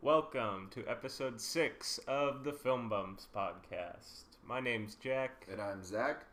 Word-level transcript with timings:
Welcome 0.00 0.68
to 0.72 0.84
episode 0.86 1.40
six 1.40 1.98
of 2.06 2.44
the 2.44 2.52
Film 2.52 2.88
Bums 2.88 3.28
podcast. 3.34 4.24
My 4.46 4.60
name's 4.60 4.94
Jack, 4.96 5.46
And 5.50 5.60
I'm 5.60 5.82
Zach. 5.82 6.24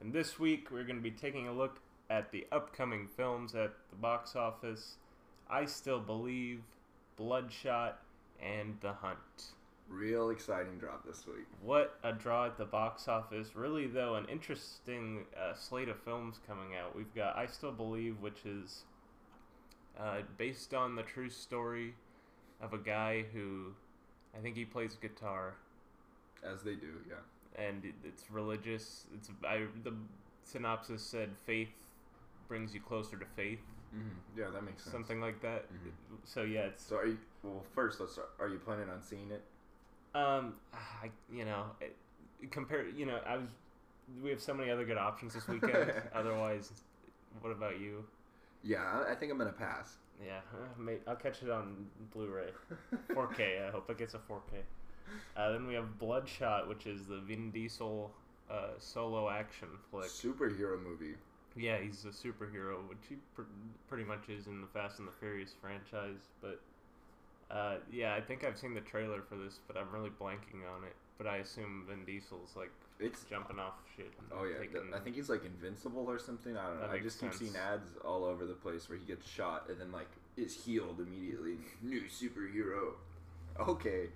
and 0.00 0.12
this 0.12 0.38
week 0.38 0.70
we're 0.70 0.84
going 0.84 0.96
to 0.96 1.02
be 1.02 1.10
taking 1.10 1.46
a 1.48 1.52
look 1.52 1.80
at 2.08 2.32
the 2.32 2.46
upcoming 2.50 3.06
films 3.06 3.54
at 3.54 3.72
the 3.90 3.96
box 3.96 4.34
office 4.36 4.96
I 5.48 5.64
Still 5.66 6.00
Believe, 6.00 6.62
Bloodshot, 7.16 8.00
and 8.42 8.76
The 8.80 8.92
Hunt. 8.92 9.52
Real 9.90 10.30
exciting 10.30 10.78
drop 10.78 11.04
this 11.04 11.26
week. 11.26 11.46
What 11.62 11.98
a 12.04 12.12
draw 12.12 12.46
at 12.46 12.56
the 12.56 12.64
box 12.64 13.08
office. 13.08 13.56
Really, 13.56 13.88
though, 13.88 14.14
an 14.14 14.24
interesting 14.30 15.24
uh, 15.36 15.52
slate 15.54 15.88
of 15.88 15.98
films 16.02 16.38
coming 16.46 16.76
out. 16.76 16.94
We've 16.94 17.12
got 17.14 17.36
I 17.36 17.46
Still 17.46 17.72
Believe, 17.72 18.20
which 18.20 18.46
is 18.46 18.84
uh, 19.98 20.18
based 20.38 20.74
on 20.74 20.94
the 20.94 21.02
true 21.02 21.28
story 21.28 21.94
of 22.62 22.72
a 22.72 22.78
guy 22.78 23.24
who 23.34 23.72
I 24.36 24.40
think 24.40 24.54
he 24.56 24.64
plays 24.64 24.94
guitar 24.94 25.54
As 26.44 26.62
they 26.62 26.74
do, 26.76 26.92
yeah. 27.08 27.16
and 27.60 27.84
it- 27.84 27.94
it's 28.04 28.30
religious. 28.30 29.06
It's 29.14 29.28
I, 29.44 29.64
the 29.82 29.92
synopsis 30.44 31.02
said 31.02 31.30
faith 31.46 31.72
brings 32.46 32.72
you 32.74 32.80
closer 32.80 33.16
to 33.16 33.26
faith, 33.36 33.60
Mm-hmm. 33.92 34.38
Yeah, 34.40 34.50
that 34.54 34.62
makes 34.62 34.84
sense. 34.84 34.92
something 34.92 35.20
like 35.20 35.42
that. 35.42 35.64
Mhm. 35.72 35.90
So 36.22 36.42
yeah, 36.42 36.66
it's 36.66 36.84
So 36.84 36.98
are 36.98 37.06
you, 37.06 37.18
well, 37.42 37.64
first, 37.74 37.98
let's 37.98 38.12
start. 38.12 38.28
Are 38.38 38.46
you 38.46 38.60
planning 38.60 38.88
on 38.88 39.02
seeing 39.02 39.32
it? 39.32 39.42
Um, 40.14 40.54
I 40.72 41.10
you 41.32 41.44
know, 41.44 41.66
compare 42.50 42.88
you 42.88 43.06
know, 43.06 43.20
I 43.26 43.36
was 43.36 43.48
we 44.22 44.30
have 44.30 44.40
so 44.40 44.54
many 44.54 44.70
other 44.70 44.84
good 44.84 44.98
options 44.98 45.34
this 45.34 45.46
weekend. 45.48 45.92
Otherwise, 46.14 46.72
what 47.40 47.50
about 47.50 47.80
you? 47.80 48.04
Yeah, 48.62 49.04
I, 49.08 49.14
think 49.14 49.32
I'm 49.32 49.38
going 49.38 49.50
to 49.50 49.58
pass. 49.58 49.96
Yeah, 50.24 50.40
uh, 50.54 50.90
I'll 51.06 51.16
catch 51.16 51.42
it 51.42 51.50
on 51.50 51.86
Blu-ray, 52.12 52.50
4K. 53.10 53.66
I 53.68 53.70
hope 53.70 53.88
it 53.88 53.96
gets 53.96 54.14
a 54.14 54.18
4K. 54.18 54.60
Uh, 55.36 55.52
then 55.52 55.66
we 55.66 55.74
have 55.74 55.98
Bloodshot, 55.98 56.68
which 56.68 56.86
is 56.86 57.06
the 57.06 57.20
Vin 57.20 57.50
Diesel 57.50 58.10
uh, 58.50 58.68
solo 58.78 59.30
action 59.30 59.68
flick. 59.90 60.08
Superhero 60.08 60.82
movie. 60.82 61.14
Yeah, 61.56 61.78
he's 61.78 62.04
a 62.04 62.08
superhero, 62.08 62.86
which 62.88 62.98
he 63.08 63.16
pr- 63.34 63.42
pretty 63.88 64.04
much 64.04 64.28
is 64.28 64.46
in 64.46 64.60
the 64.60 64.66
Fast 64.68 64.98
and 64.98 65.08
the 65.08 65.12
Furious 65.12 65.54
franchise. 65.60 66.28
But 66.42 66.60
uh, 67.50 67.76
yeah, 67.92 68.14
I 68.14 68.20
think 68.20 68.44
I've 68.44 68.58
seen 68.58 68.74
the 68.74 68.80
trailer 68.80 69.22
for 69.22 69.36
this, 69.36 69.58
but 69.66 69.76
I'm 69.76 69.90
really 69.92 70.10
blanking 70.10 70.62
on 70.74 70.84
it. 70.84 70.94
But 71.18 71.26
I 71.26 71.36
assume 71.38 71.84
Vin 71.88 72.04
Diesel's 72.06 72.54
like 72.56 72.70
It's. 72.98 73.24
jumping 73.24 73.58
off 73.58 73.74
shit. 73.96 74.10
and 74.18 74.28
Oh, 74.32 74.44
yeah. 74.44 74.58
taking- 74.58 74.94
I 74.94 74.98
think 75.00 75.16
he's 75.16 75.28
like 75.28 75.44
invincible 75.44 76.06
or 76.08 76.18
something. 76.18 76.56
I 76.56 76.66
don't 76.68 76.80
know. 76.80 76.88
I 76.90 76.98
just 77.00 77.20
keep 77.20 77.34
seeing 77.34 77.54
ads 77.56 77.90
all 78.04 78.24
over 78.24 78.46
the 78.46 78.54
place 78.54 78.88
where 78.88 78.96
he 78.98 79.04
gets 79.04 79.28
shot 79.28 79.68
and 79.68 79.78
then, 79.80 79.92
like, 79.92 80.08
is 80.36 80.64
healed 80.64 80.98
immediately. 81.00 81.58
New 81.82 82.02
superhero. 82.04 82.92
Okay. 83.58 84.08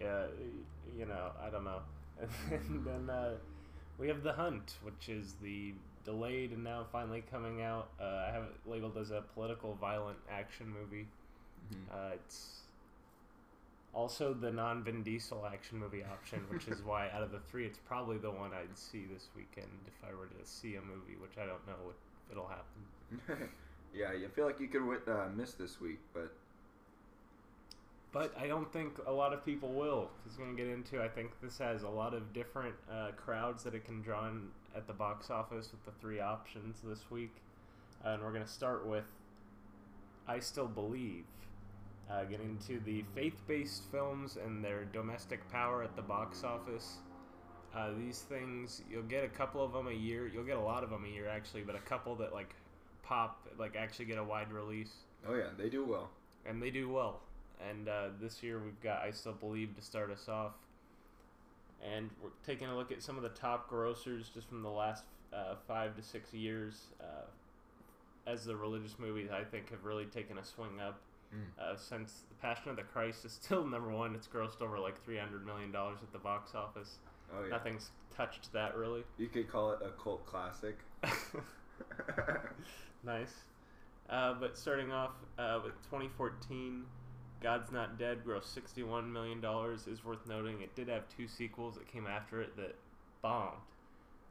yeah, 0.00 0.26
you 0.98 1.06
know, 1.06 1.30
I 1.40 1.50
don't 1.50 1.64
know. 1.64 1.82
and 2.50 2.84
then 2.84 3.08
uh, 3.10 3.34
we 3.98 4.08
have 4.08 4.22
The 4.24 4.32
Hunt, 4.32 4.78
which 4.82 5.08
is 5.08 5.34
the 5.42 5.74
delayed 6.04 6.50
and 6.50 6.64
now 6.64 6.84
finally 6.90 7.22
coming 7.30 7.62
out. 7.62 7.90
Uh, 8.00 8.24
I 8.28 8.30
have 8.32 8.42
it 8.44 8.68
labeled 8.68 8.96
as 8.98 9.10
a 9.12 9.22
political 9.34 9.74
violent 9.80 10.18
action 10.28 10.66
movie. 10.68 11.06
Mhm. 11.72 11.94
Uh, 11.94 12.14
it's 12.14 12.61
also 13.94 14.32
the 14.32 14.50
non 14.50 14.82
Vin 14.82 15.02
Diesel 15.02 15.46
action 15.46 15.78
movie 15.78 16.02
option, 16.02 16.40
which 16.50 16.68
is 16.68 16.82
why 16.82 17.10
out 17.10 17.22
of 17.22 17.30
the 17.30 17.40
three, 17.40 17.66
it's 17.66 17.78
probably 17.78 18.18
the 18.18 18.30
one 18.30 18.50
I'd 18.52 18.76
see 18.76 19.04
this 19.12 19.28
weekend 19.36 19.68
if 19.86 19.94
I 20.08 20.14
were 20.14 20.26
to 20.26 20.44
see 20.44 20.76
a 20.76 20.80
movie, 20.80 21.16
which 21.20 21.36
I 21.36 21.46
don't 21.46 21.66
know 21.66 21.90
if 21.90 22.32
it'll 22.32 22.48
happen. 22.48 23.48
yeah, 23.94 24.08
I 24.08 24.28
feel 24.34 24.46
like 24.46 24.60
you 24.60 24.68
could 24.68 24.82
uh, 25.08 25.28
miss 25.34 25.52
this 25.52 25.80
week, 25.80 25.98
but 26.14 26.32
But 28.12 28.34
I 28.38 28.46
don't 28.46 28.70
think 28.72 28.98
a 29.06 29.12
lot 29.12 29.32
of 29.32 29.44
people 29.44 29.70
will. 29.70 30.10
It's 30.26 30.36
going 30.36 30.56
to 30.56 30.62
get 30.62 30.70
into. 30.72 31.02
I 31.02 31.08
think 31.08 31.32
this 31.42 31.58
has 31.58 31.82
a 31.82 31.88
lot 31.88 32.14
of 32.14 32.32
different 32.32 32.74
uh, 32.90 33.10
crowds 33.16 33.64
that 33.64 33.74
it 33.74 33.84
can 33.84 34.00
draw 34.02 34.28
in 34.28 34.48
at 34.74 34.86
the 34.86 34.94
box 34.94 35.30
office 35.30 35.70
with 35.70 35.84
the 35.84 35.92
three 36.00 36.20
options 36.20 36.80
this 36.82 37.10
week, 37.10 37.34
and 38.04 38.22
we're 38.22 38.32
going 38.32 38.44
to 38.44 38.50
start 38.50 38.86
with 38.86 39.04
"I 40.26 40.40
Still 40.40 40.68
Believe." 40.68 41.24
Uh, 42.12 42.24
get 42.24 42.40
into 42.40 42.78
the 42.80 43.02
faith-based 43.14 43.84
films 43.90 44.36
and 44.44 44.62
their 44.62 44.84
domestic 44.84 45.48
power 45.50 45.82
at 45.82 45.96
the 45.96 46.02
box 46.02 46.44
office. 46.44 46.98
Uh, 47.74 47.90
these 47.98 48.20
things 48.20 48.82
you'll 48.90 49.02
get 49.04 49.24
a 49.24 49.28
couple 49.28 49.64
of 49.64 49.72
them 49.72 49.88
a 49.88 49.92
year. 49.92 50.26
You'll 50.26 50.44
get 50.44 50.58
a 50.58 50.62
lot 50.62 50.84
of 50.84 50.90
them 50.90 51.06
a 51.06 51.08
year 51.08 51.26
actually, 51.26 51.62
but 51.62 51.74
a 51.74 51.80
couple 51.80 52.14
that 52.16 52.34
like 52.34 52.54
pop, 53.02 53.48
like 53.58 53.76
actually 53.76 54.04
get 54.04 54.18
a 54.18 54.24
wide 54.24 54.52
release 54.52 54.92
oh 55.26 55.34
yeah, 55.34 55.48
they 55.56 55.70
do 55.70 55.84
well. 55.84 56.10
and 56.44 56.62
they 56.62 56.70
do 56.70 56.90
well. 56.90 57.20
And 57.70 57.88
uh, 57.88 58.08
this 58.20 58.42
year 58.42 58.60
we've 58.62 58.80
got 58.82 59.00
I 59.02 59.10
Still 59.10 59.32
Believe 59.32 59.74
to 59.76 59.82
start 59.82 60.10
us 60.10 60.28
off. 60.28 60.52
And 61.82 62.10
we're 62.22 62.30
taking 62.44 62.68
a 62.68 62.76
look 62.76 62.92
at 62.92 63.02
some 63.02 63.16
of 63.16 63.22
the 63.22 63.30
top 63.30 63.70
grossers 63.70 64.32
just 64.32 64.48
from 64.48 64.62
the 64.62 64.70
last 64.70 65.04
uh, 65.32 65.54
five 65.66 65.96
to 65.96 66.02
six 66.02 66.34
years. 66.34 66.88
Uh, 67.00 67.24
as 68.26 68.44
the 68.44 68.54
religious 68.54 68.98
movies, 68.98 69.30
I 69.32 69.42
think, 69.42 69.70
have 69.70 69.84
really 69.84 70.04
taken 70.04 70.38
a 70.38 70.44
swing 70.44 70.80
up. 70.80 71.00
Mm. 71.34 71.62
Uh, 71.62 71.76
since 71.76 72.24
The 72.28 72.34
Passion 72.36 72.70
of 72.70 72.76
the 72.76 72.82
Christ 72.82 73.24
is 73.24 73.32
still 73.32 73.66
number 73.66 73.90
one, 73.90 74.14
it's 74.14 74.28
grossed 74.28 74.60
over 74.60 74.78
like 74.78 75.04
$300 75.06 75.44
million 75.44 75.74
at 75.74 76.12
the 76.12 76.18
box 76.18 76.54
office. 76.54 76.98
Oh 77.34 77.44
yeah. 77.44 77.50
Nothing's 77.50 77.90
touched 78.14 78.52
that 78.52 78.76
really. 78.76 79.02
You 79.18 79.28
could 79.28 79.50
call 79.50 79.72
it 79.72 79.78
a 79.82 79.90
cult 80.02 80.26
classic. 80.26 80.78
nice. 83.04 83.34
Uh, 84.10 84.34
but 84.34 84.58
starting 84.58 84.92
off 84.92 85.12
uh, 85.38 85.60
with 85.64 85.72
2014, 85.84 86.84
God's 87.40 87.72
Not 87.72 87.98
Dead 87.98 88.18
grossed 88.24 88.58
$61 88.58 89.10
million. 89.10 89.42
Is 89.86 90.04
worth 90.04 90.26
noting 90.28 90.60
it 90.60 90.76
did 90.76 90.88
have 90.88 91.04
two 91.16 91.26
sequels 91.26 91.76
that 91.76 91.90
came 91.90 92.06
after 92.06 92.42
it 92.42 92.54
that 92.56 92.74
bombed. 93.22 93.56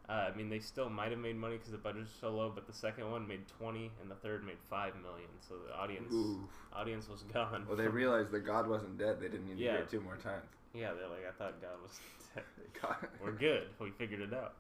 Uh, 0.10 0.30
I 0.34 0.36
mean, 0.36 0.50
they 0.50 0.60
still 0.60 0.90
might 0.90 1.12
have 1.12 1.20
made 1.20 1.38
money 1.38 1.56
because 1.58 1.72
the 1.72 1.78
budget 1.78 2.02
was 2.02 2.10
so 2.20 2.32
low, 2.36 2.52
but 2.54 2.68
the 2.68 2.74
second 2.74 3.10
one 3.10 3.28
made 3.28 3.48
20 3.60 3.92
and 4.02 4.12
the 4.12 4.16
third 4.16 4.44
made 4.46 4.58
5 4.70 4.96
million. 5.02 5.30
So 5.48 5.56
the 5.68 5.74
audience 5.76 6.12
Ooh. 6.12 6.48
audience 6.74 7.08
was 7.08 7.22
gone. 7.24 7.66
Well, 7.68 7.78
they 7.78 7.88
realized 8.02 8.32
that 8.32 8.42
God 8.42 8.68
wasn't 8.68 8.98
dead. 8.98 9.20
They 9.22 9.28
didn't 9.30 9.48
need 9.48 9.58
to 9.58 9.64
Yeah. 9.64 9.72
hear 9.74 9.82
it 9.82 9.90
two 9.90 10.02
more 10.02 10.18
times. 10.18 10.46
yeah, 10.74 10.92
they're 10.94 11.08
like, 11.08 11.26
I 11.28 11.32
thought 11.38 11.62
God 11.62 11.82
was 11.84 12.00
dead. 12.36 12.44
God. 12.82 12.96
We're 13.24 13.32
good. 13.32 13.68
We 13.80 13.92
figured 13.92 14.22
it 14.22 14.34
out. 14.34 14.54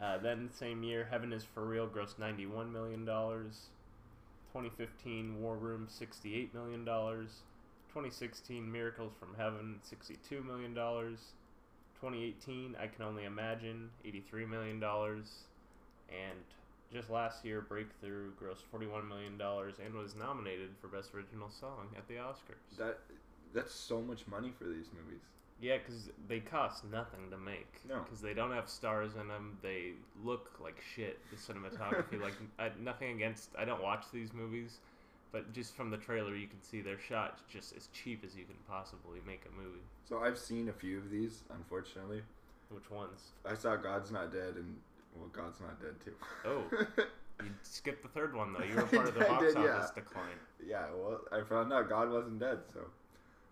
Uh, 0.00 0.16
then 0.18 0.48
same 0.50 0.82
year, 0.82 1.06
Heaven 1.10 1.32
is 1.32 1.44
for 1.44 1.66
Real 1.66 1.86
grossed 1.86 2.18
ninety-one 2.18 2.72
million 2.72 3.04
dollars. 3.04 3.66
2015, 4.52 5.40
War 5.42 5.56
Room 5.56 5.86
sixty-eight 5.90 6.54
million 6.54 6.84
dollars. 6.84 7.42
2016, 7.88 8.70
Miracles 8.70 9.12
from 9.20 9.34
Heaven 9.36 9.78
sixty-two 9.82 10.42
million 10.42 10.72
dollars. 10.72 11.18
2018, 12.00 12.76
I 12.80 12.86
Can 12.86 13.04
Only 13.04 13.24
Imagine 13.24 13.90
eighty-three 14.04 14.46
million 14.46 14.80
dollars. 14.80 15.44
And 16.08 16.38
just 16.92 17.10
last 17.10 17.44
year, 17.44 17.60
Breakthrough 17.60 18.32
grossed 18.32 18.64
forty-one 18.70 19.06
million 19.08 19.36
dollars 19.36 19.74
and 19.84 19.94
was 19.94 20.14
nominated 20.14 20.70
for 20.80 20.88
Best 20.88 21.14
Original 21.14 21.50
Song 21.50 21.88
at 21.96 22.08
the 22.08 22.14
Oscars. 22.14 22.78
That 22.78 22.98
that's 23.52 23.74
so 23.74 24.00
much 24.00 24.26
money 24.26 24.52
for 24.56 24.64
these 24.64 24.86
movies. 24.94 25.22
Yeah, 25.60 25.76
because 25.76 26.08
they 26.26 26.40
cost 26.40 26.84
nothing 26.90 27.30
to 27.30 27.36
make. 27.36 27.80
No. 27.86 27.98
Because 27.98 28.22
they 28.22 28.32
don't 28.32 28.52
have 28.52 28.68
stars 28.68 29.12
in 29.20 29.28
them. 29.28 29.58
They 29.62 29.92
look 30.24 30.52
like 30.62 30.82
shit. 30.94 31.20
The 31.30 31.36
cinematography, 31.36 32.20
like 32.22 32.34
I, 32.58 32.70
nothing 32.82 33.10
against. 33.14 33.50
I 33.58 33.66
don't 33.66 33.82
watch 33.82 34.06
these 34.12 34.32
movies, 34.32 34.78
but 35.32 35.52
just 35.52 35.76
from 35.76 35.90
the 35.90 35.96
trailer, 35.96 36.34
you 36.34 36.46
can 36.46 36.62
see 36.62 36.80
they're 36.80 36.98
shot 36.98 37.38
just 37.48 37.76
as 37.76 37.88
cheap 37.92 38.24
as 38.24 38.34
you 38.34 38.44
can 38.44 38.56
possibly 38.68 39.20
make 39.26 39.42
a 39.46 39.60
movie. 39.62 39.82
So 40.08 40.18
I've 40.18 40.38
seen 40.38 40.68
a 40.68 40.72
few 40.72 40.98
of 40.98 41.10
these. 41.10 41.42
Unfortunately, 41.54 42.22
Which 42.70 42.90
ones? 42.90 43.32
I 43.44 43.54
saw 43.54 43.76
God's 43.76 44.10
Not 44.10 44.32
Dead 44.32 44.54
and 44.56 44.76
well, 45.16 45.28
God's 45.32 45.60
Not 45.60 45.80
Dead 45.80 45.94
too. 46.04 46.14
Oh. 46.44 47.02
You 47.42 47.50
skipped 47.62 48.02
the 48.02 48.08
third 48.08 48.36
one 48.36 48.52
though. 48.52 48.64
You 48.64 48.74
were 48.74 48.82
part 48.96 49.08
of 49.08 49.14
the 49.14 49.20
box 49.20 49.42
did, 49.42 49.56
office 49.56 49.92
yeah. 49.96 50.02
decline. 50.02 50.38
yeah. 50.66 50.84
Well, 50.94 51.20
I 51.32 51.42
found 51.42 51.72
out 51.72 51.88
God 51.88 52.10
wasn't 52.10 52.38
dead. 52.38 52.58
So 52.72 52.80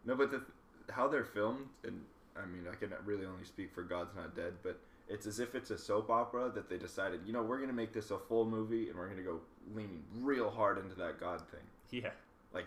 no, 0.04 0.14
but 0.14 0.30
the, 0.30 0.42
how 0.90 1.08
they're 1.08 1.24
filmed, 1.24 1.66
and 1.84 2.00
I 2.36 2.46
mean, 2.46 2.64
I 2.70 2.74
can 2.74 2.92
really 3.04 3.24
only 3.24 3.44
speak 3.44 3.72
for 3.74 3.82
God's 3.82 4.14
Not 4.14 4.36
Dead, 4.36 4.52
but 4.62 4.78
it's 5.08 5.26
as 5.26 5.40
if 5.40 5.54
it's 5.54 5.70
a 5.70 5.78
soap 5.78 6.10
opera 6.10 6.50
that 6.54 6.68
they 6.68 6.76
decided, 6.76 7.20
you 7.26 7.32
know, 7.32 7.42
we're 7.42 7.58
gonna 7.60 7.72
make 7.72 7.92
this 7.92 8.10
a 8.10 8.18
full 8.18 8.44
movie, 8.44 8.88
and 8.88 8.98
we're 8.98 9.08
gonna 9.08 9.22
go 9.22 9.40
leaning 9.74 10.02
real 10.20 10.50
hard 10.50 10.78
into 10.78 10.94
that 10.96 11.18
God 11.18 11.40
thing. 11.50 11.60
Yeah. 11.90 12.10
Like, 12.52 12.66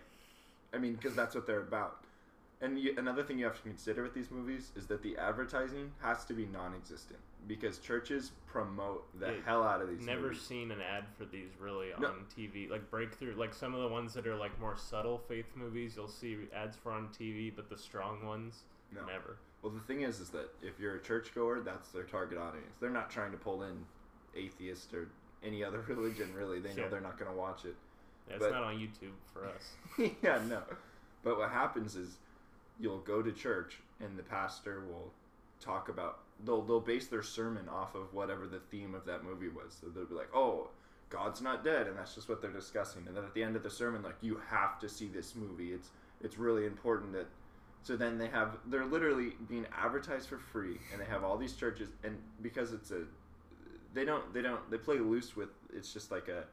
I 0.74 0.78
mean, 0.78 0.94
because 0.96 1.16
that's 1.16 1.36
what 1.36 1.46
they're 1.46 1.62
about. 1.62 2.04
And 2.64 2.78
you, 2.78 2.94
another 2.98 3.24
thing 3.24 3.40
you 3.40 3.46
have 3.46 3.56
to 3.56 3.62
consider 3.64 4.04
with 4.04 4.14
these 4.14 4.30
movies 4.30 4.72
is 4.76 4.86
that 4.88 5.02
the 5.02 5.18
advertising 5.18 5.92
has 6.02 6.26
to 6.26 6.34
be 6.36 6.46
non-existent 6.46 7.18
because 7.48 7.80
churches 7.80 8.32
promote 8.46 9.04
the 9.20 9.32
Yeah, 9.34 9.42
hell 9.46 9.64
out 9.64 9.82
of 9.82 9.90
these. 9.90 10.02
Never 10.06 10.28
movies. 10.28 10.42
seen 10.42 10.70
an 10.70 10.80
ad 10.80 11.06
for 11.18 11.26
these 11.26 11.50
really 11.60 11.90
No. 12.00 12.10
on 12.10 12.26
TV. 12.38 12.70
Like 12.70 12.88
Breakthrough, 12.92 13.34
like 13.36 13.56
some 13.56 13.74
of 13.74 13.82
the 13.82 13.88
ones 13.88 14.14
that 14.14 14.28
are 14.28 14.36
like 14.36 14.60
more 14.60 14.78
subtle 14.78 15.18
faith 15.18 15.48
movies, 15.56 15.96
you'll 15.96 16.08
see 16.08 16.38
ads 16.56 16.78
for 16.78 16.92
on 16.92 17.08
TV, 17.10 17.50
but 17.56 17.68
the 17.68 17.78
strong 17.80 18.24
ones, 18.28 18.62
No. 18.94 19.06
Never. 19.06 19.38
Well, 19.62 19.72
the 19.72 19.80
thing 19.82 20.02
is, 20.02 20.20
is 20.20 20.30
that 20.30 20.50
if 20.62 20.80
you're 20.80 20.96
a 20.96 21.02
churchgoer, 21.02 21.62
that's 21.62 21.90
their 21.90 22.04
target 22.04 22.38
audience. 22.38 22.76
They're 22.80 22.90
not 22.90 23.10
trying 23.10 23.32
to 23.32 23.38
pull 23.38 23.64
in 23.64 23.86
atheists 24.36 24.94
or 24.94 25.08
any 25.44 25.64
other 25.64 25.80
religion. 25.88 26.34
Really, 26.36 26.60
they 26.60 26.74
know 26.74 26.90
they're 26.90 27.00
not 27.02 27.18
going 27.20 27.32
to 27.32 27.38
watch 27.38 27.66
it. 27.66 27.76
Yeah, 28.28 28.36
it's 28.36 28.44
But- 28.46 28.52
not 28.54 28.64
on 28.64 28.76
YouTube 28.76 29.14
for 29.34 29.46
us. 29.48 30.12
yeah, 30.24 30.40
no. 30.48 30.62
But 31.24 31.38
what 31.38 31.52
happens 31.52 31.96
is 31.96 32.18
you'll 32.80 33.00
go 33.00 33.22
to 33.22 33.32
church 33.32 33.78
and 34.00 34.18
the 34.18 34.24
pastor 34.24 34.82
will 34.90 35.12
talk 35.60 35.90
about 35.90 36.20
they'll 36.44 36.64
they'll 36.64 36.80
base 36.80 37.06
their 37.06 37.22
sermon 37.22 37.70
off 37.70 37.94
of 37.94 38.12
whatever 38.16 38.48
the 38.48 38.60
theme 38.72 38.96
of 38.96 39.06
that 39.06 39.24
movie 39.24 39.48
was. 39.50 39.78
So 39.80 39.88
they'll 39.88 40.06
be 40.06 40.16
like, 40.16 40.34
"Oh, 40.34 40.70
God's 41.12 41.40
not 41.42 41.64
dead," 41.64 41.86
and 41.86 41.96
that's 41.96 42.16
just 42.16 42.28
what 42.28 42.42
they're 42.42 42.50
discussing. 42.50 43.04
And 43.08 43.16
then 43.16 43.24
at 43.24 43.36
the 43.36 43.44
end 43.44 43.56
of 43.56 43.62
the 43.62 43.70
sermon, 43.70 44.02
like, 44.02 44.16
"You 44.22 44.42
have 44.50 44.80
to 44.80 44.90
see 44.90 45.08
this 45.08 45.36
movie. 45.36 45.72
It's 45.74 45.90
it's 46.22 46.38
really 46.40 46.66
important 46.66 47.14
that." 47.14 47.28
So 47.84 47.96
then 47.98 48.18
they 48.18 48.28
have 48.28 48.58
they're 48.68 48.86
literally 48.86 49.34
being 49.50 49.66
advertised 49.76 50.30
for 50.30 50.38
free, 50.38 50.78
and 50.92 51.02
they 51.02 51.06
have 51.06 51.24
all 51.24 51.38
these 51.38 51.54
churches, 51.56 51.90
and 52.04 52.18
because 52.42 52.74
it's 52.74 52.92
a 52.92 53.02
they 53.94 54.06
don't 54.06 54.32
they 54.34 54.42
don't 54.42 54.70
they 54.70 54.78
play 54.78 55.00
loose 55.00 55.36
with 55.36 55.50
it's 55.74 55.92
just 55.92 56.12
like 56.12 56.28
a 56.28 56.44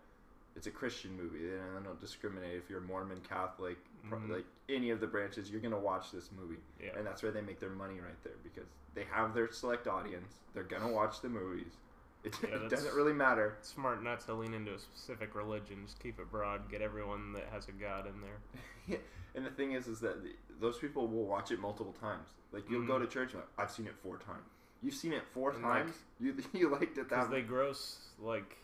it's 0.56 0.66
a 0.66 0.70
Christian 0.70 1.16
movie. 1.16 1.38
They 1.46 1.56
don't, 1.56 1.74
they 1.82 1.86
don't 1.86 2.00
discriminate 2.00 2.56
if 2.56 2.68
you're 2.70 2.80
Mormon, 2.80 3.20
Catholic, 3.28 3.76
pro- 4.08 4.18
Mhm. 4.18 4.30
like 4.30 4.44
any 4.68 4.90
of 4.90 5.00
the 5.00 5.06
branches. 5.06 5.50
You're 5.50 5.60
gonna 5.60 5.78
watch 5.78 6.10
this 6.10 6.30
movie, 6.32 6.58
Yeah. 6.82 6.96
and 6.96 7.06
that's 7.06 7.22
where 7.22 7.30
they 7.30 7.42
make 7.42 7.60
their 7.60 7.70
money 7.70 8.00
right 8.00 8.20
there 8.24 8.32
because 8.42 8.66
they 8.94 9.04
have 9.04 9.34
their 9.34 9.52
select 9.52 9.86
audience. 9.86 10.40
They're 10.54 10.64
gonna 10.64 10.88
watch 10.90 11.20
the 11.20 11.28
movies. 11.28 11.76
It, 12.24 12.34
Yeah, 12.42 12.56
it 12.64 12.68
doesn't 12.70 12.94
really 12.94 13.12
matter. 13.12 13.56
Smart 13.62 14.02
not 14.02 14.20
to 14.22 14.34
lean 14.34 14.52
into 14.54 14.74
a 14.74 14.78
specific 14.78 15.34
religion. 15.34 15.78
Just 15.86 16.00
keep 16.02 16.18
it 16.18 16.30
broad. 16.30 16.70
Get 16.70 16.82
everyone 16.82 17.32
that 17.34 17.44
has 17.52 17.68
a 17.68 17.72
God 17.72 18.06
in 18.06 18.20
there. 18.20 18.38
yeah. 18.88 18.96
and 19.34 19.46
the 19.46 19.50
thing 19.50 19.72
is, 19.72 19.86
is 19.86 20.00
that 20.00 20.22
the, 20.22 20.30
those 20.60 20.78
people 20.78 21.06
will 21.06 21.24
watch 21.26 21.50
it 21.52 21.60
multiple 21.60 21.94
times. 22.00 22.28
Like 22.52 22.68
you'll 22.68 22.86
go 22.86 22.94
Mhm. 22.98 23.02
to 23.02 23.06
church, 23.06 23.32
and 23.32 23.40
like, 23.42 23.48
I've 23.58 23.70
seen 23.70 23.86
it 23.86 23.94
four 24.02 24.16
times. 24.18 24.48
You've 24.82 24.94
seen 24.94 25.12
it 25.12 25.22
four 25.32 25.50
And, 25.52 25.62
like- 25.62 25.84
times. 25.84 25.96
you 26.18 26.34
you 26.52 26.70
liked 26.70 26.98
it 26.98 27.08
that 27.08 27.08
Because 27.08 27.28
they 27.30 27.42
gross 27.42 27.98
like 28.20 28.56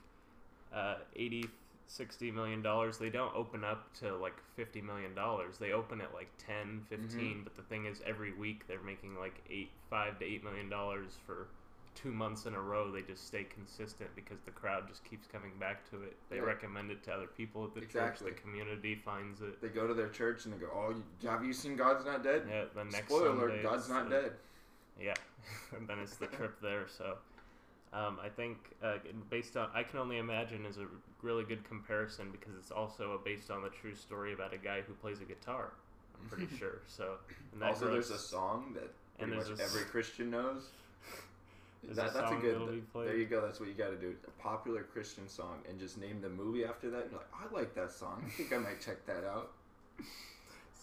uh, 0.73 0.97
80, 1.15 1.49
60 1.87 2.31
million 2.33 2.61
dollars. 2.63 2.99
They 2.99 3.11
don't 3.11 3.35
open 3.37 3.63
up 3.63 3.93
to 4.01 4.17
like 4.17 4.35
50 4.57 4.81
million 4.81 5.15
dollars. 5.15 5.59
They 5.59 5.73
open 5.73 6.01
at 6.01 6.13
like 6.15 6.29
10, 6.39 6.87
15. 6.89 7.09
Mm-hmm. 7.21 7.43
But 7.45 7.55
the 7.57 7.63
thing 7.63 7.87
is, 7.87 8.01
every 8.05 8.33
week 8.33 8.67
they're 8.67 8.83
making 8.83 9.15
like 9.17 9.41
eight, 9.51 9.71
five 9.91 10.19
to 10.19 10.25
eight 10.25 10.43
million 10.43 10.69
dollars 10.69 11.17
for 11.27 11.47
two 11.95 12.11
months 12.13 12.47
in 12.47 12.55
a 12.55 12.61
row. 12.61 12.91
They 12.91 13.03
just 13.03 13.27
stay 13.27 13.45
consistent 13.45 14.11
because 14.17 14.41
the 14.45 14.51
crowd 14.51 14.89
just 14.89 15.05
keeps 15.05 15.27
coming 15.27 15.53
back 15.61 15.89
to 15.91 16.03
it. 16.03 16.17
They 16.29 16.37
Yeah. 16.37 16.43
recommend 16.43 16.91
it 16.91 17.03
to 17.05 17.15
other 17.15 17.27
people 17.27 17.65
at 17.65 17.75
the 17.75 17.81
Exactly. 17.83 18.31
church. 18.31 18.37
The 18.37 18.43
community 18.43 18.95
finds 18.95 19.41
it. 19.43 19.61
They 19.61 19.69
go 19.69 19.87
to 19.87 19.95
their 19.95 20.09
church 20.09 20.45
and 20.45 20.55
they 20.55 20.59
go, 20.59 20.71
"Oh, 20.73 20.95
have 21.29 21.45
you 21.45 21.53
seen 21.53 21.77
God's 21.77 22.05
Not 22.05 22.23
Dead?" 22.23 22.47
Yeah, 22.49 22.65
the 22.75 22.85
next 22.85 23.07
Spoiler 23.09 23.29
Sunday 23.39 23.45
alert: 23.45 23.63
God's 23.63 23.89
not 23.89 24.09
the- 24.09 24.21
dead. 24.23 24.37
Yeah, 25.01 25.15
and 25.77 25.89
then 25.89 25.99
it's 25.99 26.17
the 26.17 26.27
trip 26.39 26.61
there. 26.61 26.87
So, 26.89 27.19
um, 27.93 28.19
I 28.23 28.29
think 28.29 28.75
uh, 28.83 28.99
based 29.31 29.57
on, 29.57 29.71
I 29.75 29.83
can 29.83 29.99
only 29.99 30.19
imagine 30.19 30.65
is 30.67 30.79
a 30.79 30.87
really 31.23 31.45
good 31.45 31.65
comparison 31.65 32.31
because 32.31 32.55
it's 32.57 32.71
also 32.71 33.21
based 33.25 33.51
on 33.51 33.63
the 33.63 33.71
true 33.71 33.95
story 33.95 34.33
about 34.33 34.53
a 34.53 34.59
guy 34.59 34.83
who 34.83 34.95
plays 34.95 35.21
a 35.21 35.25
guitar. 35.25 35.73
I'm 36.21 36.29
pretty 36.29 36.47
sure. 36.59 36.81
So, 36.87 37.19
Also, 37.63 37.91
there's 37.91 38.11
a 38.11 38.19
song 38.19 38.73
that 38.75 38.93
And 39.19 39.33
pretty 39.33 39.51
much 39.51 39.61
every 39.61 39.85
Christian 39.85 40.31
knows. 40.31 40.71
That, 41.89 42.15
that's 42.15 42.33
a 42.33 42.35
good. 42.37 42.55
that'll 42.55 42.67
be 42.69 42.81
played. 42.81 43.09
There 43.09 43.17
you 43.17 43.27
go. 43.27 43.41
That's 43.41 43.61
what 43.61 43.69
you 43.69 43.75
got 43.75 43.91
to 43.91 43.97
do. 43.97 44.15
A 44.27 44.43
popular 44.43 44.83
Christian 44.83 45.29
song, 45.29 45.59
and 45.69 45.79
just 45.79 45.99
name 45.99 46.21
the 46.21 46.29
movie 46.29 46.65
after 46.65 46.91
that. 46.91 47.03
And 47.03 47.11
you're 47.13 47.21
like, 47.21 47.31
I 47.35 47.55
like 47.55 47.75
that 47.75 47.93
song. 47.93 48.23
I 48.27 48.31
think 48.31 48.53
I 48.53 48.59
might 48.59 48.81
check 48.81 49.05
that 49.07 49.25
out. 49.25 49.53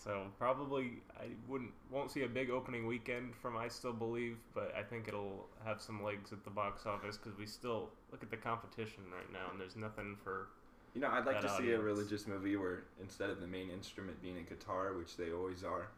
So 0.03 0.23
probably 0.39 0.93
I 1.19 1.25
wouldn't 1.47 1.71
won't 1.91 2.09
see 2.09 2.23
a 2.23 2.27
big 2.27 2.49
opening 2.49 2.87
weekend 2.87 3.35
from 3.35 3.55
I 3.55 3.67
Still 3.67 3.93
Believe, 3.93 4.37
but 4.55 4.73
I 4.75 4.81
think 4.81 5.07
it'll 5.07 5.45
have 5.63 5.79
some 5.79 6.03
legs 6.03 6.31
at 6.31 6.43
the 6.43 6.49
box 6.49 6.87
office 6.87 7.17
because 7.17 7.37
we 7.37 7.45
still 7.45 7.89
look 8.11 8.23
at 8.23 8.31
the 8.31 8.37
competition 8.37 9.03
right 9.15 9.31
now, 9.31 9.51
and 9.51 9.59
there's 9.61 9.75
nothing 9.75 10.17
for 10.23 10.47
You 10.95 11.01
know, 11.01 11.09
I'd 11.09 11.25
like 11.27 11.39
to 11.41 11.49
see 11.49 11.71
a 11.71 11.79
religious 11.79 12.25
movie 12.25 12.55
where 12.55 12.85
instead 12.99 13.29
of 13.29 13.41
the 13.41 13.47
main 13.47 13.69
instrument 13.69 14.19
being 14.23 14.37
a 14.37 14.41
guitar, 14.41 14.93
which 14.93 15.17
they 15.17 15.31
always 15.31 15.63
are, 15.63 15.89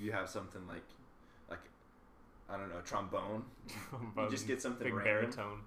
you 0.00 0.10
have 0.10 0.28
something 0.28 0.66
like, 0.66 0.82
like, 1.48 1.60
I 2.50 2.56
don't 2.56 2.70
know, 2.70 2.80
trombone. 2.84 3.44
You 4.16 4.28
just 4.30 4.46
get 4.46 4.62
something 4.62 4.84
big 4.84 4.94
random. 4.94 5.14
baritone. 5.30 5.60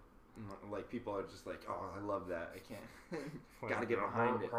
Like 0.72 0.90
people 0.90 1.16
are 1.16 1.24
just 1.24 1.46
like, 1.46 1.62
oh, 1.70 1.90
I 1.96 2.00
love 2.04 2.28
that. 2.30 2.56
I 2.56 2.60
can't. 2.60 3.32
Gotta 3.70 3.86
get 3.86 4.00
behind 4.00 4.42
it. 4.42 4.50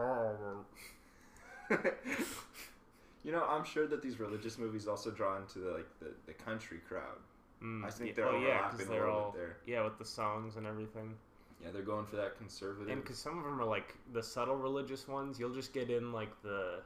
you 3.24 3.32
know, 3.32 3.44
I'm 3.44 3.64
sure 3.64 3.86
that 3.86 4.02
these 4.02 4.20
religious 4.20 4.58
movies 4.58 4.86
also 4.86 5.10
draw 5.10 5.36
into 5.38 5.58
the, 5.60 5.70
like 5.72 5.88
the, 6.00 6.08
the 6.26 6.32
country 6.32 6.78
crowd. 6.88 7.18
Mm, 7.62 7.84
I 7.84 7.90
think 7.90 8.10
yeah, 8.10 8.14
they're 8.16 8.26
well, 8.26 8.40
yeah, 8.40 8.68
'cause 8.70 8.80
overlapping 8.80 8.86
a 8.86 8.90
they're 8.90 9.06
little 9.06 9.20
all 9.20 9.30
bit 9.30 9.40
there. 9.40 9.56
yeah 9.66 9.84
with 9.84 9.98
the 9.98 10.04
songs 10.04 10.56
and 10.56 10.66
everything, 10.66 11.14
Yeah, 11.62 11.70
they're 11.72 11.82
going 11.82 12.06
for 12.06 12.16
that 12.16 12.36
conservative. 12.36 12.88
and 12.92 13.02
because 13.02 13.18
some 13.18 13.38
of 13.38 13.44
them 13.44 13.60
are 13.60 13.64
like 13.64 13.94
the 14.12 14.22
subtle 14.22 14.56
religious 14.56 15.06
ones, 15.08 15.38
you'll 15.38 15.54
just 15.54 15.72
get 15.72 15.88
in 15.90 16.12
like 16.12 16.30
the, 16.42 16.80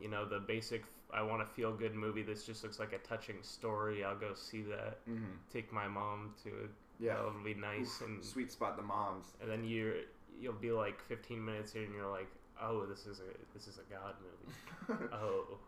you 0.00 0.08
know, 0.08 0.24
the 0.24 0.40
basic. 0.40 0.84
I 1.14 1.22
want 1.22 1.42
a 1.42 1.46
feel 1.46 1.72
good 1.72 1.94
movie. 1.94 2.22
This 2.22 2.44
just 2.44 2.62
looks 2.62 2.78
like 2.78 2.92
a 2.92 2.98
touching 2.98 3.36
story. 3.42 4.04
I'll 4.04 4.16
go 4.18 4.34
see 4.34 4.62
that. 4.62 4.98
hmm 5.06 5.24
Take 5.52 5.72
my 5.72 5.88
mom 5.88 6.34
to 6.44 6.48
it. 6.50 6.70
Yeah, 6.98 7.14
That'll 7.14 7.32
be 7.42 7.54
nice. 7.54 8.00
Oof, 8.02 8.08
and 8.08 8.24
sweet 8.24 8.52
spot 8.52 8.76
the 8.76 8.82
moms. 8.82 9.26
and 9.40 9.50
then 9.50 9.64
you're 9.64 9.94
you'll 10.40 10.52
be 10.54 10.70
like 10.70 11.00
15 11.08 11.42
minutes 11.44 11.74
in, 11.74 11.82
and 11.84 11.94
you're 11.94 12.10
like, 12.10 12.28
oh, 12.62 12.84
this 12.86 13.06
is 13.06 13.20
a 13.20 13.54
this 13.54 13.66
is 13.68 13.78
a 13.78 13.92
God 13.92 14.14
movie. 14.20 15.08
oh, 15.12 15.58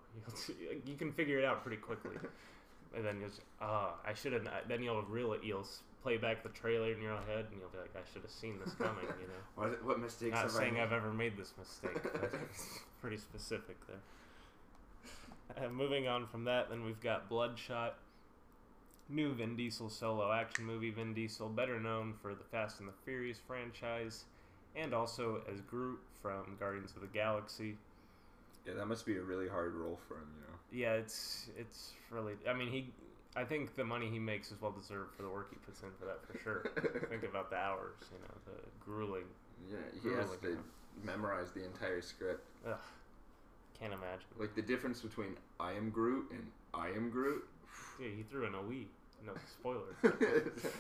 you 0.85 0.95
can 0.97 1.13
figure 1.13 1.39
it 1.39 1.45
out 1.45 1.63
pretty 1.63 1.79
quickly. 1.79 2.17
And 2.95 3.05
then 3.05 3.21
you'll 3.21 3.31
just, 3.31 3.41
oh, 3.63 3.95
I 4.07 4.13
should 4.13 4.35
have. 4.35 4.47
Then 4.69 4.83
you'll 4.83 5.03
really 5.03 5.39
you'll 5.43 5.67
play 6.03 6.19
back 6.19 6.43
the 6.43 6.51
trailer 6.51 6.93
in 6.93 7.01
your 7.01 7.17
head, 7.27 7.47
and 7.51 7.59
you'll 7.61 7.71
be 7.71 7.79
like, 7.79 7.95
I 7.97 8.01
should 8.13 8.23
have 8.23 8.31
seen 8.31 8.59
this 8.63 8.75
coming. 8.75 9.05
You 9.21 9.29
know, 9.29 9.41
what, 9.55 9.85
what 9.85 10.01
mistakes 10.01 10.35
not 10.35 10.43
have 10.43 10.51
saying 10.51 10.79
I? 10.79 10.83
I've 10.83 10.93
ever 10.93 11.13
made 11.13 11.37
this 11.39 11.53
mistake, 11.59 12.03
but 12.03 12.31
it's 12.51 12.81
pretty 13.01 13.17
specific 13.17 13.77
there. 13.87 13.97
Uh, 15.57 15.69
moving 15.73 16.09
on 16.09 16.27
from 16.27 16.45
that, 16.45 16.71
then 16.71 16.85
we've 16.85 17.01
got 17.01 17.29
Bloodshot, 17.29 17.97
new 19.09 19.33
Vin 19.35 19.57
Diesel 19.57 19.91
solo 19.91 20.33
action 20.33 20.65
movie. 20.65 20.91
Vin 20.91 21.15
Diesel, 21.15 21.49
better 21.49 21.81
known 21.81 22.15
for 22.21 22.35
the 22.35 22.45
Fast 22.45 22.81
and 22.81 22.89
the 22.89 22.93
Furious 23.05 23.39
franchise, 23.47 24.25
and 24.77 24.95
also 24.95 25.43
as 25.53 25.61
Groot 25.61 25.99
from 26.21 26.57
Guardians 26.59 26.93
of 26.95 27.03
the 27.03 27.09
Galaxy. 27.09 27.77
Yeah, 28.67 28.75
that 28.75 28.87
must 28.87 29.05
be 29.05 29.17
a 29.17 29.23
really 29.23 29.49
hard 29.49 29.75
role 29.75 29.99
for 30.07 30.15
him. 30.15 30.29
You 30.37 30.47
know. 30.47 30.59
Yeah, 30.87 30.95
it's 30.95 31.49
it's 31.59 31.93
really. 32.11 32.35
I 32.49 32.53
mean, 32.53 32.69
he. 32.69 32.93
I 33.35 33.45
think 33.45 33.77
the 33.77 33.85
money 33.85 34.11
he 34.11 34.19
makes 34.19 34.53
is 34.53 34.61
well 34.61 34.73
deserved 34.73 35.15
for 35.15 35.23
the 35.23 35.29
work 35.31 35.49
he 35.51 35.57
puts 35.57 35.83
in 35.83 35.89
for 35.99 36.05
that 36.05 36.21
for 36.27 36.39
sure. 36.39 36.67
think 37.09 37.23
about 37.23 37.49
the 37.49 37.57
hours, 37.57 37.95
you 38.13 38.19
know, 38.19 38.35
the 38.45 38.61
grueling. 38.79 39.25
Yeah, 39.71 39.79
he 40.03 40.09
has 40.17 40.29
Really 40.43 40.57
to 40.57 40.63
memorize 41.03 41.51
the 41.53 41.65
entire 41.65 42.03
script. 42.03 42.47
Ugh, 42.69 42.77
can't 43.83 43.93
imagine. 43.93 44.27
Like 44.39 44.55
the 44.55 44.63
difference 44.63 45.01
between 45.01 45.37
I 45.59 45.73
am 45.73 45.91
Groot 45.91 46.31
and 46.31 46.47
I 46.73 46.89
am 46.89 47.11
Groot. 47.11 47.45
Yeah, 48.01 48.09
he 48.17 48.23
threw 48.23 48.47
in 48.47 48.55
a 48.55 48.59
Wii. 48.59 48.85
No 49.27 49.33
spoilers. 49.47 49.97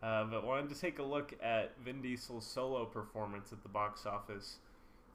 Uh, 0.00 0.22
but 0.22 0.46
wanted 0.46 0.68
to 0.72 0.80
take 0.80 1.00
a 1.00 1.02
look 1.02 1.34
at 1.42 1.72
Vin 1.84 2.00
Diesel's 2.00 2.46
solo 2.46 2.84
performance 2.84 3.50
at 3.50 3.64
the 3.64 3.68
box 3.68 4.06
office. 4.06 4.58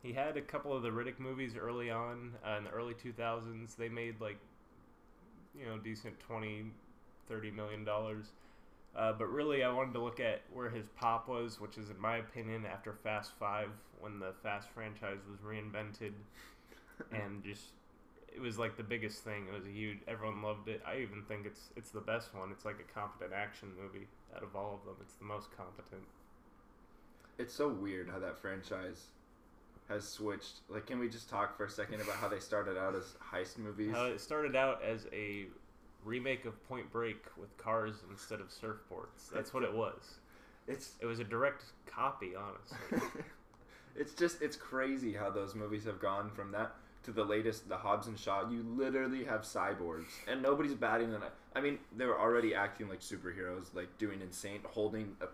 He 0.02 0.12
had 0.12 0.36
a 0.36 0.42
couple 0.42 0.76
of 0.76 0.84
the 0.84 0.90
Riddick 0.90 1.20
movies 1.20 1.54
early 1.58 1.90
on 1.90 2.34
uh, 2.46 2.58
in 2.58 2.66
the 2.66 2.70
early 2.70 2.94
2000s. 2.94 3.78
They 3.78 3.88
made 3.88 4.20
like, 4.20 4.40
you 5.58 5.66
know, 5.66 5.78
decent 5.78 6.20
20, 6.20 6.66
30 7.30 7.52
million 7.52 7.86
dollars. 7.86 8.26
Uh, 8.96 9.12
but 9.12 9.26
really, 9.26 9.64
I 9.64 9.74
wanted 9.74 9.94
to 9.94 10.04
look 10.04 10.20
at 10.20 10.42
where 10.54 10.70
his 10.70 10.86
pop 10.96 11.28
was, 11.28 11.60
which 11.60 11.78
is, 11.78 11.90
in 11.90 12.00
my 12.00 12.18
opinion, 12.18 12.66
after 12.66 12.94
Fast 12.94 13.32
Five, 13.40 13.70
when 14.00 14.20
the 14.20 14.34
Fast 14.44 14.70
franchise 14.70 15.18
was 15.30 15.40
reinvented, 15.40 16.14
and 17.12 17.44
just 17.44 17.70
it 18.36 18.42
was 18.42 18.58
like 18.58 18.78
the 18.78 18.84
biggest 18.84 19.24
thing. 19.24 19.48
It 19.48 19.54
was 19.54 19.66
a 19.66 19.72
huge. 19.72 20.00
Everyone 20.08 20.42
loved 20.42 20.68
it. 20.68 20.82
I 20.86 20.98
even 20.98 21.24
think 21.28 21.46
it's 21.46 21.70
it's 21.76 21.90
the 21.90 22.02
best 22.02 22.36
one. 22.36 22.52
It's 22.52 22.66
like 22.66 22.78
a 22.80 22.94
competent 22.94 23.34
action 23.34 23.70
movie 23.82 24.08
out 24.36 24.44
of 24.44 24.56
all 24.56 24.80
of 24.80 24.86
them. 24.86 24.96
It's 25.02 25.16
the 25.16 25.26
most 25.26 25.56
competent. 25.56 26.04
It's 27.40 27.54
so 27.54 27.70
weird 27.70 28.10
how 28.10 28.20
that 28.20 28.38
franchise 28.38 29.08
has 29.90 30.08
switched. 30.08 30.62
Like, 30.70 30.86
can 30.86 31.00
we 31.00 31.10
just 31.10 31.30
talk 31.30 31.58
for 31.58 31.66
a 31.66 31.70
second 31.70 32.02
about 32.02 32.16
how 32.16 32.28
they 32.28 32.40
started 32.40 32.78
out 32.78 32.96
as 32.96 33.16
heist 33.32 33.58
movies? 33.58 33.92
How 33.94 34.06
it 34.06 34.22
started 34.22 34.56
out 34.56 34.84
as 34.84 35.08
a 35.12 35.48
remake 36.06 36.46
of 36.46 36.62
Point 36.68 36.92
Break 36.92 37.24
with 37.38 37.56
cars 37.58 37.96
instead 38.10 38.40
of 38.42 38.50
surfboards. 38.50 39.30
That's 39.34 39.54
what 39.54 39.64
it 39.64 39.74
was. 39.74 40.16
It's 40.68 40.94
It 41.02 41.06
was 41.06 41.20
a 41.20 41.24
direct 41.24 41.64
copy, 41.86 42.34
honestly. 42.36 43.10
it's 43.96 44.14
just 44.14 44.42
it's 44.42 44.56
crazy 44.56 45.14
how 45.14 45.30
those 45.30 45.56
movies 45.56 45.84
have 45.86 46.00
gone 46.00 46.30
from 46.32 46.52
that 46.52 46.76
to 47.04 47.12
the 47.12 47.24
latest, 47.24 47.68
the 47.68 47.78
Hobbs 47.78 48.08
and 48.08 48.18
Shaw. 48.18 48.50
You 48.50 48.64
literally 48.64 49.26
have 49.26 49.42
cyborgs, 49.42 50.06
and 50.28 50.42
nobody's 50.42 50.74
batting 50.74 51.14
an 51.14 51.22
eye. 51.24 51.30
I 51.56 51.62
mean, 51.62 51.80
they 51.96 52.06
were 52.06 52.20
already 52.20 52.56
acting 52.56 52.88
like 52.88 53.02
superheroes, 53.02 53.74
like 53.74 53.98
doing 53.98 54.22
insane, 54.22 54.62
holding 54.64 55.16
a, 55.22 55.26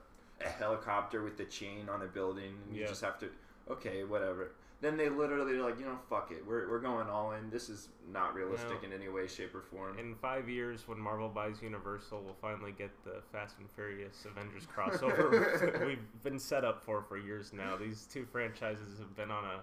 a 0.43 0.49
helicopter 0.49 1.23
with 1.23 1.37
the 1.37 1.45
chain 1.45 1.87
on 1.89 2.01
a 2.01 2.07
building, 2.07 2.55
and 2.65 2.75
you 2.75 2.81
Yeah. 2.81 2.87
just 2.87 3.01
have 3.01 3.19
to. 3.19 3.29
Okay, 3.69 4.03
whatever. 4.03 4.51
Then 4.81 4.95
they 4.97 5.09
literally 5.09 5.53
are 5.57 5.63
like, 5.63 5.77
you 5.79 5.85
know, 5.85 5.97
fuck 6.09 6.31
it, 6.31 6.45
we're, 6.47 6.69
we're 6.69 6.79
going 6.79 7.07
all 7.07 7.33
in. 7.33 7.49
This 7.49 7.69
is 7.69 7.89
not 8.11 8.33
realistic 8.33 8.81
No. 8.81 8.87
in 8.87 8.93
any 8.93 9.09
way, 9.09 9.27
shape, 9.27 9.53
or 9.53 9.61
form. 9.61 9.99
In 9.99 10.15
five 10.15 10.47
years, 10.49 10.87
when 10.87 10.99
Marvel 10.99 11.27
buys 11.29 11.61
Universal, 11.61 12.21
we'll 12.23 12.37
finally 12.41 12.71
get 12.71 12.89
the 13.03 13.21
Fast 13.31 13.55
and 13.59 13.69
Furious 13.71 14.25
Avengers 14.25 14.65
crossover 14.73 15.85
we've 15.85 16.23
been 16.23 16.39
set 16.39 16.63
up 16.63 16.81
for 16.83 17.01
for 17.03 17.17
years 17.17 17.51
now. 17.53 17.75
These 17.75 18.07
two 18.11 18.25
franchises 18.31 18.97
have 18.99 19.15
been 19.15 19.31
on 19.31 19.43
a 19.43 19.61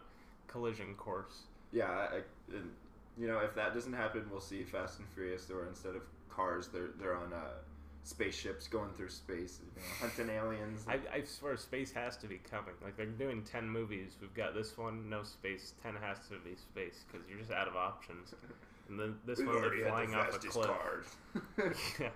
collision 0.48 0.94
course. 0.94 1.44
yeah, 1.72 1.90
I, 1.90 2.16
I- 2.16 2.22
and, 2.56 2.70
you 3.18 3.26
know, 3.26 3.38
if 3.38 3.54
that 3.54 3.72
doesn't 3.72 3.94
happen, 3.94 4.26
we'll 4.30 4.40
see 4.42 4.62
Fast 4.62 4.98
and 4.98 5.08
Furious, 5.14 5.50
or 5.50 5.66
instead 5.66 5.96
of 5.96 6.02
cars, 6.28 6.68
they're 6.68 6.90
they're 7.00 7.16
on 7.16 7.32
uh, 7.32 7.38
spaceships 8.06 8.68
going 8.68 8.90
through 8.96 9.08
space, 9.08 9.58
you 9.60 9.70
know, 9.80 9.86
hunting 10.00 10.30
aliens. 10.30 10.84
I, 10.88 10.94
I 11.12 11.22
swear 11.24 11.56
space 11.56 11.92
has 11.92 12.16
to 12.18 12.26
be 12.26 12.38
coming. 12.50 12.74
Like 12.82 12.96
they're 12.96 13.06
doing 13.06 13.42
ten 13.42 13.68
movies. 13.68 14.16
We've 14.20 14.34
got 14.34 14.54
this 14.54 14.76
one, 14.78 15.08
no 15.10 15.22
space. 15.22 15.74
Ten 15.82 15.94
has 16.00 16.18
to 16.28 16.34
be 16.44 16.54
space 16.56 17.04
because 17.10 17.26
you're 17.28 17.38
just 17.38 17.50
out 17.50 17.68
of 17.68 17.76
options. 17.76 18.34
And 18.88 19.00
then 19.00 19.16
this 19.26 19.38
one 19.40 19.48
they're 19.60 19.64
had 19.64 19.72
the 19.72 19.88
flying 19.88 20.14
off 20.14 20.36
a 20.36 20.38
cliff. 20.38 20.66
cars. 20.68 21.06
yeah, 22.00 22.10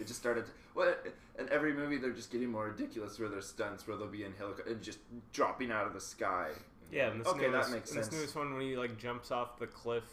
It 0.00 0.06
just 0.06 0.18
started. 0.18 0.46
Well, 0.74 0.94
in 1.38 1.50
every 1.50 1.74
movie, 1.74 1.98
they're 1.98 2.12
just 2.12 2.32
getting 2.32 2.50
more 2.50 2.68
ridiculous. 2.68 3.18
Where 3.18 3.28
there's 3.28 3.46
stunts 3.46 3.86
where 3.86 3.98
they'll 3.98 4.06
be 4.06 4.24
in 4.24 4.32
helicopter 4.38 4.72
and 4.72 4.82
just 4.82 5.00
dropping 5.34 5.70
out 5.70 5.86
of 5.86 5.92
the 5.92 6.00
sky. 6.00 6.48
yeah. 6.90 7.08
And 7.10 7.20
this 7.20 7.28
okay, 7.28 7.48
newest, 7.48 7.68
that 7.68 7.74
makes 7.74 7.90
sense. 7.92 8.08
This 8.08 8.18
newest 8.18 8.36
one 8.36 8.54
when 8.54 8.62
he 8.62 8.74
like 8.74 8.96
jumps 8.96 9.30
off 9.30 9.58
the 9.58 9.66
cliff 9.66 10.04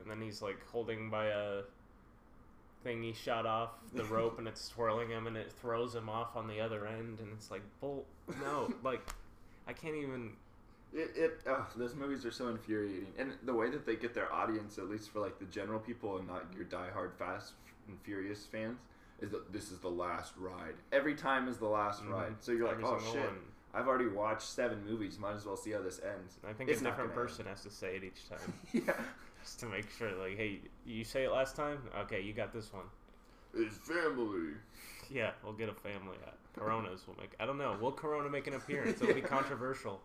and 0.00 0.08
then 0.08 0.20
he's 0.20 0.40
like 0.40 0.64
holding 0.70 1.10
by 1.10 1.26
a 1.26 1.62
thing 2.86 3.02
he 3.02 3.12
shot 3.12 3.46
off 3.46 3.70
the 3.94 4.04
rope 4.16 4.38
and 4.38 4.46
it's 4.46 4.68
twirling 4.68 5.10
him 5.10 5.26
and 5.26 5.36
it 5.36 5.50
throws 5.60 5.94
him 5.94 6.08
off 6.08 6.36
on 6.36 6.46
the 6.46 6.60
other 6.60 6.86
end 6.86 7.18
and 7.18 7.28
it's 7.32 7.50
like 7.50 7.62
bull 7.80 8.04
no 8.40 8.72
like 8.84 9.00
I 9.66 9.72
can't 9.72 9.96
even 9.96 10.32
It, 10.94 11.10
it 11.16 11.40
oh, 11.48 11.66
those 11.74 11.94
movies 11.96 12.24
are 12.24 12.30
so 12.30 12.46
infuriating, 12.48 13.08
and 13.18 13.32
the 13.42 13.52
way 13.52 13.68
that 13.70 13.84
they 13.84 13.96
get 13.96 14.14
their 14.14 14.32
audience, 14.32 14.78
at 14.78 14.88
least 14.88 15.10
for 15.10 15.18
like 15.18 15.38
the 15.40 15.44
general 15.46 15.80
people 15.80 16.18
and 16.18 16.28
not 16.28 16.44
your 16.54 16.64
diehard 16.66 17.12
Fast 17.18 17.54
and 17.88 17.98
Furious 18.04 18.46
fans, 18.46 18.78
is 19.20 19.30
that 19.32 19.52
this 19.52 19.72
is 19.72 19.80
the 19.80 19.90
last 19.90 20.32
ride. 20.38 20.74
Every 20.92 21.16
time 21.16 21.48
is 21.48 21.56
the 21.58 21.66
last 21.66 22.04
Mhm. 22.04 22.12
ride. 22.12 22.34
So 22.38 22.52
you're 22.52 22.68
like, 22.68 22.78
oh 22.84 22.98
shit, 23.12 23.20
one. 23.20 23.40
I've 23.74 23.88
already 23.88 24.06
watched 24.06 24.46
seven 24.46 24.86
movies. 24.86 25.18
Might 25.18 25.34
as 25.34 25.44
well 25.44 25.56
see 25.56 25.72
how 25.72 25.82
this 25.82 26.00
ends. 26.00 26.38
I 26.48 26.52
think 26.52 26.70
It's 26.70 26.80
a 26.80 26.84
different 26.84 27.12
person 27.12 27.46
has 27.46 27.62
to 27.64 27.70
say 27.70 27.96
it 27.96 28.04
each 28.04 28.28
time. 28.28 28.52
yeah, 28.72 28.92
just 29.46 29.60
to 29.60 29.66
make 29.66 29.86
sure 29.96 30.10
like 30.16 30.36
hey 30.36 30.58
you 30.84 31.04
say 31.04 31.24
it 31.24 31.30
last 31.32 31.54
time 31.56 31.78
okay 31.98 32.20
you 32.20 32.32
got 32.32 32.52
this 32.52 32.72
one 32.72 32.84
it's 33.54 33.76
family. 33.78 34.50
yeah 35.10 35.30
we'll 35.44 35.52
get 35.52 35.68
a 35.68 35.74
family 35.74 36.16
out 36.26 36.34
coronas 36.58 37.06
will 37.06 37.16
make 37.20 37.30
i 37.40 37.46
don't 37.46 37.58
know 37.58 37.76
will 37.80 37.92
corona 37.92 38.28
make 38.28 38.46
an 38.48 38.54
appearance 38.54 39.00
it'll 39.00 39.14
be 39.14 39.20
Yeah. 39.20 39.26
controversial 39.26 40.00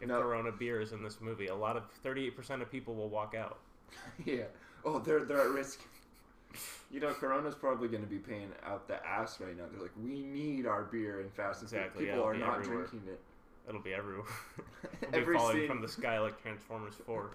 if 0.00 0.08
No. 0.08 0.20
corona 0.22 0.52
beer 0.52 0.80
is 0.80 0.92
in 0.92 1.02
this 1.02 1.20
movie 1.20 1.48
a 1.48 1.54
lot 1.54 1.76
of 1.76 1.82
38% 2.04 2.62
of 2.62 2.70
people 2.70 2.94
will 2.94 3.08
walk 3.10 3.34
out 3.34 3.58
yeah. 4.24 4.44
Oh, 4.84 4.98
they're 4.98 5.24
they're 5.24 5.40
at 5.40 5.50
risk. 5.50 5.80
You 6.90 7.00
know, 7.00 7.12
Corona's 7.12 7.54
probably 7.54 7.86
going 7.88 8.02
to 8.02 8.08
be 8.08 8.18
paying 8.18 8.48
out 8.66 8.86
the 8.88 9.04
ass 9.06 9.40
right 9.40 9.56
now. 9.56 9.64
They're 9.72 9.80
like, 9.82 9.92
we 10.02 10.22
need 10.24 10.66
our 10.66 10.82
beer 10.84 11.20
and 11.20 11.32
Fast 11.32 11.62
and 11.62 11.70
Exactly, 11.72 12.04
People 12.06 12.18
it'll 12.20 12.28
are 12.30 12.36
not 12.36 12.58
everywhere. 12.60 12.86
drinking 12.86 13.08
it. 13.08 13.20
it'll 13.68 13.80
be 13.80 13.94
everywhere 13.94 14.26
it'll 15.02 15.12
be 15.12 15.18
Every 15.18 15.36
falling 15.36 15.56
scene- 15.58 15.68
from 15.68 15.80
the 15.80 15.88
sky 15.88 16.18
like 16.20 16.40
transformers 16.42 16.94
4 17.06 17.30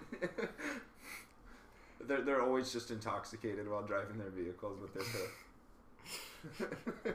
they're, 2.06 2.22
they're 2.22 2.42
always 2.42 2.72
just 2.72 2.90
intoxicated 2.90 3.68
while 3.68 3.82
driving 3.82 4.18
their 4.18 4.30
vehicles 4.30 4.78
with 4.80 4.94
their 4.94 5.04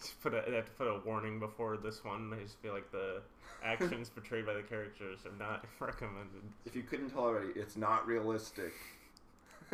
just 0.00 0.20
put 0.20 0.34
a, 0.34 0.42
they 0.48 0.56
have 0.56 0.64
to 0.64 0.72
put 0.72 0.88
a 0.88 1.00
warning 1.04 1.38
before 1.38 1.76
this 1.76 2.04
one 2.04 2.28
they 2.30 2.42
just 2.42 2.58
feel 2.58 2.74
like 2.74 2.90
the 2.90 3.22
actions 3.64 4.08
portrayed 4.08 4.44
by 4.44 4.52
the 4.52 4.62
characters 4.62 5.20
are 5.24 5.38
not 5.38 5.64
recommended 5.80 6.42
if 6.66 6.74
you 6.74 6.82
couldn't 6.82 7.10
tell 7.10 7.20
already, 7.20 7.52
it's 7.54 7.76
not 7.76 8.06
realistic. 8.06 8.72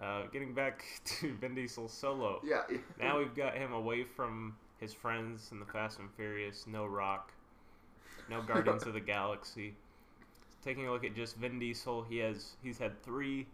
uh, 0.00 0.22
getting 0.32 0.54
back 0.54 0.84
to 1.04 1.34
Vin 1.34 1.54
Diesel 1.54 1.88
solo 1.88 2.40
yeah. 2.44 2.62
now 2.98 3.18
we've 3.18 3.34
got 3.34 3.56
him 3.56 3.72
away 3.72 4.04
from 4.04 4.54
his 4.78 4.92
friends 4.92 5.48
in 5.52 5.58
the 5.58 5.66
Fast 5.66 5.98
and 5.98 6.08
Furious. 6.16 6.66
No 6.66 6.86
Rock, 6.86 7.32
no 8.30 8.42
Guardians 8.42 8.84
of 8.86 8.94
the 8.94 9.00
Galaxy. 9.00 9.74
Taking 10.66 10.88
a 10.88 10.92
look 10.92 11.04
at 11.04 11.14
just 11.14 11.36
Vin 11.36 11.60
Diesel, 11.60 12.02
he 12.02 12.18
has 12.18 12.56
he's 12.60 12.76
had 12.76 13.00
three 13.04 13.46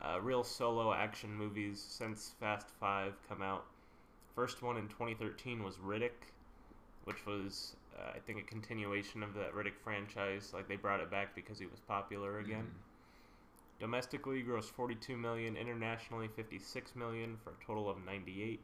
uh, 0.00 0.20
real 0.20 0.44
solo 0.44 0.94
action 0.94 1.34
movies 1.34 1.84
since 1.84 2.34
Fast 2.38 2.68
Five 2.78 3.14
come 3.28 3.42
out. 3.42 3.64
First 4.36 4.62
one 4.62 4.76
in 4.76 4.86
2013 4.86 5.64
was 5.64 5.74
Riddick, 5.78 6.30
which 7.02 7.26
was 7.26 7.74
uh, 7.98 8.12
I 8.14 8.20
think 8.20 8.38
a 8.38 8.42
continuation 8.42 9.24
of 9.24 9.34
that 9.34 9.52
Riddick 9.52 9.74
franchise. 9.82 10.52
Like 10.54 10.68
they 10.68 10.76
brought 10.76 11.00
it 11.00 11.10
back 11.10 11.34
because 11.34 11.58
he 11.58 11.66
was 11.66 11.80
popular 11.80 12.38
again. 12.38 12.70
Domestically, 13.80 14.44
grossed 14.44 14.70
42 14.70 15.16
million. 15.16 15.56
Internationally, 15.56 16.28
56 16.36 16.94
million 16.94 17.38
for 17.42 17.50
a 17.50 17.66
total 17.66 17.90
of 17.90 17.96
98. 18.06 18.60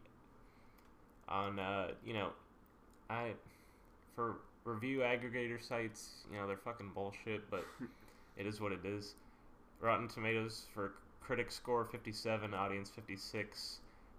On 1.28 1.58
uh, 1.58 1.88
you 2.06 2.14
know, 2.14 2.28
I 3.10 3.32
for 4.14 4.36
review 4.68 4.98
aggregator 5.00 5.62
sites, 5.62 6.24
you 6.30 6.38
know, 6.38 6.46
they're 6.46 6.56
fucking 6.56 6.90
bullshit, 6.94 7.48
but 7.50 7.64
it 8.36 8.46
is 8.46 8.60
what 8.60 8.72
it 8.72 8.84
is. 8.84 9.14
Rotten 9.80 10.08
Tomatoes 10.08 10.66
for 10.74 10.92
critic 11.20 11.50
score 11.50 11.84
57, 11.84 12.54
audience 12.54 12.90
56. 12.90 13.78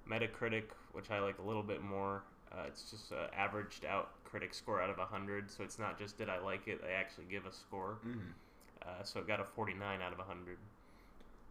Metacritic, 0.10 0.63
which 0.94 1.12
I 1.12 1.20
like 1.20 1.38
a 1.38 1.41
little 1.41 1.63
bit 1.63 1.84
more, 1.84 2.24
uh, 2.51 2.63
it's 2.68 2.89
just 2.89 3.12
uh, 3.12 3.27
averaged 3.36 3.86
out 3.86 4.10
critic 4.25 4.53
score 4.53 4.82
out 4.82 4.89
of 4.89 4.98
100, 4.98 5.51
so 5.51 5.63
it's 5.63 5.77
not 5.77 6.00
just 6.00 6.18
did 6.18 6.29
I 6.29 6.39
like 6.39 6.68
it, 6.68 6.82
they 6.82 6.94
actually 6.94 7.25
give 7.29 7.46
a 7.46 7.51
score. 7.51 7.98
Mhm. 8.06 8.34
Uh, 8.82 9.03
so 9.03 9.20
it 9.20 9.27
got 9.27 9.39
a 9.39 9.44
49 9.44 10.01
out 10.01 10.12
of 10.12 10.18
100. 10.18 10.58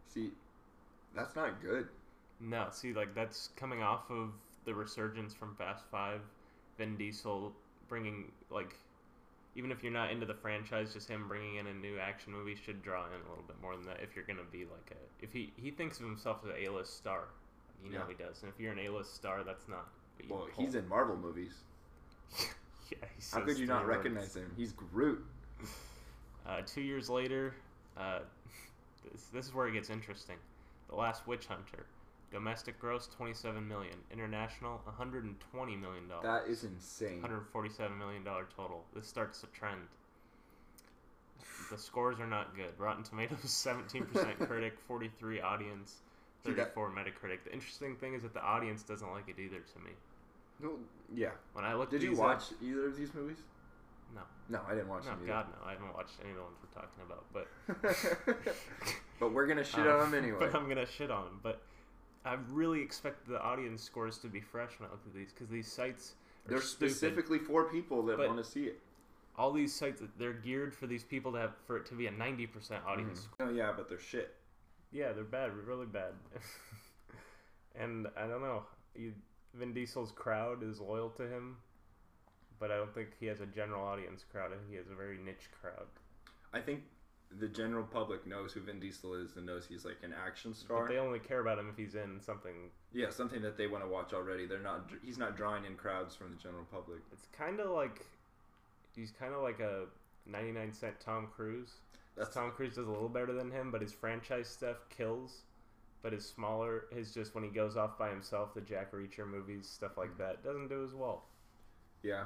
See, 0.07 0.31
that's 1.15 1.35
not 1.35 1.61
good. 1.61 1.87
No, 2.41 2.67
see, 2.71 2.93
like 2.93 3.13
that's 3.13 3.49
coming 3.55 3.81
off 3.81 4.09
of 4.09 4.31
the 4.65 4.73
resurgence 4.73 5.33
from 5.33 5.55
Fast 5.55 5.85
Five, 5.91 6.21
Vin 6.77 6.97
Diesel 6.97 7.53
bringing 7.87 8.31
like, 8.49 8.75
even 9.59 9.73
if 9.73 9.83
you're 9.83 9.91
not 9.91 10.09
into 10.09 10.25
the 10.25 10.33
franchise, 10.33 10.93
just 10.93 11.09
him 11.09 11.27
bringing 11.27 11.55
in 11.57 11.67
a 11.67 11.73
new 11.73 11.99
action 11.99 12.31
movie 12.31 12.55
should 12.55 12.81
draw 12.81 13.05
in 13.07 13.11
a 13.11 13.29
little 13.29 13.43
bit 13.45 13.57
more 13.61 13.75
than 13.75 13.85
that. 13.85 13.97
If 14.01 14.15
you're 14.15 14.23
gonna 14.23 14.47
be 14.49 14.59
like 14.59 14.91
a, 14.91 15.23
if 15.23 15.33
he 15.33 15.51
he 15.57 15.69
thinks 15.69 15.99
of 15.99 16.05
himself 16.05 16.37
as 16.45 16.51
an 16.51 16.55
A-list 16.65 16.95
star, 16.95 17.25
you 17.83 17.91
know 17.91 17.97
Yeah. 18.07 18.15
he 18.17 18.23
does. 18.23 18.41
And 18.41 18.49
if 18.53 18.57
you're 18.57 18.71
an 18.71 18.79
A-list 18.79 19.13
star, 19.15 19.43
that's 19.43 19.67
not. 19.67 19.89
what 20.15 20.29
you 20.29 20.33
Well, 20.33 20.47
he's 20.57 20.75
in 20.75 20.87
Marvel 20.87 21.17
movies. 21.17 21.51
yeah, 22.89 22.97
How 23.33 23.41
could 23.41 23.57
you 23.59 23.65
not 23.65 23.85
recognize 23.85 24.33
him? 24.33 24.49
He's 24.55 24.71
Groot. 24.71 25.25
Uh, 26.47 26.61
two 26.65 26.81
years 26.81 27.09
later, 27.09 27.53
uh, 27.97 28.19
this, 29.11 29.23
this 29.33 29.45
is 29.45 29.53
where 29.53 29.67
it 29.67 29.73
gets 29.73 29.89
interesting. 29.89 30.37
The 30.87 30.95
Last 30.95 31.27
Witch 31.27 31.47
Hunter, 31.47 31.85
domestic 32.31 32.79
gross 32.79 33.07
27 33.07 33.67
million, 33.67 33.95
international 34.11 34.81
120 34.85 35.75
million 35.75 36.07
dollars. 36.07 36.23
That 36.23 36.47
is 36.51 36.63
insane. 36.63 37.21
147 37.21 37.97
million 37.97 38.23
dollar 38.23 38.47
total. 38.55 38.83
This 38.93 39.07
starts 39.07 39.43
a 39.43 39.47
trend. 39.47 39.81
The 41.71 41.77
scores 41.77 42.19
are 42.19 42.27
not 42.27 42.55
good. 42.55 42.73
Rotten 42.77 43.03
Tomatoes 43.03 43.39
17% 43.43 44.47
critic, 44.47 44.73
43 44.87 45.41
audience, 45.41 45.95
See, 46.45 46.51
that- 46.53 46.73
34 46.75 46.91
Metacritic. 46.91 47.43
The 47.45 47.53
interesting 47.53 47.95
thing 47.95 48.13
is 48.13 48.23
that 48.23 48.33
the 48.33 48.41
audience 48.43 48.83
doesn't 48.83 49.09
like 49.11 49.27
it 49.29 49.39
either 49.39 49.59
to 49.59 49.79
me. 49.83 49.91
No, 50.61 50.71
yeah. 51.13 51.29
When 51.53 51.63
I 51.65 51.73
look 51.75 51.89
Did 51.89 52.03
you 52.03 52.15
watch 52.15 52.51
up- 52.51 52.57
either 52.61 52.87
of 52.87 52.97
these 52.97 53.13
movies? 53.13 53.37
No. 54.13 54.21
No, 54.49 54.61
I 54.67 54.73
didn't 54.73 54.89
watch 54.89 55.03
No, 55.05 55.11
them 55.11 55.25
God 55.27 55.45
no. 55.61 55.67
I 55.67 55.73
haven't 55.73 55.93
watched 55.93 56.13
any 56.21 56.31
of 56.31 56.37
the 56.37 56.41
ones 56.43 56.57
we're 56.63 56.81
talking 56.81 57.03
about, 57.05 57.23
but 57.31 58.53
but 59.19 59.31
we're 59.31 59.45
gonna 59.45 59.63
shit 59.63 59.81
Um, 59.85 59.87
on 60.01 60.11
them 60.11 60.23
anyway. 60.23 60.39
But 60.39 60.55
I'm 60.55 60.67
gonna 60.67 60.87
shit 60.87 61.11
on 61.11 61.25
them. 61.25 61.39
But 61.43 61.61
I 62.25 62.37
really 62.49 62.81
expect 62.81 63.27
the 63.27 63.41
audience 63.41 63.81
scores 63.81 64.17
to 64.19 64.27
be 64.27 64.41
fresh 64.41 64.71
when 64.77 64.89
I 64.89 64.91
look 64.91 65.01
at 65.05 65.13
these 65.13 65.31
because 65.31 65.49
these 65.49 65.71
sites 65.71 66.15
are 66.45 66.51
They're 66.51 66.61
stupid. 66.61 66.91
specifically 66.91 67.39
for 67.39 67.65
people 67.65 68.03
that 68.07 68.17
want 68.17 68.37
to 68.37 68.43
see 68.43 68.65
it. 68.65 68.79
All 69.37 69.53
these 69.53 69.73
sites 69.73 70.01
they're 70.17 70.33
geared 70.33 70.75
for 70.75 70.85
these 70.85 71.03
people 71.03 71.31
to 71.31 71.37
have 71.39 71.51
for 71.65 71.77
it 71.77 71.85
to 71.87 71.95
be 71.95 72.07
a 72.07 72.11
90% 72.11 72.85
audience. 72.85 73.27
Mm-hmm. 73.39 73.49
Oh 73.49 73.51
yeah, 73.51 73.71
but 73.75 73.87
they're 73.87 73.99
shit. 73.99 74.35
Yeah, 74.91 75.13
they're 75.13 75.23
bad, 75.23 75.53
really 75.53 75.85
bad. 75.85 76.13
and 77.75 78.07
I 78.17 78.27
don't 78.27 78.41
know. 78.41 78.63
You, 78.95 79.13
Vin 79.53 79.73
Diesel's 79.73 80.11
crowd 80.11 80.63
is 80.63 80.79
loyal 80.79 81.09
to 81.11 81.23
him, 81.23 81.57
but 82.59 82.71
I 82.71 82.77
don't 82.77 82.93
think 82.93 83.09
he 83.19 83.27
has 83.27 83.39
a 83.39 83.45
general 83.45 83.83
audience 83.85 84.25
crowd. 84.29 84.51
I 84.51 84.57
think 84.57 84.69
he 84.69 84.75
has 84.75 84.87
a 84.91 84.95
very 84.95 85.17
niche 85.23 85.49
crowd. 85.61 85.87
I 86.53 86.59
think 86.59 86.81
the 87.37 87.47
general 87.47 87.83
public 87.83 88.25
knows 88.25 88.53
who 88.53 88.61
Vin 88.61 88.79
Diesel 88.79 89.13
is 89.13 89.35
and 89.35 89.45
knows 89.45 89.65
he's 89.67 89.85
like 89.85 89.97
an 90.03 90.13
action 90.13 90.53
star. 90.53 90.81
But 90.81 90.93
they 90.93 90.97
only 90.97 91.19
care 91.19 91.39
about 91.39 91.59
him 91.59 91.69
if 91.69 91.77
he's 91.77 91.95
in 91.95 92.19
something. 92.19 92.71
yeah, 92.91 93.09
something 93.09 93.41
that 93.41 93.57
they 93.57 93.67
want 93.67 93.83
to 93.83 93.89
watch 93.89 94.13
already. 94.13 94.47
They're 94.47 94.59
not. 94.59 94.89
He's 95.03 95.17
not 95.17 95.37
drawing 95.37 95.65
in 95.65 95.75
crowds 95.75 96.15
from 96.15 96.31
the 96.31 96.37
general 96.37 96.65
public. 96.71 96.99
It's 97.13 97.27
kind 97.37 97.59
of 97.59 97.69
like 97.71 98.05
he's 98.95 99.11
kind 99.11 99.33
of 99.33 99.43
like 99.43 99.59
a 99.59 99.85
99 100.25 100.73
Cent 100.73 100.99
Tom 100.99 101.27
Cruise. 101.35 101.73
That's 102.17 102.33
Tom 102.33 102.51
Cruise 102.51 102.75
does 102.75 102.87
a 102.87 102.91
little 102.91 103.09
better 103.09 103.33
than 103.33 103.51
him, 103.51 103.71
but 103.71 103.81
his 103.81 103.93
franchise 103.93 104.47
stuff 104.47 104.77
kills. 104.89 105.43
But 106.01 106.13
his 106.13 106.25
smaller, 106.25 106.85
his 106.91 107.13
just 107.13 107.35
when 107.35 107.43
he 107.43 107.49
goes 107.49 107.77
off 107.77 107.97
by 107.97 108.09
himself, 108.09 108.53
the 108.53 108.61
Jack 108.61 108.93
Reacher 108.93 109.29
movies, 109.29 109.67
stuff 109.67 109.97
like 109.97 110.13
hmm. 110.13 110.21
that, 110.23 110.43
doesn't 110.43 110.69
do 110.69 110.83
as 110.83 110.93
well. 110.93 111.25
yeah. 112.03 112.25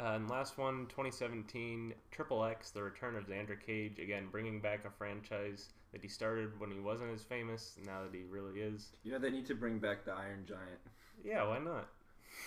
Uh, 0.00 0.12
and 0.14 0.30
last 0.30 0.56
one, 0.56 0.86
2017, 0.88 1.92
Triple 2.10 2.44
X, 2.44 2.70
The 2.70 2.82
Return 2.82 3.16
of 3.16 3.26
Xander 3.26 3.60
Cage. 3.60 3.98
Again, 3.98 4.28
bringing 4.30 4.60
back 4.60 4.84
a 4.86 4.90
franchise 4.90 5.68
that 5.92 6.00
he 6.00 6.08
started 6.08 6.58
when 6.58 6.70
he 6.70 6.80
wasn't 6.80 7.12
as 7.12 7.22
famous, 7.22 7.76
now 7.84 8.02
that 8.04 8.14
he 8.16 8.24
really 8.24 8.60
is. 8.60 8.92
You 9.02 9.12
know, 9.12 9.18
they 9.18 9.30
need 9.30 9.46
to 9.46 9.54
bring 9.54 9.78
back 9.78 10.04
the 10.06 10.12
Iron 10.12 10.44
Giant. 10.48 10.80
Yeah, 11.22 11.46
why 11.46 11.58
not? 11.58 11.88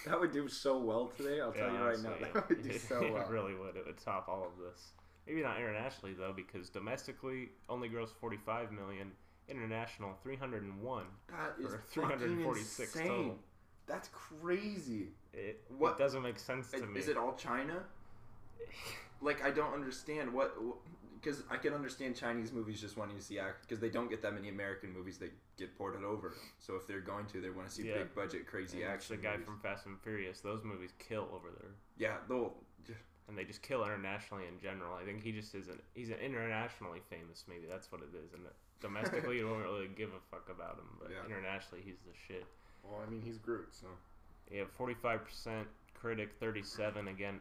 That 0.08 0.20
would 0.20 0.32
do 0.32 0.48
so 0.48 0.80
well 0.80 1.08
today. 1.16 1.42
I'll 1.42 1.52
tell 1.52 1.72
you 1.72 1.78
right 1.78 2.00
now, 2.00 2.10
honestly, 2.10 2.28
that 2.34 2.50
would 2.50 2.64
do 2.64 2.80
so 2.80 3.04
it 3.04 3.14
well. 3.14 3.28
really 3.30 3.54
would. 3.54 3.76
It 3.76 3.86
would 3.86 3.98
top 4.04 4.28
all 4.28 4.44
of 4.46 4.58
this. 4.64 4.94
Maybe 5.28 5.44
not 5.44 5.58
internationally 5.58 6.16
though, 6.16 6.34
because 6.36 6.70
domestically 6.70 7.50
only 7.70 7.88
grossed 7.90 8.16
45 8.20 8.72
million, 8.72 9.12
international 9.48 10.14
301. 10.24 11.04
That 11.30 11.56
is 11.60 11.74
Or 11.74 11.84
346 11.92 12.96
insane. 12.96 13.08
total. 13.08 13.38
That's 13.88 14.10
crazy. 14.10 15.10
It, 15.34 15.62
What- 15.78 15.94
it 15.94 15.98
doesn't 15.98 16.22
make 16.24 16.40
sense 16.40 16.72
to 16.72 16.78
Is- 16.78 16.84
me. 16.84 17.00
Is 17.00 17.08
it 17.08 17.18
all 17.18 17.34
China? 17.36 17.84
Like 19.22 19.42
I 19.44 19.52
don't 19.52 19.74
understand 19.74 20.34
what 20.34 20.54
because 21.22 21.44
I 21.50 21.56
can 21.56 21.74
understand 21.74 22.18
Chinese 22.18 22.52
movies 22.52 22.82
just 22.82 22.98
wanting 22.98 23.16
to 23.16 23.24
see 23.24 23.40
act 23.40 23.62
because 23.62 23.80
they 23.80 23.88
don't 23.90 24.10
get 24.10 24.22
that 24.24 24.34
many 24.34 24.50
American 24.50 24.92
movies 24.92 25.18
that 25.20 25.32
get 25.58 25.78
ported 25.78 26.04
over. 26.04 26.34
So 26.60 26.76
if 26.76 26.86
they're 26.88 27.00
going 27.00 27.28
to, 27.28 27.40
they 27.40 27.50
want 27.50 27.70
to 27.70 27.74
see 27.74 27.88
Yeah. 27.88 28.00
big 28.00 28.14
budget, 28.16 28.46
crazy 28.48 28.84
And 28.84 28.92
action. 28.92 29.16
The 29.16 29.22
guy 29.24 29.32
movies. 29.34 29.46
from 29.46 29.60
Fast 29.62 29.86
and 29.86 29.98
Furious, 30.02 30.42
those 30.42 30.66
movies 30.66 30.92
kill 31.00 31.30
over 31.34 31.48
there, 31.58 31.72
yeah, 31.98 32.18
they'll 32.28 32.54
and 33.30 33.38
they 33.38 33.46
just 33.46 33.62
kill 33.62 33.86
internationally 33.86 34.44
in 34.48 34.60
general. 34.60 34.94
I 35.02 35.06
think 35.06 35.24
he 35.24 35.32
just 35.32 35.56
isn't. 35.56 35.82
He's 35.94 36.10
an 36.10 36.20
internationally 36.20 37.00
famous. 37.10 37.46
Maybe 37.48 37.66
that's 37.70 37.90
what 37.94 38.02
it 38.02 38.12
is. 38.14 38.34
And 38.34 38.44
domestically, 38.82 39.38
you 39.38 39.48
don't 39.48 39.62
really 39.62 39.88
give 39.96 40.10
a 40.10 40.20
fuck 40.30 40.50
about 40.50 40.76
him, 40.80 40.90
but 41.00 41.10
Yeah. 41.12 41.24
internationally, 41.26 41.82
he's 41.86 42.00
the 42.06 42.12
shit. 42.28 42.44
Well, 42.84 43.02
I 43.06 43.10
mean, 43.10 43.22
he's 43.24 43.38
Groot, 43.38 43.68
so 43.72 43.88
Yeah, 44.52 44.64
45% 44.80 45.66
critic, 45.94 46.30
37 46.40 47.08
again. 47.08 47.40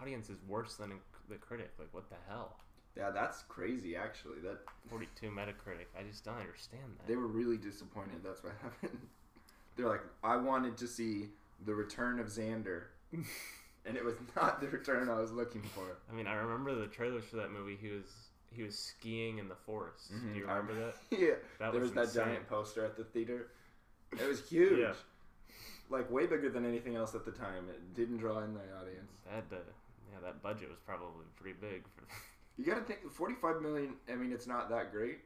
Audience 0.00 0.30
is 0.30 0.38
worse 0.48 0.76
than 0.76 0.92
the 1.28 1.34
critic. 1.36 1.70
Like 1.78 1.88
what 1.92 2.08
the 2.08 2.16
hell? 2.28 2.56
yeah, 2.96 3.10
that's 3.10 3.42
crazy. 3.48 3.96
Actually, 3.96 4.40
that 4.42 4.58
42 4.88 5.28
Metacritic. 5.30 5.86
I 5.98 6.02
just 6.08 6.24
don't 6.24 6.38
understand 6.38 6.82
that. 6.98 7.06
they 7.06 7.16
were 7.16 7.26
really 7.26 7.56
disappointed. 7.56 8.22
That's 8.24 8.42
what 8.42 8.52
happened. 8.62 8.98
They're 9.76 9.88
like, 9.88 10.02
I 10.24 10.36
wanted 10.36 10.76
to 10.78 10.86
see 10.88 11.28
the 11.66 11.74
return 11.74 12.18
of 12.18 12.26
Xander, 12.26 12.84
and 13.12 13.96
it 13.96 14.04
was 14.04 14.14
not 14.36 14.60
the 14.60 14.68
return 14.68 15.08
I 15.08 15.20
was 15.20 15.30
looking 15.32 15.62
for. 15.62 15.98
I 16.10 16.14
mean, 16.14 16.26
I 16.26 16.34
remember 16.34 16.74
the 16.74 16.86
trailers 16.86 17.24
for 17.24 17.36
that 17.36 17.50
movie. 17.52 17.76
He 17.80 17.88
was 17.88 18.04
he 18.52 18.62
was 18.62 18.76
skiing 18.76 19.38
in 19.38 19.48
the 19.48 19.54
forest. 19.54 20.12
Mhm, 20.12 20.32
Do 20.32 20.38
you 20.40 20.46
remember 20.46 20.74
that? 20.74 20.94
yeah, 21.18 21.34
That 21.60 21.72
there 21.72 21.80
was, 21.80 21.90
was 21.90 21.92
that 21.92 22.04
insane. 22.20 22.24
giant 22.34 22.48
poster 22.48 22.84
at 22.84 22.96
the 22.96 23.04
theater. 23.04 23.48
It 24.12 24.26
was 24.28 24.46
huge. 24.48 24.78
Yeah. 24.78 24.92
Like 25.88 26.10
way 26.10 26.26
bigger 26.26 26.48
than 26.50 26.64
anything 26.64 26.96
else 26.96 27.14
at 27.14 27.24
the 27.24 27.32
time. 27.32 27.64
It 27.68 27.94
didn't 27.94 28.18
draw 28.18 28.38
in 28.38 28.54
the 28.54 28.60
audience. 28.80 29.10
That 29.26 29.54
uh, 29.54 29.60
yeah, 30.12 30.18
that 30.24 30.42
budget 30.42 30.68
was 30.68 30.78
probably 30.84 31.26
pretty 31.36 31.56
big. 31.60 31.84
For, 31.94 32.02
You 32.56 32.66
gotta 32.66 32.82
think 32.82 33.10
45 33.10 33.62
million, 33.62 33.94
I 34.12 34.16
mean, 34.16 34.32
it's 34.32 34.46
not 34.46 34.68
that 34.68 34.92
great, 34.92 35.20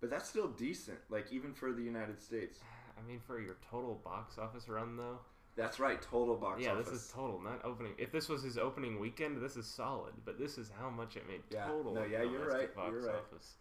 but 0.00 0.10
that's 0.10 0.28
still 0.28 0.48
decent, 0.48 0.98
like 1.08 1.30
even 1.32 1.52
for 1.54 1.72
the 1.72 1.82
United 1.82 2.20
States. 2.20 2.58
I 2.98 3.06
mean, 3.08 3.20
for 3.24 3.38
your 3.40 3.56
total 3.70 4.00
box 4.04 4.38
office 4.38 4.68
run 4.68 4.96
though. 4.96 5.18
That's 5.56 5.78
right, 5.78 6.00
total 6.02 6.34
box 6.36 6.54
office. 6.54 6.64
yeah, 6.64 6.72
office. 6.72 6.88
this 6.90 7.02
is 7.04 7.12
total, 7.12 7.40
not 7.40 7.60
opening. 7.64 7.92
If 7.98 8.10
this 8.10 8.28
was 8.28 8.42
his 8.42 8.58
opening 8.58 8.98
weekend, 8.98 9.40
this 9.40 9.56
is 9.56 9.66
solid. 9.66 10.14
But 10.24 10.38
this 10.38 10.58
is 10.58 10.70
how 10.80 10.88
much 10.90 11.16
it 11.16 11.28
made 11.28 11.42
Yeah, 11.50 11.66
total. 11.66 11.94
no, 11.94 12.02
yeah, 12.04 12.22
you're 12.22 12.44
domestic 12.44 12.54
right, 12.54 12.74
Box 12.74 12.90
you're 12.92 13.06
right. 13.06 13.16
office. 13.16 13.54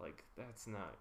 Like 0.00 0.24
that's 0.36 0.66
not 0.66 0.94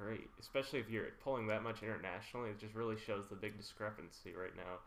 great, 0.00 0.28
especially 0.40 0.80
if 0.80 0.88
you're 0.88 1.06
pulling 1.22 1.46
that 1.48 1.62
much 1.62 1.82
internationally. 1.82 2.50
It 2.50 2.58
just 2.58 2.74
really 2.74 2.96
shows 2.96 3.24
the 3.28 3.36
big 3.36 3.56
discrepancy 3.58 4.34
right 4.34 4.56
now. 4.56 4.80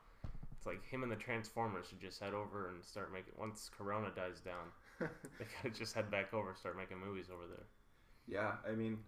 It's 0.57 0.65
like 0.65 0.85
him 0.87 1.03
and 1.03 1.11
the 1.11 1.17
Transformers 1.17 1.87
should 1.87 2.01
just 2.01 2.19
head 2.19 2.33
over 2.33 2.69
and 2.69 2.83
start 2.83 3.13
making. 3.13 3.33
Once 3.37 3.69
Corona 3.77 4.09
dies 4.15 4.39
down, 4.39 4.71
they 4.99 5.45
gotta 5.61 5.77
just 5.77 5.93
head 5.93 6.09
back 6.09 6.33
over, 6.33 6.49
and 6.49 6.57
start 6.57 6.77
making 6.77 6.97
movies 6.99 7.27
over 7.31 7.43
there. 7.47 7.65
yeah, 8.27 8.53
I 8.69 8.75
mean, 8.75 8.99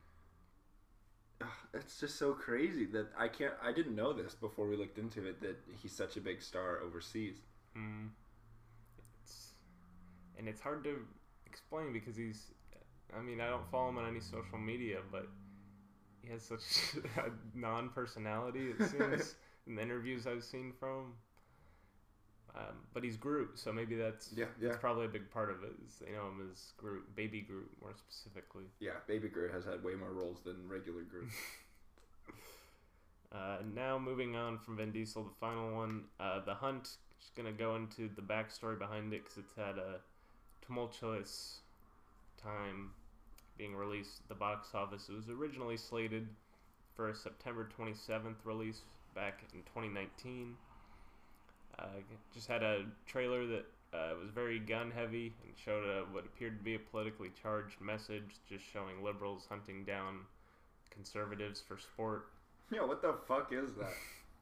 it's 1.73 1.99
just 1.99 2.17
so 2.17 2.33
crazy 2.33 2.85
that 2.87 3.07
I 3.17 3.27
can't, 3.27 3.53
I 3.63 3.71
didn't 3.71 3.95
know 3.95 4.13
this 4.13 4.35
before 4.35 4.67
we 4.67 4.75
looked 4.75 4.97
into 4.97 5.25
it 5.25 5.41
that 5.41 5.57
he's 5.81 5.93
such 5.93 6.17
a 6.17 6.21
big 6.21 6.41
star 6.41 6.81
overseas. 6.81 7.37
Mm. 7.77 8.09
It's 9.23 9.53
and 10.37 10.47
it's 10.47 10.61
hard 10.61 10.83
to 10.83 10.99
explain 11.45 11.93
because 11.93 12.15
he's. 12.15 12.51
I 13.17 13.21
mean, 13.21 13.39
I 13.39 13.49
don't 13.49 13.69
follow 13.71 13.89
him 13.89 13.97
on 13.97 14.09
any 14.09 14.19
social 14.19 14.57
media, 14.57 14.97
but 15.09 15.27
he 16.25 16.31
has 16.31 16.43
such 16.43 16.95
a 17.17 17.29
non-personality. 17.57 18.71
It 18.79 18.89
seems 18.89 19.35
in 19.67 19.75
the 19.75 19.81
interviews 19.81 20.27
I've 20.27 20.43
seen 20.43 20.73
from 20.79 20.89
him. 20.89 21.13
Um, 22.57 22.75
but 22.93 23.03
he's 23.03 23.17
Groot, 23.17 23.59
so 23.59 23.73
maybe 23.73 23.95
that's 23.95 24.31
Yeah, 24.33 24.45
yeah. 24.61 24.69
that's 24.69 24.79
probably 24.79 25.05
a 25.05 25.09
big 25.09 25.29
part 25.29 25.49
of 25.49 25.63
it. 25.63 25.73
Is 25.85 25.99
they 25.99 26.11
know 26.13 26.27
him 26.27 26.49
as 26.51 26.71
Groot, 26.77 27.03
Baby 27.13 27.41
Groot, 27.41 27.69
more 27.81 27.91
specifically. 27.97 28.63
Yeah, 28.79 28.91
Baby 29.07 29.27
Groot 29.27 29.51
has 29.53 29.65
had 29.65 29.83
way 29.83 29.93
more 29.95 30.11
roles 30.13 30.39
than 30.43 30.67
regular 30.69 31.01
Groot. 31.01 31.29
Uh, 33.31 33.57
now 33.73 33.99
moving 33.99 34.37
on 34.37 34.57
from 34.57 34.77
Vin 34.77 34.93
Diesel, 34.93 35.23
the 35.23 35.35
final 35.41 35.75
one, 35.75 36.03
uh, 36.21 36.39
The 36.45 36.53
Hunt. 36.53 36.83
Just 37.19 37.35
gonna 37.35 37.51
go 37.51 37.75
into 37.75 38.07
the 38.15 38.21
backstory 38.21 38.79
behind 38.79 39.11
it 39.13 39.23
because 39.23 39.37
it's 39.39 39.53
had 39.55 39.77
a 39.77 39.99
tumultuous 40.65 41.59
time 42.41 42.91
being 43.57 43.75
released 43.75 44.19
at 44.21 44.29
the 44.29 44.35
box 44.35 44.69
office. 44.73 45.07
It 45.09 45.15
was 45.15 45.29
originally 45.29 45.77
slated 45.77 46.27
for 46.95 47.09
a 47.09 47.15
September 47.15 47.67
27th 47.77 48.35
release 48.43 48.81
back 49.13 49.43
in 49.53 49.59
2019. 49.61 50.55
Uh, 51.77 51.83
just 52.33 52.47
had 52.47 52.63
a 52.63 52.85
trailer 53.05 53.45
that 53.47 53.65
uh, 53.93 54.13
was 54.21 54.29
very 54.29 54.59
gun 54.59 54.91
heavy 54.91 55.33
and 55.45 55.53
showed 55.57 55.83
a, 55.85 56.05
what 56.11 56.25
appeared 56.25 56.57
to 56.57 56.63
be 56.63 56.75
a 56.75 56.79
politically 56.79 57.31
charged 57.41 57.79
message, 57.81 58.35
just 58.47 58.63
showing 58.71 59.03
liberals 59.03 59.45
hunting 59.49 59.83
down 59.83 60.19
conservatives 60.89 61.61
for 61.65 61.77
sport. 61.77 62.27
yeah, 62.71 62.83
what 62.83 63.01
the 63.01 63.13
fuck 63.27 63.51
is 63.51 63.73
that? 63.73 63.91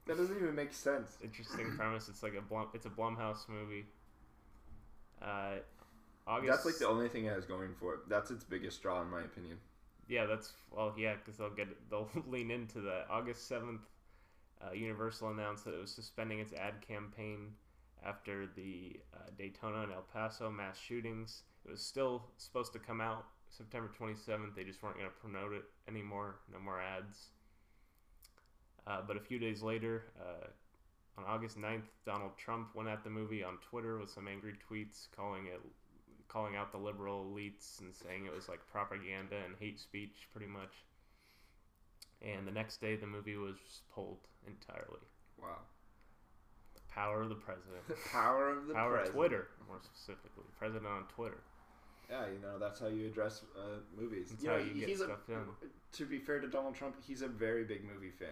That 0.06 0.18
doesn't 0.18 0.36
even 0.36 0.54
make 0.54 0.74
sense. 0.74 1.18
interesting 1.24 1.78
premise. 1.78 2.10
It's 2.10 2.24
like 2.24 2.34
a 2.36 2.42
Blum, 2.42 2.68
it's 2.74 2.86
a 2.86 2.90
Blumhouse 2.90 3.48
movie. 3.48 3.86
Uh, 5.22 5.60
August. 6.28 6.52
That's 6.52 6.66
like 6.66 6.78
the 6.78 6.88
only 6.88 7.10
thing 7.10 7.26
it 7.26 7.34
has 7.34 7.46
going 7.46 7.74
for 7.80 7.96
it. 7.96 8.00
That's 8.10 8.32
its 8.32 8.44
biggest 8.44 8.82
draw, 8.82 9.02
in 9.02 9.10
my 9.10 9.22
opinion. 9.22 9.58
yeah. 10.08 10.26
That's 10.26 10.54
well, 10.72 10.94
yeah, 10.98 11.16
because 11.16 11.38
they'll 11.38 11.50
get 11.50 11.68
they'll 11.90 12.10
lean 12.28 12.52
into 12.52 12.82
that. 12.82 13.06
August 13.10 13.48
seventh, 13.48 13.82
uh, 14.66 14.74
Universal 14.74 15.30
announced 15.32 15.66
that 15.66 15.74
it 15.74 15.80
was 15.82 15.92
suspending 15.92 16.40
its 16.40 16.54
ad 16.54 16.76
campaign 16.88 17.54
after 18.06 18.48
the 18.56 19.00
uh, 19.14 19.30
Daytona 19.38 19.84
and 19.84 19.92
El 19.92 20.04
Paso 20.14 20.50
mass 20.50 20.78
shootings. 20.78 21.44
It 21.66 21.72
was 21.72 21.82
still 21.82 22.24
supposed 22.38 22.74
to 22.74 22.80
come 22.80 23.02
out 23.02 23.26
September 23.50 23.90
twenty 23.96 24.16
seventh. 24.16 24.56
They 24.56 24.64
just 24.64 24.82
weren't 24.84 24.98
going 24.98 25.10
to 25.10 25.16
promote 25.16 25.54
it 25.54 25.64
anymore. 25.88 26.36
No 26.52 26.60
more 26.60 26.80
ads. 26.82 27.30
Uh, 28.86 29.00
but 29.08 29.16
a 29.16 29.20
few 29.22 29.40
days 29.40 29.62
later, 29.62 30.04
uh, 30.20 30.48
on 31.18 31.24
August 31.26 31.58
9th, 31.58 31.84
Donald 32.06 32.32
Trump 32.38 32.76
went 32.76 32.90
at 32.90 33.02
the 33.04 33.10
movie 33.10 33.42
on 33.42 33.58
Twitter 33.60 33.98
with 33.98 34.10
some 34.10 34.28
angry 34.28 34.56
tweets 34.70 35.08
calling 35.16 35.46
it 35.46 35.62
calling 36.28 36.56
out 36.56 36.72
the 36.72 36.78
liberal 36.78 37.26
elites 37.26 37.80
and 37.82 37.94
saying 37.94 38.26
it 38.26 38.34
was 38.34 38.50
like 38.50 38.60
propaganda 38.72 39.36
and 39.46 39.56
hate 39.60 39.80
speech 39.80 40.28
pretty 40.32 40.48
much. 40.48 40.84
And 42.22 42.48
the 42.48 42.52
next 42.52 42.80
day 42.82 42.96
the 42.96 43.08
movie 43.08 43.36
was 43.36 43.56
pulled 43.94 44.20
entirely. 44.48 45.04
Wow. 45.42 45.60
The 46.76 46.82
power 46.94 47.22
of 47.22 47.30
the 47.30 47.36
president. 47.36 47.88
The 47.88 47.96
power 48.12 48.50
of 48.50 48.68
the 48.68 48.74
power 48.74 48.96
of 48.96 49.04
president. 49.04 49.16
Twitter, 49.16 49.48
more 49.68 49.80
specifically. 49.82 50.46
President 50.58 50.88
on 50.88 51.04
Twitter. 51.04 51.44
Yeah, 52.10 52.26
you 52.28 52.40
know 52.40 52.60
that's 52.60 52.80
how 52.80 52.88
you 52.88 53.08
address 53.08 53.42
uh, 53.58 53.80
movies. 53.98 54.30
That's 54.30 54.44
you 54.44 54.50
how 54.50 54.58
know, 54.58 54.64
you 54.64 54.74
get 54.74 54.90
he's 54.90 54.98
stuff 55.00 55.28
a, 55.28 55.32
done. 55.32 55.48
To 55.94 56.06
be 56.06 56.20
fair 56.20 56.40
to 56.40 56.48
Donald 56.48 56.76
Trump, 56.76 56.96
he's 57.06 57.22
a 57.22 57.28
very 57.28 57.64
big 57.64 57.84
movie 57.84 58.12
fan. 58.12 58.30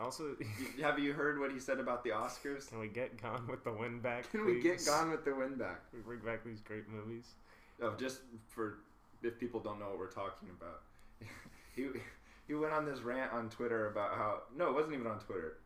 Also, 0.00 0.36
Have 0.82 0.98
you 0.98 1.12
heard 1.12 1.38
what 1.38 1.52
he 1.52 1.58
said 1.58 1.78
about 1.78 2.02
the 2.04 2.10
Oscars? 2.10 2.68
can 2.68 2.78
we 2.78 2.88
get 2.88 3.20
Gone 3.20 3.46
with 3.48 3.64
the 3.64 3.72
Wind 3.72 4.02
back? 4.02 4.30
Can 4.30 4.44
we 4.46 4.60
get? 4.60 4.84
Gone 4.84 5.10
with 5.10 5.24
the 5.24 5.34
Wind 5.34 5.58
back? 5.58 5.82
We 5.92 6.00
bring 6.00 6.20
back 6.20 6.44
these 6.44 6.60
great 6.60 6.88
movies? 6.88 7.26
Oh, 7.82 7.94
just 7.98 8.20
for 8.48 8.78
if 9.22 9.38
people 9.38 9.60
don't 9.60 9.78
know 9.78 9.88
what 9.90 9.98
we're 9.98 10.10
talking 10.10 10.48
about, 10.50 10.82
he 11.76 11.88
he 12.46 12.54
went 12.54 12.72
on 12.72 12.84
this 12.84 13.00
rant 13.00 13.32
on 13.32 13.48
Twitter 13.50 13.90
about 13.90 14.14
how 14.14 14.42
no, 14.56 14.68
it 14.68 14.74
wasn't 14.74 14.94
even 14.94 15.06
on 15.06 15.18
Twitter. 15.18 15.58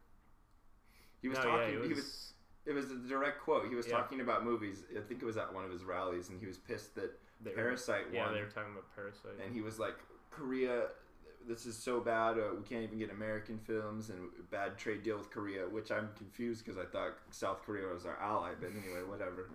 He 1.23 1.29
was 1.29 1.39
no, 1.39 1.45
talking. 1.45 1.75
Yeah, 1.75 1.81
it 1.81 1.87
he 1.89 1.95
was 1.95 2.33
It 2.67 2.73
was 2.73 2.91
a 2.91 2.97
direct 2.97 3.41
quote. 3.43 3.69
He 3.69 3.75
was 3.75 3.87
Yeah. 3.87 3.99
talking 3.99 4.21
about 4.21 4.45
movies. 4.45 4.83
I 4.97 5.01
think 5.01 5.23
it 5.23 5.27
was 5.27 5.37
at 5.37 5.53
one 5.53 5.65
of 5.65 5.71
his 5.71 5.85
rallies, 5.85 6.29
and 6.29 6.41
he 6.41 6.47
was 6.47 6.59
pissed 6.59 6.95
that 6.97 7.19
they 7.41 7.51
were- 7.51 7.57
Parasite 7.57 8.07
Yeah, 8.13 8.25
won. 8.27 8.35
they 8.35 8.41
were 8.41 8.49
talking 8.49 8.73
about 8.73 8.85
Parasite. 8.95 9.39
and 9.45 9.55
he 9.55 9.61
was 9.61 9.79
like, 9.79 9.97
Korea, 10.31 10.89
this 11.49 11.67
is 11.67 11.77
so 11.77 12.01
bad. 12.01 12.39
Uh, 12.39 12.55
we 12.57 12.63
can't 12.63 12.83
even 12.83 12.99
get 12.99 13.11
American 13.11 13.59
films, 13.59 14.11
and 14.11 14.19
bad 14.51 14.77
trade 14.79 15.03
deal 15.03 15.19
with 15.19 15.31
Korea. 15.31 15.63
Which 15.63 15.91
I'm 15.91 16.09
confused 16.17 16.65
because 16.65 16.79
I 16.79 16.85
thought 16.87 17.15
South 17.31 17.63
Korea 17.65 17.87
was 17.89 18.07
our 18.07 18.19
ally. 18.21 18.53
But 18.59 18.71
anyway, 18.71 19.03
whatever. 19.09 19.51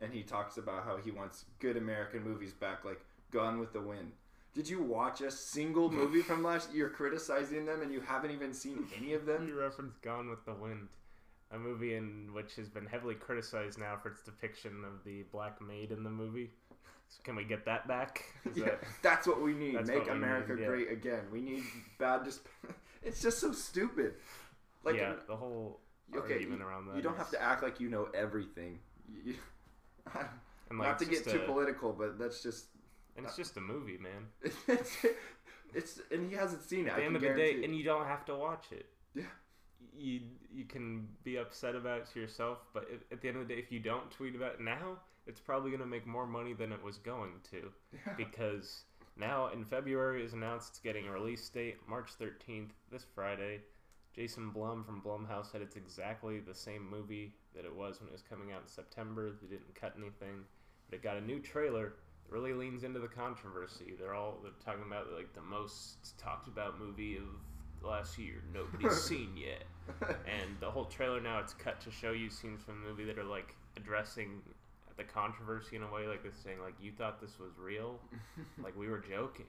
And 0.00 0.12
he 0.12 0.22
talks 0.22 0.58
about 0.58 0.84
how 0.84 0.96
he 0.96 1.10
wants 1.10 1.44
good 1.58 1.76
American 1.76 2.22
movies 2.22 2.52
back, 2.52 2.84
like 2.84 3.00
Gone 3.32 3.58
with 3.58 3.72
the 3.72 3.80
Wind. 3.80 4.12
Did 4.54 4.68
you 4.68 4.82
watch 4.82 5.20
a 5.20 5.30
single 5.30 5.90
movie 5.90 6.22
from 6.22 6.42
last 6.42 6.70
year? 6.72 6.78
You're 6.86 6.88
criticizing 6.90 7.66
them, 7.66 7.82
and 7.82 7.92
you 7.92 8.00
haven't 8.00 8.30
even 8.30 8.52
seen 8.54 8.86
any 8.96 9.12
of 9.14 9.26
them. 9.26 9.46
You 9.46 9.58
referenced 9.58 10.00
Gone 10.02 10.30
with 10.30 10.44
the 10.44 10.54
Wind. 10.54 10.88
a 11.50 11.58
movie 11.58 11.94
in 11.94 12.30
which 12.32 12.54
has 12.56 12.68
been 12.68 12.86
heavily 12.86 13.14
criticized 13.14 13.78
now 13.78 13.96
for 13.96 14.08
its 14.10 14.22
depiction 14.22 14.84
of 14.84 15.04
the 15.04 15.22
black 15.32 15.60
maid 15.60 15.90
in 15.92 16.02
the 16.04 16.10
movie. 16.10 16.50
So 17.08 17.20
can 17.24 17.36
we 17.36 17.44
get 17.44 17.64
that 17.64 17.88
back? 17.88 18.22
Is 18.44 18.56
Yeah, 18.58 18.64
that- 18.66 18.84
that's 19.02 19.26
what 19.26 19.40
we 19.40 19.54
need. 19.54 19.86
Make 19.86 20.08
America 20.08 20.54
need, 20.54 20.60
yeah. 20.62 20.66
great 20.68 20.92
again. 20.92 21.24
We 21.32 21.40
need 21.40 21.64
bad. 21.98 22.24
Just 22.24 22.40
it's 23.02 23.20
just 23.22 23.38
so 23.40 23.52
stupid. 23.52 24.14
Like 24.84 24.96
yeah, 24.96 25.14
the 25.26 25.36
whole 25.36 25.80
okay, 26.14 26.34
argument 26.34 26.60
you, 26.60 26.66
around 26.66 26.86
that. 26.86 26.96
you 26.96 27.02
don't 27.02 27.16
have 27.16 27.30
to 27.30 27.42
act 27.42 27.62
like 27.62 27.80
you 27.80 27.88
know 27.88 28.08
everything. 28.14 28.78
You- 29.24 29.34
and, 30.70 30.78
not 30.78 30.98
to 30.98 31.04
get 31.06 31.24
too 31.24 31.40
a- 31.42 31.46
political, 31.46 31.92
but 31.92 32.18
that's 32.18 32.42
just 32.42 32.66
And 33.16 33.24
it's 33.26 33.36
just 33.36 33.56
a 33.56 33.60
movie, 33.60 33.98
man. 33.98 34.26
it's, 34.68 34.96
it's 35.74 36.00
and 36.10 36.30
he 36.30 36.36
hasn't 36.36 36.62
seen 36.62 36.86
it. 36.86 36.90
At 36.90 36.94
I 36.94 36.96
the 36.96 37.02
can 37.02 37.06
end 37.06 37.16
of 37.16 37.22
the 37.22 37.28
day, 37.28 37.34
guarantee. 37.36 37.64
and 37.64 37.76
you 37.76 37.84
don't 37.84 38.06
have 38.06 38.24
to 38.26 38.36
watch 38.36 38.66
it. 38.72 38.86
Yeah. 39.14 39.22
You 39.96 40.20
you 40.52 40.64
can 40.64 41.08
be 41.24 41.36
upset 41.38 41.74
about 41.74 41.98
it 42.00 42.06
to 42.12 42.20
yourself, 42.20 42.58
but 42.72 42.88
at 43.10 43.20
the 43.20 43.28
end 43.28 43.38
of 43.38 43.48
the 43.48 43.54
day, 43.54 43.60
if 43.60 43.72
you 43.72 43.80
don't 43.80 44.10
tweet 44.10 44.34
about 44.36 44.54
it 44.54 44.60
now, 44.60 44.98
it's 45.28 45.40
probably 45.40 45.70
going 45.70 45.80
to 45.82 45.86
make 45.86 46.06
more 46.06 46.26
money 46.26 46.54
than 46.54 46.72
it 46.72 46.82
was 46.82 46.98
going 46.98 47.34
to, 47.50 47.70
Yeah. 47.92 48.14
because 48.16 48.84
now 49.16 49.48
in 49.48 49.64
February 49.64 50.24
is 50.24 50.32
announced 50.32 50.70
it's 50.70 50.78
getting 50.80 51.06
a 51.06 51.12
release 51.12 51.48
date, 51.48 51.76
March 51.88 52.10
thirteenth, 52.18 52.72
this 52.90 53.04
Friday. 53.14 53.60
Jason 54.14 54.50
Blum 54.50 54.82
from 54.82 55.00
Blumhouse 55.00 55.52
said 55.52 55.60
it's 55.62 55.76
exactly 55.76 56.40
the 56.40 56.54
same 56.54 56.88
movie 56.90 57.34
that 57.54 57.64
it 57.64 57.72
was 57.72 58.00
when 58.00 58.08
it 58.08 58.12
was 58.12 58.22
coming 58.22 58.50
out 58.50 58.62
in 58.62 58.66
September. 58.68 59.30
They 59.40 59.46
didn't 59.48 59.72
cut 59.74 59.94
anything, 59.96 60.42
but 60.88 60.96
it 60.96 61.02
got 61.04 61.16
a 61.16 61.20
new 61.20 61.38
trailer 61.38 61.92
that 62.24 62.32
really 62.32 62.52
leans 62.52 62.82
into 62.82 62.98
the 62.98 63.06
controversy. 63.06 63.94
They're 63.98 64.14
all 64.14 64.38
they're 64.42 64.50
talking 64.64 64.82
about 64.86 65.12
like 65.12 65.32
the 65.34 65.42
most 65.42 66.18
talked 66.18 66.48
about 66.48 66.80
movie 66.80 67.16
of 67.16 67.86
last 67.86 68.18
year 68.18 68.42
nobody's 68.52 69.00
seen 69.10 69.36
yet. 69.36 69.62
And 70.00 70.56
the 70.58 70.70
whole 70.70 70.86
trailer 70.86 71.20
now 71.20 71.38
it's 71.38 71.54
cut 71.54 71.80
to 71.82 71.90
show 71.92 72.10
you 72.12 72.28
scenes 72.28 72.60
from 72.62 72.82
the 72.82 72.88
movie 72.88 73.04
that 73.04 73.18
are 73.18 73.24
like 73.24 73.54
addressing 73.76 74.40
the 74.98 75.04
controversy 75.04 75.76
in 75.76 75.82
a 75.82 75.90
way 75.90 76.06
like 76.06 76.22
this 76.22 76.34
saying 76.44 76.58
like 76.62 76.74
you 76.80 76.92
thought 76.92 77.20
this 77.20 77.38
was 77.38 77.52
real? 77.58 77.98
Like 78.62 78.76
we 78.76 78.88
were 78.88 78.98
joking. 78.98 79.46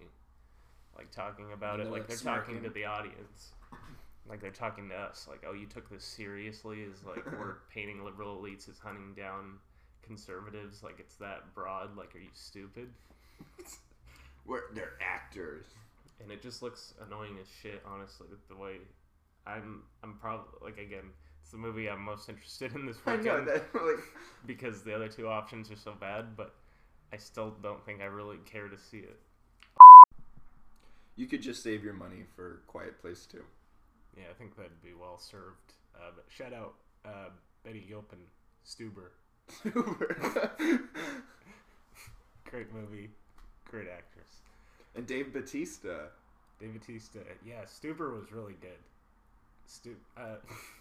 Like 0.96 1.12
talking 1.12 1.52
about 1.54 1.80
You 1.80 1.86
it 1.86 1.92
like 1.92 2.08
they're 2.08 2.18
that 2.18 2.24
talking 2.24 2.62
to 2.64 2.70
the 2.70 2.86
audience. 2.86 3.52
Like 4.30 4.40
they're 4.42 4.52
talking 4.52 4.90
to 4.90 4.96
us 4.96 5.28
like 5.30 5.44
oh 5.48 5.54
you 5.54 5.66
took 5.66 5.90
this 5.90 6.04
seriously? 6.06 6.82
Is 6.82 7.04
like 7.06 7.26
we're 7.40 7.58
painting 7.74 8.04
liberal 8.06 8.42
elites 8.42 8.70
as 8.70 8.80
hunting 8.80 9.14
down 9.16 9.58
conservatives. 10.06 10.84
Like 10.84 11.00
it's 11.00 11.16
that 11.16 11.54
broad 11.54 11.98
like 11.98 12.16
are 12.16 12.20
you 12.20 12.30
stupid? 12.34 12.90
We're, 14.46 14.74
they're 14.74 14.94
actors. 15.02 15.66
and 16.22 16.32
it 16.32 16.42
just 16.42 16.62
looks 16.64 16.94
annoying 17.06 17.38
as 17.40 17.48
shit 17.62 17.82
honestly 17.86 18.28
with 18.30 18.46
the 18.48 18.56
way 18.56 18.78
i'm 19.46 19.84
i'm 20.04 20.16
probably 20.18 20.48
like 20.62 20.78
again 20.78 21.12
it's 21.50 21.54
the 21.54 21.58
movie 21.58 21.90
i'm 21.90 22.04
most 22.04 22.30
interested 22.30 22.76
in 22.76 22.86
this 22.86 22.98
I 23.08 23.16
weekend 23.16 23.48
know 23.48 23.54
that. 23.54 23.64
Like, 23.74 24.04
because 24.46 24.84
the 24.84 24.94
other 24.94 25.08
two 25.08 25.28
options 25.28 25.72
are 25.72 25.76
so 25.76 25.94
bad 26.00 26.38
but 26.38 26.54
i 27.12 27.18
still 27.18 27.56
don't 27.64 27.84
think 27.84 28.02
i 28.02 28.06
really 28.06 28.38
care 28.46 28.68
to 28.68 28.78
see 28.78 29.00
it 29.00 29.20
you 31.16 31.26
could 31.26 31.42
just 31.42 31.64
save 31.64 31.84
your 31.84 31.96
money 31.96 32.24
for 32.36 32.62
Quiet 32.68 33.02
Place 33.02 33.26
too. 33.26 33.44
yeah 34.16 34.26
i 34.30 34.34
think 34.36 34.56
that'd 34.56 34.80
be 34.84 34.94
well 34.94 35.18
served 35.18 35.74
uh, 35.96 36.12
but 36.16 36.26
shout 36.30 36.54
out 36.54 36.76
uh, 37.04 37.30
betty 37.64 37.84
gilpin 37.90 38.20
stuber 38.64 39.10
Stuber. 39.52 40.50
great 42.52 42.72
movie 42.72 43.10
great 43.66 43.88
actress 43.88 44.28
and 44.96 45.08
Dave 45.08 45.34
Batista. 45.34 46.10
Dave 46.60 46.74
Batista, 46.74 47.20
yeah, 47.46 47.62
Stuber 47.64 48.20
was 48.20 48.34
really 48.34 48.56
good. 48.60 48.72
Stu, 49.66 49.96
uh, 50.18 50.36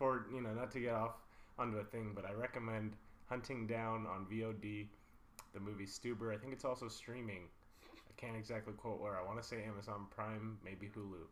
for 0.00 0.24
you 0.34 0.40
know, 0.40 0.52
not 0.52 0.72
to 0.72 0.80
get 0.80 0.94
off 0.94 1.12
onto 1.58 1.76
a 1.76 1.84
thing, 1.84 2.12
but 2.14 2.24
I 2.24 2.32
recommend 2.32 2.94
hunting 3.28 3.66
down 3.68 4.06
on 4.06 4.26
VOD 4.32 4.86
the 5.52 5.60
movie 5.60 5.86
Stuber. 5.86 6.34
I 6.34 6.38
think 6.38 6.52
it's 6.52 6.64
also 6.64 6.88
streaming. 6.88 7.42
I 7.84 8.12
can't 8.16 8.36
exactly 8.36 8.72
quote 8.72 9.00
where. 9.00 9.16
I 9.18 9.24
want 9.24 9.40
to 9.40 9.46
say 9.46 9.62
Amazon 9.64 10.06
Prime, 10.10 10.58
maybe 10.64 10.90
Hulu. 10.96 11.26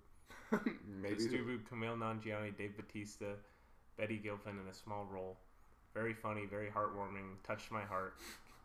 Maybe. 1.03 1.15
It's 1.15 1.27
Stuber, 1.27 1.59
Kumail 1.71 1.99
Nanjiani, 1.99 2.57
Dave 2.57 2.75
Batista, 2.75 3.37
Betty 3.99 4.17
Gilpin 4.17 4.59
in 4.59 4.67
a 4.71 4.75
small 4.75 5.07
role. 5.13 5.37
Very 5.93 6.15
funny, 6.15 6.47
very 6.47 6.69
heartwarming. 6.69 7.37
Touched 7.47 7.71
my 7.71 7.83
heart. 7.83 8.15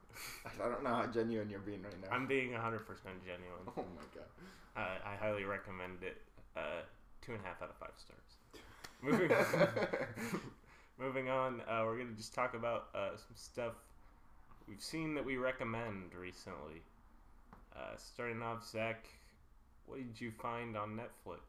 I 0.46 0.70
don't 0.70 0.84
know 0.84 0.92
how 0.92 1.08
genuine 1.08 1.50
you're 1.50 1.60
being 1.60 1.82
right 1.82 2.02
now. 2.02 2.16
I'm 2.16 2.26
being 2.26 2.52
100% 2.52 2.86
genuine. 3.26 3.66
oh 3.68 3.84
my 3.96 4.06
god. 4.16 4.30
Uh, 4.78 4.98
I 5.06 5.16
highly 5.16 5.44
recommend 5.44 6.04
it. 6.04 6.22
Uh, 6.56 6.84
two 7.22 7.34
and 7.34 7.42
a 7.42 7.48
half 7.48 7.62
out 7.62 7.70
of 7.70 7.76
five 7.76 7.94
stars. 7.98 8.63
Moving 9.04 9.32
on, 9.34 9.46
moving 10.98 11.30
on 11.30 11.62
uh, 11.68 11.82
we're 11.84 11.98
going 11.98 12.10
to 12.10 12.16
just 12.16 12.34
talk 12.34 12.54
about 12.54 12.88
uh, 12.96 13.10
some 13.18 13.36
stuff 13.36 13.74
we've 14.66 14.82
seen 14.82 15.14
that 15.16 15.26
we 15.26 15.36
recommend 15.36 16.16
recently. 16.18 16.82
Uh, 17.76 17.98
starting 17.98 18.42
off, 18.42 18.66
Zach, 18.66 19.08
what 19.86 19.98
did 19.98 20.22
you 20.22 20.32
find 20.32 20.78
on 20.78 20.98
Netflix? 20.98 21.42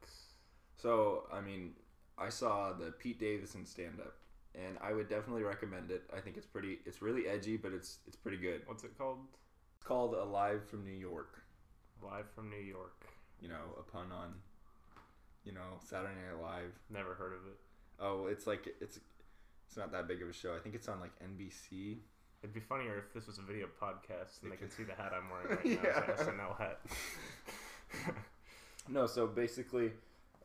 So, 0.76 1.28
I 1.32 1.40
mean, 1.40 1.74
I 2.18 2.28
saw 2.28 2.72
the 2.72 2.90
Pete 2.90 3.20
Davidson 3.20 3.64
stand 3.64 4.00
up 4.00 4.16
and 4.56 4.76
I 4.80 4.92
would 4.92 5.08
definitely 5.08 5.44
recommend 5.44 5.92
it. 5.92 6.02
I 6.12 6.20
think 6.20 6.36
it's 6.36 6.46
pretty 6.46 6.78
it's 6.84 7.02
really 7.02 7.28
edgy, 7.28 7.56
but 7.56 7.72
it's 7.72 7.98
it's 8.06 8.16
pretty 8.16 8.38
good. 8.38 8.62
What's 8.66 8.82
it 8.82 8.98
called? 8.98 9.18
It's 9.76 9.86
called 9.86 10.14
Alive 10.14 10.62
from 10.68 10.84
New 10.84 10.98
York. 10.98 11.42
Live 12.02 12.26
from 12.34 12.50
New 12.50 12.64
York. 12.64 13.06
You 13.40 13.48
know, 13.48 13.78
a 13.78 13.82
pun 13.82 14.10
on 14.12 14.34
you 15.44 15.52
know, 15.52 15.78
Saturday 15.84 16.14
Night 16.14 16.40
Live. 16.42 16.72
Never 16.90 17.14
heard 17.14 17.32
of 17.32 17.40
it. 17.46 17.58
Oh, 18.00 18.26
it's 18.26 18.46
like 18.46 18.68
it's 18.80 18.98
it's 19.68 19.76
not 19.76 19.92
that 19.92 20.06
big 20.08 20.22
of 20.22 20.28
a 20.28 20.32
show. 20.32 20.54
I 20.54 20.58
think 20.58 20.74
it's 20.74 20.88
on 20.88 21.00
like 21.00 21.12
NBC. 21.20 21.98
It'd 22.42 22.52
be 22.54 22.60
funnier 22.60 22.98
if 22.98 23.14
this 23.14 23.26
was 23.26 23.38
a 23.38 23.42
video 23.42 23.66
podcast 23.80 24.42
and 24.42 24.52
they 24.52 24.56
could 24.56 24.68
could- 24.68 24.76
see 24.76 24.82
the 24.84 24.94
hat 24.94 25.12
I'm 25.16 25.30
wearing 25.30 25.48
right 25.76 25.82
now. 25.84 25.90
Yeah. 25.90 26.10
It's 26.12 26.22
an 26.22 26.34
SNL 26.38 26.58
hat. 26.58 26.80
No, 28.88 29.06
so 29.06 29.26
basically, 29.26 29.92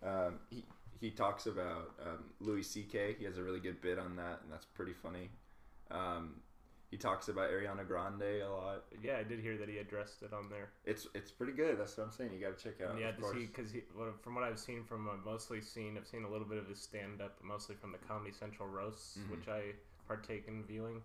um, 0.02 0.40
he 0.50 0.64
he 1.02 1.12
talks 1.12 1.46
about 1.46 1.92
um, 2.06 2.24
Louis 2.40 2.64
C.K. 2.64 3.16
He 3.20 3.26
has 3.26 3.38
a 3.38 3.44
really 3.44 3.60
good 3.60 3.82
bit 3.82 4.00
on 4.00 4.16
that, 4.16 4.40
and 4.44 4.50
that's 4.52 4.66
pretty 4.66 4.94
funny. 4.94 5.30
Um, 5.92 6.36
he 6.91 6.97
talks 6.97 7.28
about 7.30 7.49
Ariana 7.52 7.88
Grande 7.88 8.41
a 8.41 8.49
lot. 8.49 8.84
yeah, 9.04 9.17
I 9.17 9.23
did 9.23 9.39
hear 9.39 9.58
that 9.58 9.69
he 9.69 9.78
addressed 9.78 10.23
it 10.23 10.34
on 10.34 10.49
there. 10.49 10.69
It's 10.86 11.08
it's 11.13 11.32
pretty 11.32 11.54
good. 11.54 11.80
That's 11.80 11.97
what 11.97 12.06
I'm 12.06 12.12
saying. 12.12 12.32
You 12.34 12.39
got 12.39 12.58
to 12.58 12.63
check 12.63 12.75
it 12.80 12.88
out. 12.88 12.99
yeah, 12.99 13.12
to 13.12 13.21
course. 13.21 13.34
see 13.36 13.45
because 13.45 13.71
he, 13.71 13.82
well, 13.97 14.13
from 14.23 14.36
what 14.36 14.43
I've 14.43 14.60
seen 14.60 14.84
from 14.84 15.08
uh, 15.08 15.13
mostly 15.23 15.62
seen, 15.62 15.97
I've 15.97 16.08
seen 16.08 16.23
a 16.23 16.30
little 16.30 16.47
bit 16.47 16.58
of 16.58 16.67
his 16.67 16.80
stand 16.80 17.21
up, 17.21 17.38
mostly 17.43 17.75
from 17.75 17.91
the 17.91 17.99
Comedy 17.99 18.32
Central 18.32 18.67
roasts, 18.67 19.17
Mhm. 19.17 19.32
which 19.38 19.47
I 19.47 19.73
partake 20.08 20.47
in 20.47 20.63
viewing. 20.63 21.02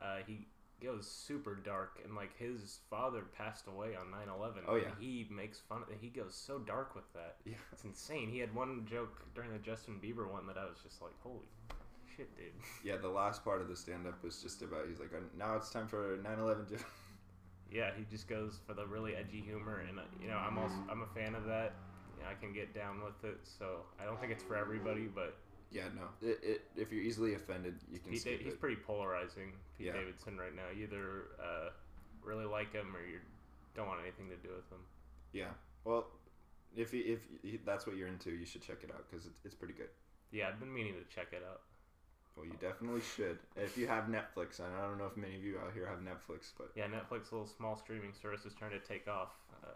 Uh, 0.00 0.18
he 0.26 0.46
goes 0.82 1.06
super 1.08 1.54
dark, 1.54 2.00
and 2.04 2.14
like 2.14 2.36
his 2.38 2.80
father 2.90 3.22
passed 3.38 3.66
away 3.68 3.94
on 3.96 4.06
9-11. 4.10 4.64
Oh, 4.66 4.74
yeah. 4.76 4.84
and 4.86 4.94
he 4.98 5.26
makes 5.30 5.58
fun 5.60 5.82
of. 5.82 5.88
He 6.00 6.08
goes 6.08 6.34
so 6.34 6.58
dark 6.58 6.94
with 6.94 7.10
that. 7.14 7.36
Yeah. 7.44 7.54
It's 7.72 7.84
insane. 7.84 8.28
He 8.30 8.38
had 8.38 8.54
one 8.54 8.86
joke 8.90 9.22
during 9.34 9.52
the 9.52 9.58
Justin 9.58 10.00
Bieber 10.02 10.26
one 10.30 10.46
that 10.46 10.56
I 10.58 10.64
was 10.64 10.78
just 10.82 11.00
like, 11.02 11.12
holy 11.22 11.46
shit, 12.16 12.36
dude. 12.36 12.52
Yeah, 12.84 12.96
the 12.96 13.08
last 13.08 13.44
part 13.44 13.60
of 13.60 13.68
the 13.68 13.76
stand 13.76 14.06
up 14.06 14.22
was 14.22 14.42
just 14.42 14.62
about 14.62 14.86
he's 14.88 15.00
like, 15.00 15.10
now 15.36 15.56
it's 15.56 15.70
time 15.70 15.86
for 15.88 16.18
9/11. 16.18 16.80
Yeah, 17.72 17.90
he 17.96 18.04
just 18.08 18.28
goes 18.28 18.60
for 18.66 18.74
the 18.74 18.86
really 18.86 19.16
edgy 19.16 19.40
humor, 19.40 19.82
and 19.88 19.98
uh, 19.98 20.02
you 20.22 20.28
know, 20.28 20.36
I'm 20.36 20.58
also 20.58 20.76
I'm 20.88 21.02
a 21.02 21.06
fan 21.18 21.34
of 21.34 21.44
that. 21.46 21.72
You 22.16 22.22
know, 22.22 22.28
I 22.30 22.34
can 22.34 22.52
get 22.52 22.72
down 22.72 23.02
with 23.02 23.24
it, 23.28 23.40
so 23.42 23.80
I 24.00 24.04
don't 24.04 24.20
think 24.20 24.30
it's 24.30 24.44
for 24.44 24.54
everybody, 24.54 25.08
but 25.12 25.36
yeah, 25.72 25.84
no. 25.96 26.02
It, 26.22 26.38
it, 26.42 26.60
if 26.76 26.92
you're 26.92 27.02
easily 27.02 27.34
offended, 27.34 27.74
you 27.90 27.98
can 27.98 28.12
Pete, 28.12 28.22
Da- 28.22 28.38
he's 28.38 28.52
it. 28.52 28.60
pretty 28.60 28.76
polarizing. 28.76 29.54
Pete 29.76 29.88
Yeah. 29.88 29.94
Davidson 29.94 30.36
right 30.38 30.54
now, 30.54 30.68
you 30.76 30.84
either 30.84 31.34
uh, 31.42 31.70
really 32.22 32.44
like 32.44 32.72
him 32.72 32.94
or 32.94 33.00
you 33.04 33.18
don't 33.74 33.88
want 33.88 33.98
anything 34.02 34.28
to 34.28 34.36
do 34.36 34.54
with 34.54 34.70
him. 34.70 34.84
yeah. 35.32 35.50
Well, 35.84 36.06
if 36.76 36.94
if 36.94 37.64
that's 37.64 37.86
what 37.88 37.96
you're 37.96 38.08
into, 38.08 38.30
you 38.30 38.46
should 38.46 38.62
check 38.62 38.84
it 38.84 38.90
out 38.94 39.04
because 39.10 39.26
it's, 39.26 39.40
it's 39.44 39.54
pretty 39.56 39.74
good. 39.74 39.88
Yeah, 40.30 40.48
I've 40.48 40.60
been 40.60 40.72
meaning 40.72 40.94
to 40.94 41.04
check 41.12 41.28
it 41.32 41.42
out. 41.50 41.62
Well, 42.36 42.46
you 42.46 42.54
definitely 42.60 43.02
should. 43.16 43.38
If 43.56 43.78
you 43.78 43.86
have 43.86 44.04
Netflix, 44.04 44.58
and 44.58 44.74
I 44.76 44.82
don't 44.82 44.98
know 44.98 45.06
if 45.06 45.16
many 45.16 45.36
of 45.36 45.44
you 45.44 45.58
out 45.58 45.72
here 45.72 45.86
have 45.86 46.00
Netflix, 46.00 46.50
but 46.58 46.70
Yeah, 46.74 46.86
Netflix, 46.86 47.30
little 47.30 47.46
small 47.46 47.76
streaming 47.76 48.12
service, 48.20 48.44
is 48.44 48.54
trying 48.54 48.72
to 48.72 48.80
take 48.80 49.06
off. 49.06 49.30
Uh, 49.62 49.68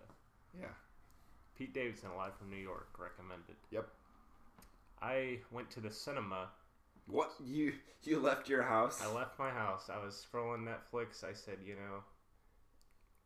yeah. 0.58 0.66
Pete 1.56 1.72
Davidson, 1.72 2.10
live 2.16 2.34
from 2.36 2.50
New 2.50 2.56
York, 2.56 2.88
recommended. 2.98 3.56
Yep. 3.70 3.88
I 5.00 5.38
went 5.52 5.70
to 5.72 5.80
the 5.80 5.90
cinema. 5.90 6.48
What 7.06 7.32
you 7.44 7.72
you 8.02 8.18
left 8.20 8.48
your 8.48 8.62
house? 8.62 9.00
I 9.02 9.12
left 9.12 9.38
my 9.38 9.50
house. 9.50 9.88
I 9.88 10.04
was 10.04 10.26
scrolling 10.30 10.66
Netflix. 10.66 11.24
I 11.24 11.32
said, 11.32 11.58
you 11.64 11.74
know, 11.74 12.02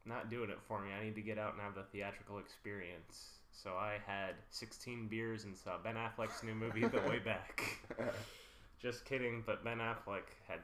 not 0.04 0.30
doing 0.30 0.50
it 0.50 0.58
for 0.68 0.80
me. 0.80 0.90
I 0.92 1.04
need 1.04 1.14
to 1.14 1.20
get 1.20 1.38
out 1.38 1.54
and 1.54 1.62
have 1.62 1.74
the 1.74 1.82
theatrical 1.84 2.38
experience. 2.38 3.38
So 3.50 3.70
I 3.70 3.98
had 4.06 4.34
16 4.50 5.08
beers 5.08 5.44
and 5.44 5.56
saw 5.56 5.78
Ben 5.82 5.96
Affleck's 5.96 6.42
new 6.42 6.54
movie, 6.54 6.86
The 6.86 7.00
Way 7.08 7.18
Back. 7.24 7.62
Just 8.82 9.04
kidding, 9.04 9.42
but 9.46 9.64
Ben 9.64 9.78
Affleck 9.78 10.24
had 10.48 10.60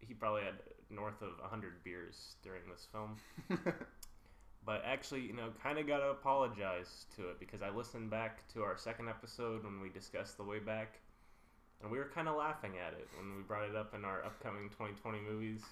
he 0.00 0.14
probably 0.14 0.42
had 0.42 0.54
north 0.90 1.22
of 1.22 1.38
100 1.40 1.84
beers 1.84 2.34
during 2.42 2.62
this 2.68 2.86
film. 2.90 3.16
But 4.66 4.82
actually, 4.84 5.20
you 5.20 5.32
know, 5.32 5.50
kind 5.62 5.78
of 5.78 5.86
got 5.86 5.98
to 5.98 6.10
apologize 6.10 7.06
to 7.14 7.28
it 7.28 7.38
because 7.38 7.62
I 7.62 7.70
listened 7.70 8.10
back 8.10 8.48
to 8.52 8.64
our 8.64 8.76
second 8.76 9.08
episode 9.08 9.62
when 9.62 9.80
we 9.80 9.88
discussed 9.88 10.36
The 10.36 10.42
Way 10.42 10.58
Back. 10.58 10.98
and 11.80 11.90
we 11.90 11.98
were 11.98 12.10
kind 12.12 12.26
of 12.28 12.36
laughing 12.36 12.72
at 12.84 12.92
it 12.92 13.06
when 13.16 13.36
we 13.36 13.42
brought 13.44 13.68
it 13.68 13.76
up 13.76 13.94
in 13.94 14.04
our 14.04 14.24
upcoming 14.24 14.68
2020 14.70 15.20
movies. 15.20 15.62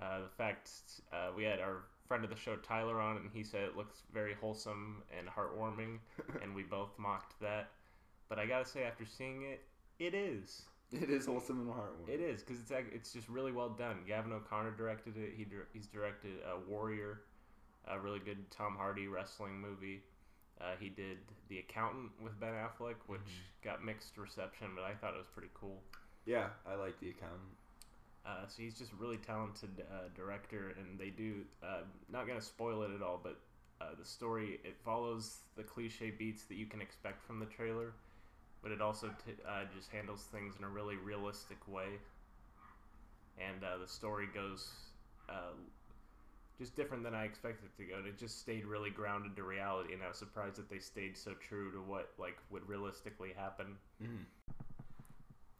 Uh, 0.00 0.20
the 0.20 0.28
fact 0.36 0.68
uh, 1.10 1.30
we 1.34 1.42
had 1.42 1.58
our 1.58 1.84
friend 2.06 2.22
of 2.22 2.28
the 2.28 2.36
show 2.36 2.56
Tyler 2.56 3.00
on, 3.00 3.16
and 3.16 3.30
he 3.32 3.42
said 3.42 3.62
it 3.62 3.78
looks 3.78 4.02
very 4.12 4.34
wholesome 4.34 5.02
and 5.18 5.26
heartwarming, 5.26 5.96
and 6.42 6.54
we 6.54 6.64
both 6.64 6.90
mocked 6.98 7.40
that. 7.40 7.70
But 8.28 8.38
I 8.38 8.44
gotta 8.44 8.66
say, 8.66 8.84
after 8.84 9.06
seeing 9.06 9.44
it, 9.44 9.62
it 9.98 10.12
is. 10.14 10.62
It 10.92 11.08
is 11.10 11.26
wholesome 11.26 11.60
and 11.60 11.68
heartwarming. 11.70 12.08
It 12.12 12.20
is 12.20 12.42
because 12.42 12.60
it's 12.60 12.70
it's 12.92 13.12
just 13.12 13.28
really 13.28 13.52
well 13.52 13.70
done. 13.70 13.98
Gavin 14.06 14.32
O'Connor 14.32 14.72
directed 14.72 15.16
it. 15.16 15.32
He 15.36 15.46
he's 15.72 15.86
directed 15.86 16.32
uh, 16.46 16.58
Warrior, 16.68 17.22
a 17.88 17.98
really 17.98 18.18
good 18.18 18.50
Tom 18.50 18.76
Hardy 18.76 19.06
wrestling 19.08 19.58
movie. 19.60 20.02
Uh, 20.60 20.72
he 20.78 20.90
did 20.90 21.18
The 21.48 21.58
Accountant 21.60 22.10
with 22.22 22.38
Ben 22.38 22.52
Affleck, 22.52 22.96
which 23.06 23.20
Mhm. 23.20 23.64
got 23.64 23.82
mixed 23.84 24.16
reception, 24.18 24.68
but 24.74 24.84
I 24.84 24.94
thought 24.94 25.14
it 25.14 25.18
was 25.18 25.26
pretty 25.28 25.50
cool. 25.54 25.82
Yeah, 26.26 26.50
I 26.66 26.74
like 26.74 27.00
the 27.00 27.08
accountant. 27.10 27.56
Uh, 28.24 28.46
so 28.46 28.62
he's 28.62 28.78
just 28.78 28.92
a 28.92 28.96
really 28.96 29.16
talented 29.16 29.84
uh, 29.90 30.08
director, 30.14 30.74
and 30.78 30.98
they 30.98 31.10
do. 31.10 31.44
Uh, 31.62 31.80
not 32.08 32.26
gonna 32.28 32.40
spoil 32.42 32.82
it 32.82 32.92
at 32.94 33.02
all, 33.02 33.18
but 33.20 33.40
uh, 33.80 33.94
the 33.98 34.04
story 34.04 34.60
it 34.62 34.76
follows 34.84 35.38
the 35.56 35.64
cliche 35.64 36.10
beats 36.12 36.44
that 36.44 36.54
you 36.54 36.66
can 36.66 36.80
expect 36.80 37.22
from 37.24 37.40
the 37.40 37.46
trailer, 37.46 37.94
but 38.62 38.72
it 38.72 38.80
also 38.80 39.08
t- 39.26 39.32
uh, 39.48 39.64
just 39.76 39.90
handles 39.90 40.22
things 40.32 40.54
in 40.58 40.64
a 40.64 40.68
really 40.68 40.96
realistic 40.96 41.58
way. 41.68 41.98
And 43.38 43.64
uh, 43.64 43.78
the 43.78 43.88
story 43.88 44.28
goes 44.32 44.70
uh, 45.28 45.54
just 46.58 46.76
different 46.76 47.02
than 47.02 47.14
I 47.14 47.24
expected 47.24 47.64
it 47.76 47.82
to 47.82 47.88
go. 47.88 47.98
And 47.98 48.06
it 48.06 48.18
just 48.18 48.40
stayed 48.40 48.64
really 48.66 48.90
grounded 48.90 49.34
to 49.36 49.42
reality, 49.42 49.94
and 49.94 50.02
I 50.02 50.08
was 50.08 50.18
surprised 50.18 50.56
that 50.56 50.70
they 50.70 50.78
stayed 50.78 51.16
so 51.16 51.32
true 51.46 51.72
to 51.72 51.78
what 51.78 52.10
like 52.18 52.36
would 52.50 52.68
realistically 52.68 53.30
happen 53.36 53.76
Mm. 54.02 54.24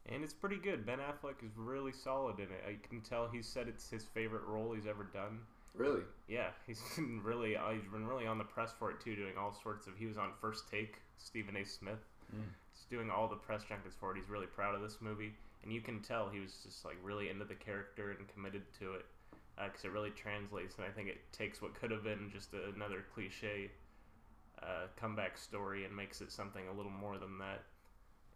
and 0.07 0.25
it's 0.25 0.35
pretty 0.35 0.57
good. 0.57 0.85
Ben 0.85 0.99
Affleck 0.99 1.45
is 1.45 1.53
really 1.57 1.93
solid 1.93 2.39
in 2.39 2.47
it. 2.47 2.65
I 2.69 2.77
can 2.89 3.01
tell 3.01 3.29
he 3.29 3.41
said 3.43 3.69
it's 3.69 3.89
his 3.89 4.05
favorite 4.05 4.43
role 4.47 4.73
he's 4.75 4.87
ever 4.87 5.05
done. 5.05 5.39
Really? 5.75 6.03
Yeah, 6.29 6.49
he's 6.67 6.81
been 6.97 7.23
really 7.23 7.57
uh, 7.57 7.71
he's 7.71 7.91
been 7.91 8.07
really 8.07 8.27
on 8.27 8.39
the 8.39 8.45
press 8.45 8.73
for 8.79 8.91
it 8.91 9.01
too, 9.01 9.17
doing 9.17 9.37
all 9.39 9.55
sorts 9.63 9.87
of. 9.87 9.97
He 9.97 10.07
was 10.07 10.19
on 10.19 10.31
First 10.41 10.69
Take, 10.71 10.97
Stephen 11.19 11.57
A. 11.57 11.65
Smith. 11.65 12.05
Mm. 12.35 12.43
Doing 12.91 13.11
all 13.11 13.29
the 13.29 13.37
press 13.37 13.63
junkets 13.69 13.97
for 13.99 14.13
it. 14.13 14.19
He's 14.19 14.29
really 14.29 14.47
proud 14.47 14.75
of 14.75 14.83
this 14.83 14.99
movie, 15.01 15.33
and 15.63 15.73
you 15.73 15.81
can 15.81 16.01
tell 16.01 16.29
he 16.29 16.41
was 16.41 16.55
just 16.65 16.85
like 16.85 16.97
really 17.03 17.31
into 17.31 17.45
the 17.45 17.55
character 17.55 18.11
and 18.11 18.29
committed 18.29 18.63
to 18.81 18.95
it 18.95 19.07
because 19.57 19.85
it 19.85 19.93
really 19.93 20.11
translates. 20.11 20.77
And 20.77 20.87
I 20.87 20.91
think 20.91 21.09
it 21.09 21.21
takes 21.33 21.63
what 21.63 21.75
could 21.75 21.91
have 21.91 22.05
been 22.05 22.31
just 22.33 22.51
another 22.75 23.05
cliche 23.15 23.71
uh, 24.63 24.87
comeback 24.97 25.37
story 25.37 25.85
and 25.85 25.95
makes 25.95 26.21
it 26.21 26.31
something 26.31 26.63
a 26.69 26.73
little 26.73 26.93
more 26.93 27.19
than 27.19 27.39
that. 27.39 27.63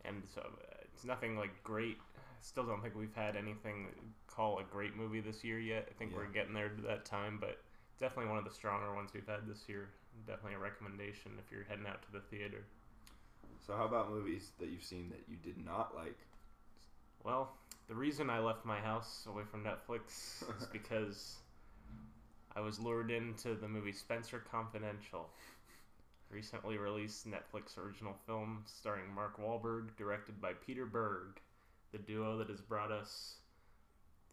And 0.05 0.23
so 0.33 0.41
uh, 0.41 0.77
it's 0.93 1.05
nothing 1.05 1.37
like 1.37 1.63
great. 1.63 1.99
I 2.17 2.21
still 2.41 2.65
don't 2.65 2.83
think 2.83 2.95
we've 2.95 3.15
had 3.15 3.37
anything 3.37 3.89
call 4.27 4.59
a 4.59 4.65
great 4.65 4.97
movie 4.97 5.21
this 5.21 5.43
year 5.43 5.59
yet. 5.59 5.89
I 5.91 5.95
think 5.99 6.15
we're 6.15 6.27
getting 6.27 6.53
there 6.53 6.69
to 6.69 6.83
that 6.83 7.05
time, 7.05 7.39
but 7.41 7.59
definitely 7.99 8.29
one 8.29 8.39
of 8.39 8.45
the 8.45 8.51
stronger 8.51 8.95
ones 8.95 9.11
we've 9.15 9.27
had 9.27 9.49
this 9.49 9.69
year. 9.69 9.89
Definitely 10.27 10.55
a 10.55 10.59
recommendation 10.59 11.33
if 11.39 11.51
you're 11.51 11.65
heading 11.69 11.87
out 11.87 12.03
to 12.03 12.13
the 12.13 12.21
theater. 12.21 12.65
So 13.67 13.77
how 13.77 13.85
about 13.85 14.11
movies 14.11 14.53
that 14.59 14.69
you've 14.69 14.85
seen 14.85 15.09
that 15.11 15.25
you 15.29 15.37
did 15.37 15.65
not 15.65 15.95
like? 15.95 16.19
Well, 17.25 17.53
the 17.89 17.95
reason 17.95 18.31
I 18.31 18.39
left 18.39 18.65
my 18.65 18.79
house 18.79 19.27
away 19.29 19.43
from 19.51 19.65
Netflix 19.65 20.43
is 20.57 20.67
because 20.73 21.37
I 22.55 22.61
was 22.61 22.79
lured 22.79 23.11
into 23.11 23.55
the 23.55 23.69
movie 23.69 23.93
Spencer 23.93 24.43
Confidential. 24.51 25.29
Recently 26.31 26.79
released 26.79 27.29
Netflix 27.29 27.79
original 27.79 28.15
film 28.27 28.65
starring 28.67 29.13
Mark 29.15 29.41
Wahlberg, 29.41 29.97
directed 29.97 30.41
by 30.41 30.53
Peter 30.55 30.87
Berg, 30.87 31.41
the 31.93 31.99
duo 31.99 32.39
that 32.39 32.49
has 32.49 32.61
brought 32.61 32.91
us 32.91 33.37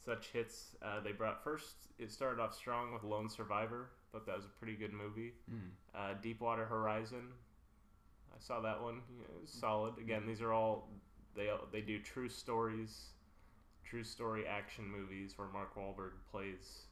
such 0.04 0.28
hits. 0.28 0.76
Uh, 0.82 0.99
they 1.02 1.12
brought 1.12 1.43
first, 1.43 1.76
it 1.99 2.12
started 2.12 2.41
off 2.41 2.56
strong 2.56 2.93
with 2.93 3.04
Lone 3.04 3.30
Survivor. 3.30 3.89
Thought 4.12 4.26
that 4.26 4.36
was 4.36 4.45
a 4.45 4.60
pretty 4.60 4.76
good 4.76 4.93
movie. 4.93 5.34
Mm. 5.52 5.69
Uh, 5.95 6.13
Deepwater 6.21 6.65
Horizon. 6.65 7.30
I 8.35 8.39
saw 8.39 8.59
that 8.61 8.81
one. 8.81 9.01
Solid. 9.45 9.97
Again, 9.97 10.23
these 10.25 10.41
are 10.41 10.53
all 10.53 10.89
they 11.35 11.49
they 11.71 11.81
do 11.81 11.99
true 11.99 12.29
stories, 12.29 13.07
true 13.83 14.03
story 14.03 14.45
action 14.47 14.85
movies 14.85 15.33
where 15.37 15.47
Mark 15.49 15.75
Wahlberg 15.75 16.11
plays 16.31 16.87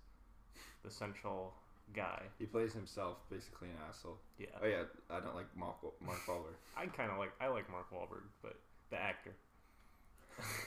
the 0.83 0.91
central 0.91 1.53
guy. 1.93 2.23
He 2.39 2.45
plays 2.45 2.73
himself, 2.73 3.17
basically 3.29 3.69
an 3.69 3.75
asshole. 3.87 4.17
Yeah, 4.37 4.47
Oh 4.61 4.67
yeah, 4.67 4.83
I 5.09 5.19
don't 5.19 5.35
like 5.35 5.55
Mark 5.55 5.77
Mark 6.05 6.19
Wahlberg. 6.27 6.55
I 6.77 6.85
kind 6.87 7.11
of 7.11 7.17
like 7.17 7.31
I 7.39 7.47
like 7.47 7.69
Mark 7.69 7.91
Wahlberg, 7.91 8.23
but 8.41 8.59
the 8.89 8.97
actor. 8.97 9.33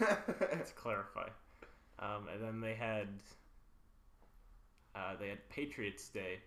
Let's 0.41 0.73
clarify. 0.73 1.29
Um, 1.99 2.29
and 2.33 2.43
then 2.43 2.61
they 2.61 2.75
had 2.75 3.09
uh, 4.95 5.15
they 5.19 5.29
had 5.29 5.49
Patriots 5.49 6.09
Day, 6.09 6.39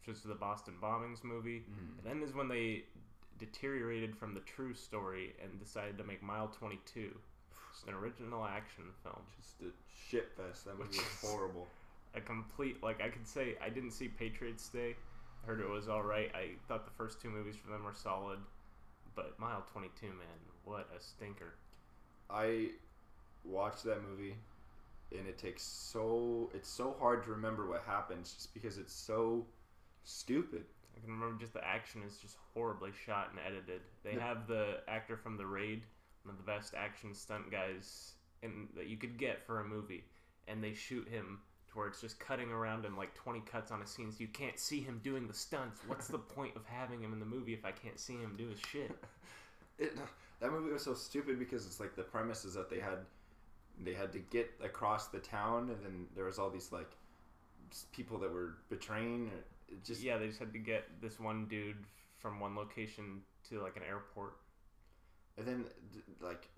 which 0.00 0.14
was 0.14 0.22
the 0.22 0.34
Boston 0.34 0.74
bombings 0.82 1.24
movie. 1.24 1.64
Mm. 1.70 1.98
And 1.98 2.20
then 2.20 2.28
is 2.28 2.34
when 2.34 2.48
they 2.48 2.84
deteriorated 3.38 4.16
from 4.16 4.34
the 4.34 4.40
true 4.40 4.74
story 4.74 5.34
and 5.42 5.58
decided 5.58 5.98
to 5.98 6.04
make 6.04 6.22
Mile 6.22 6.48
22. 6.48 7.10
Just 7.72 7.86
an 7.86 7.94
original 7.94 8.44
action 8.44 8.84
film. 9.02 9.22
Just 9.40 9.60
a 9.62 9.72
shit 10.08 10.30
fest. 10.36 10.64
That 10.64 10.78
movie 10.78 10.98
was 10.98 11.20
horrible. 11.30 11.66
A 12.14 12.20
complete, 12.20 12.82
like, 12.82 13.02
I 13.02 13.08
could 13.08 13.26
say 13.26 13.56
I 13.64 13.68
didn't 13.68 13.92
see 13.92 14.08
Patriots 14.08 14.68
Day. 14.68 14.96
I 15.42 15.46
heard 15.46 15.60
it 15.60 15.68
was 15.68 15.88
alright. 15.88 16.30
I 16.34 16.50
thought 16.66 16.84
the 16.84 16.92
first 16.96 17.20
two 17.20 17.30
movies 17.30 17.56
from 17.56 17.72
them 17.72 17.84
were 17.84 17.94
solid. 17.94 18.38
But 19.14 19.38
Mile 19.38 19.64
22, 19.72 20.06
man, 20.06 20.16
what 20.64 20.88
a 20.96 21.02
stinker. 21.02 21.54
I 22.30 22.70
watched 23.44 23.84
that 23.84 24.02
movie, 24.08 24.36
and 25.16 25.26
it 25.26 25.38
takes 25.38 25.62
so 25.62 26.50
it's 26.54 26.68
so 26.68 26.94
hard 27.00 27.24
to 27.24 27.30
remember 27.30 27.66
what 27.66 27.82
happens 27.86 28.32
just 28.32 28.54
because 28.54 28.78
it's 28.78 28.92
so 28.92 29.46
stupid. 30.04 30.64
I 30.98 31.04
can 31.04 31.12
remember 31.12 31.38
just 31.40 31.52
the 31.52 31.64
action 31.66 32.02
is 32.02 32.18
just 32.18 32.36
horribly 32.54 32.90
shot 33.06 33.30
and 33.30 33.38
edited. 33.46 33.82
They 34.02 34.14
Yeah. 34.14 34.26
have 34.26 34.46
the 34.46 34.82
actor 34.88 35.16
from 35.16 35.36
The 35.36 35.46
Raid, 35.46 35.84
one 36.24 36.32
of 36.34 36.38
the 36.38 36.44
best 36.50 36.74
action 36.74 37.14
stunt 37.14 37.50
guys 37.50 38.14
in, 38.42 38.68
that 38.74 38.86
you 38.86 38.96
could 38.96 39.16
get 39.16 39.44
for 39.46 39.60
a 39.60 39.64
movie, 39.64 40.04
and 40.46 40.62
they 40.62 40.74
shoot 40.74 41.08
him 41.08 41.40
to 41.68 41.78
where 41.78 41.86
it's 41.86 42.00
just 42.00 42.18
cutting 42.18 42.50
around 42.50 42.84
in 42.84 42.96
like 42.96 43.14
20 43.14 43.40
cuts 43.40 43.70
on 43.70 43.82
a 43.82 43.86
scene, 43.86 44.10
so 44.10 44.18
you 44.20 44.28
can't 44.28 44.58
see 44.58 44.80
him 44.80 45.00
doing 45.04 45.28
the 45.28 45.34
stunts. 45.34 45.80
What's 45.86 46.08
the 46.08 46.18
point 46.36 46.56
of 46.56 46.64
having 46.66 47.00
him 47.02 47.12
in 47.12 47.20
the 47.20 47.26
movie 47.26 47.52
if 47.54 47.64
I 47.64 47.72
can't 47.72 47.98
see 48.00 48.14
him 48.16 48.34
do 48.36 48.48
his 48.48 48.60
shit? 48.60 48.90
It, 49.78 49.96
that 50.40 50.50
movie 50.50 50.72
was 50.72 50.82
so 50.82 50.92
stupid 50.94 51.38
because 51.38 51.64
it's 51.64 51.78
like 51.78 51.94
the 51.94 52.02
premise 52.02 52.44
is 52.44 52.54
that 52.54 52.68
they 52.68 52.80
had 52.80 52.98
they 53.84 53.94
had 53.94 54.10
to 54.12 54.18
get 54.18 54.50
across 54.60 55.06
the 55.06 55.20
town, 55.20 55.70
and 55.70 55.84
then 55.84 56.06
there 56.16 56.24
was 56.24 56.36
all 56.40 56.50
these 56.50 56.72
like 56.72 56.90
people 57.92 58.18
that 58.18 58.32
were 58.32 58.56
betraying. 58.70 59.30
It 59.68 59.84
just 59.84 60.02
yeah, 60.02 60.16
they 60.18 60.28
just 60.28 60.38
had 60.38 60.52
to 60.52 60.58
get 60.58 60.84
this 61.00 61.20
one 61.20 61.46
dude 61.46 61.84
from 62.16 62.40
one 62.40 62.56
location 62.56 63.22
to 63.48 63.60
like 63.60 63.76
an 63.76 63.82
airport. 63.88 64.36
And 65.36 65.46
then, 65.46 65.64
like, 66.20 66.48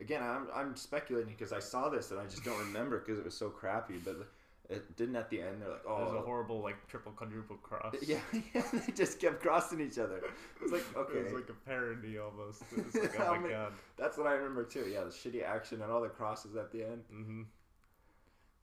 again, 0.00 0.22
I'm, 0.22 0.48
I'm 0.54 0.76
speculating 0.76 1.32
because 1.36 1.52
I 1.52 1.60
saw 1.60 1.88
this 1.88 2.10
and 2.10 2.20
I 2.20 2.24
just 2.24 2.44
don't 2.44 2.58
remember 2.58 2.98
because 2.98 3.18
it 3.18 3.24
was 3.24 3.34
so 3.34 3.48
crappy. 3.48 3.96
But 4.04 4.28
it 4.68 4.96
didn't 4.96 5.16
at 5.16 5.30
the 5.30 5.40
end. 5.40 5.62
They're 5.62 5.70
like, 5.70 5.84
oh 5.88 5.98
There's 5.98 6.12
a 6.12 6.16
oh, 6.16 6.22
horrible 6.22 6.60
like 6.60 6.86
triple 6.88 7.12
quadruple 7.12 7.56
cross. 7.56 7.94
yeah, 8.06 8.18
yeah. 8.54 8.62
They 8.72 8.92
just 8.92 9.18
kept 9.18 9.40
crossing 9.40 9.80
each 9.80 9.98
other. 9.98 10.20
It's 10.62 10.72
like, 10.72 10.84
okay, 10.96 11.18
It 11.20 11.24
was 11.24 11.32
like 11.32 11.48
a 11.48 11.68
parody 11.68 12.18
almost. 12.18 12.62
It 12.76 12.84
was 12.84 12.94
like, 12.94 13.20
oh 13.20 13.40
my 13.40 13.48
god. 13.48 13.72
that's 13.96 14.18
what 14.18 14.26
I 14.26 14.32
remember 14.32 14.64
too. 14.64 14.86
Yeah, 14.92 15.04
the 15.04 15.10
shitty 15.10 15.42
action 15.42 15.80
and 15.80 15.90
all 15.90 16.02
the 16.02 16.08
crosses 16.08 16.54
at 16.56 16.70
the 16.70 16.84
end. 16.84 17.02
hmm 17.10 17.42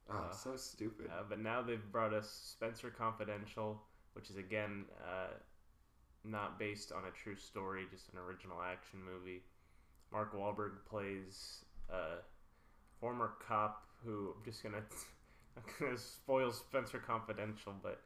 Oh, 0.10 0.13
Uh, 0.18 0.32
so 0.32 0.56
stupid. 0.56 1.08
Uh, 1.10 1.24
but 1.28 1.39
now 1.39 1.62
they've 1.62 1.91
brought 1.91 2.13
us 2.13 2.30
Spencer 2.30 2.89
Confidential, 2.89 3.82
which 4.13 4.30
is 4.30 4.38
again 4.38 4.86
uh, 5.04 5.34
not 6.24 6.60
based 6.60 6.91
on 6.91 7.04
a 7.06 7.12
true 7.12 7.36
story, 7.36 7.86
just 7.89 8.10
an 8.13 8.20
original 8.20 8.62
action 8.62 9.00
movie. 9.04 9.44
Mark 10.12 10.34
Wahlberg 10.36 10.86
plays 10.88 11.65
a 11.89 12.18
former 13.00 13.34
cop 13.48 13.88
who 14.04 14.34
I'm 14.38 14.44
just 14.44 14.63
gonna 14.63 14.78
I'm 15.58 15.63
gonna 15.80 15.98
spoil 15.98 16.52
Spencer 16.52 17.00
Confidential, 17.00 17.74
but 17.82 18.02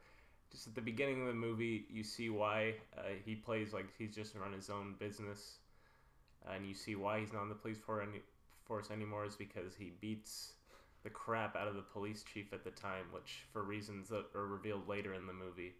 just 0.50 0.66
at 0.66 0.74
the 0.74 0.80
beginning 0.80 1.20
of 1.20 1.26
the 1.28 1.34
movie, 1.34 1.86
you 1.90 2.02
see 2.02 2.28
why 2.30 2.74
uh, 2.96 3.02
he 3.24 3.34
plays 3.34 3.72
like 3.72 3.86
he's 3.98 4.14
just 4.14 4.34
run 4.34 4.52
his 4.52 4.70
own 4.70 4.94
business, 4.98 5.58
and 6.50 6.66
you 6.66 6.74
see 6.74 6.94
why 6.94 7.20
he's 7.20 7.32
not 7.32 7.42
in 7.42 7.48
the 7.48 7.54
police 7.54 7.78
for 7.84 8.02
any, 8.02 8.20
force 8.64 8.90
anymore 8.90 9.24
is 9.24 9.36
because 9.36 9.74
he 9.78 9.92
beats 10.00 10.52
the 11.02 11.10
crap 11.10 11.56
out 11.56 11.68
of 11.68 11.74
the 11.74 11.82
police 11.82 12.22
chief 12.22 12.52
at 12.52 12.64
the 12.64 12.70
time, 12.70 13.06
which 13.12 13.44
for 13.52 13.62
reasons 13.62 14.08
that 14.08 14.26
are 14.34 14.46
revealed 14.46 14.88
later 14.88 15.14
in 15.14 15.26
the 15.26 15.32
movie. 15.32 15.74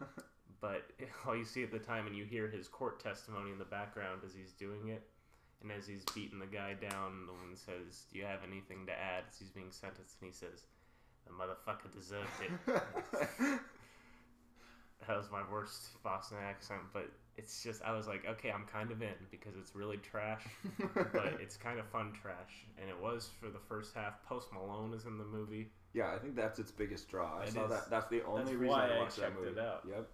but 0.60 0.90
all 1.26 1.36
you 1.36 1.44
see 1.44 1.62
at 1.62 1.72
the 1.72 1.78
time, 1.78 2.06
and 2.06 2.16
you 2.16 2.24
hear 2.24 2.48
his 2.48 2.68
court 2.68 3.00
testimony 3.00 3.50
in 3.50 3.58
the 3.58 3.64
background 3.64 4.22
as 4.24 4.34
he's 4.34 4.52
doing 4.52 4.88
it, 4.88 5.02
and 5.62 5.70
as 5.70 5.86
he's 5.86 6.04
beating 6.14 6.38
the 6.38 6.46
guy 6.46 6.74
down, 6.74 7.26
the 7.26 7.32
one 7.32 7.56
says, 7.56 8.04
"Do 8.12 8.18
you 8.18 8.24
have 8.24 8.40
anything 8.46 8.86
to 8.86 8.92
add?" 8.92 9.24
As 9.28 9.38
he's 9.38 9.50
being 9.50 9.70
sentenced, 9.70 10.16
and 10.20 10.30
he 10.30 10.36
says, 10.36 10.64
"The 11.26 11.32
motherfucker 11.32 11.92
deserved 11.92 12.28
it." 12.40 13.60
that 15.06 15.16
was 15.16 15.30
my 15.30 15.42
worst 15.50 16.02
Boston 16.02 16.38
accent, 16.42 16.80
but 16.92 17.08
it's 17.36 17.62
just 17.62 17.82
I 17.82 17.92
was 17.92 18.06
like, 18.06 18.26
okay, 18.28 18.50
I'm 18.50 18.64
kind 18.64 18.90
of 18.90 19.00
in 19.02 19.14
because 19.30 19.54
it's 19.58 19.74
really 19.74 19.96
trash, 19.98 20.42
but 21.12 21.38
it's 21.40 21.56
kind 21.56 21.78
of 21.78 21.86
fun 21.88 22.12
trash, 22.12 22.64
and 22.80 22.88
it 22.90 23.00
was 23.00 23.30
for 23.40 23.48
the 23.48 23.58
first 23.68 23.94
half. 23.94 24.22
Post 24.24 24.52
Malone 24.52 24.92
is 24.94 25.06
in 25.06 25.18
the 25.18 25.24
movie. 25.24 25.70
yeah, 25.94 26.12
I 26.14 26.18
think 26.18 26.36
that's 26.36 26.58
its 26.58 26.70
biggest 26.70 27.08
draw. 27.08 27.38
I 27.40 27.44
It 27.44 27.52
saw 27.52 27.64
is. 27.64 27.70
that. 27.70 27.90
That's 27.90 28.08
the 28.08 28.22
only 28.24 28.44
That's 28.44 28.56
reason 28.56 28.78
I 28.78 28.96
I 28.96 28.98
watched 28.98 29.16
that 29.16 29.34
movie. 29.34 29.60
Yep. 29.88 30.08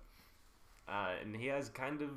Uh, 0.89 1.11
and 1.23 1.37
he 1.37 1.47
has 1.49 1.69
kind 1.69 2.01
of 2.03 2.11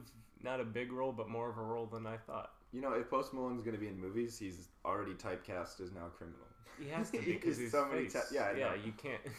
not 0.44 0.60
a 0.60 0.64
big 0.64 0.92
role, 0.92 1.12
but 1.12 1.30
more 1.30 1.50
of 1.50 1.58
a 1.58 1.62
role 1.62 1.86
than 1.88 2.06
I 2.08 2.18
thought. 2.18 2.52
You 2.72 2.82
know, 2.82 2.94
if 2.94 3.10
Post 3.10 3.34
Malone's 3.34 3.62
going 3.62 3.76
to 3.76 3.80
be 3.82 3.88
in 3.88 4.00
movies, 4.00 4.40
he's 4.40 4.70
already 4.86 5.14
typecast 5.14 5.82
as 5.82 5.92
now 5.92 6.08
criminal. 6.18 6.40
He 6.80 6.88
has 6.90 7.10
to 7.12 7.20
be 7.20 7.34
because 7.34 7.58
He's 7.58 7.72
so 7.72 7.86
many 7.86 8.06
face. 8.06 8.32
yeah, 8.32 8.44
I 8.44 8.58
yeah, 8.58 8.70
know. 8.70 8.76
you 8.86 8.94
can't. 8.94 9.22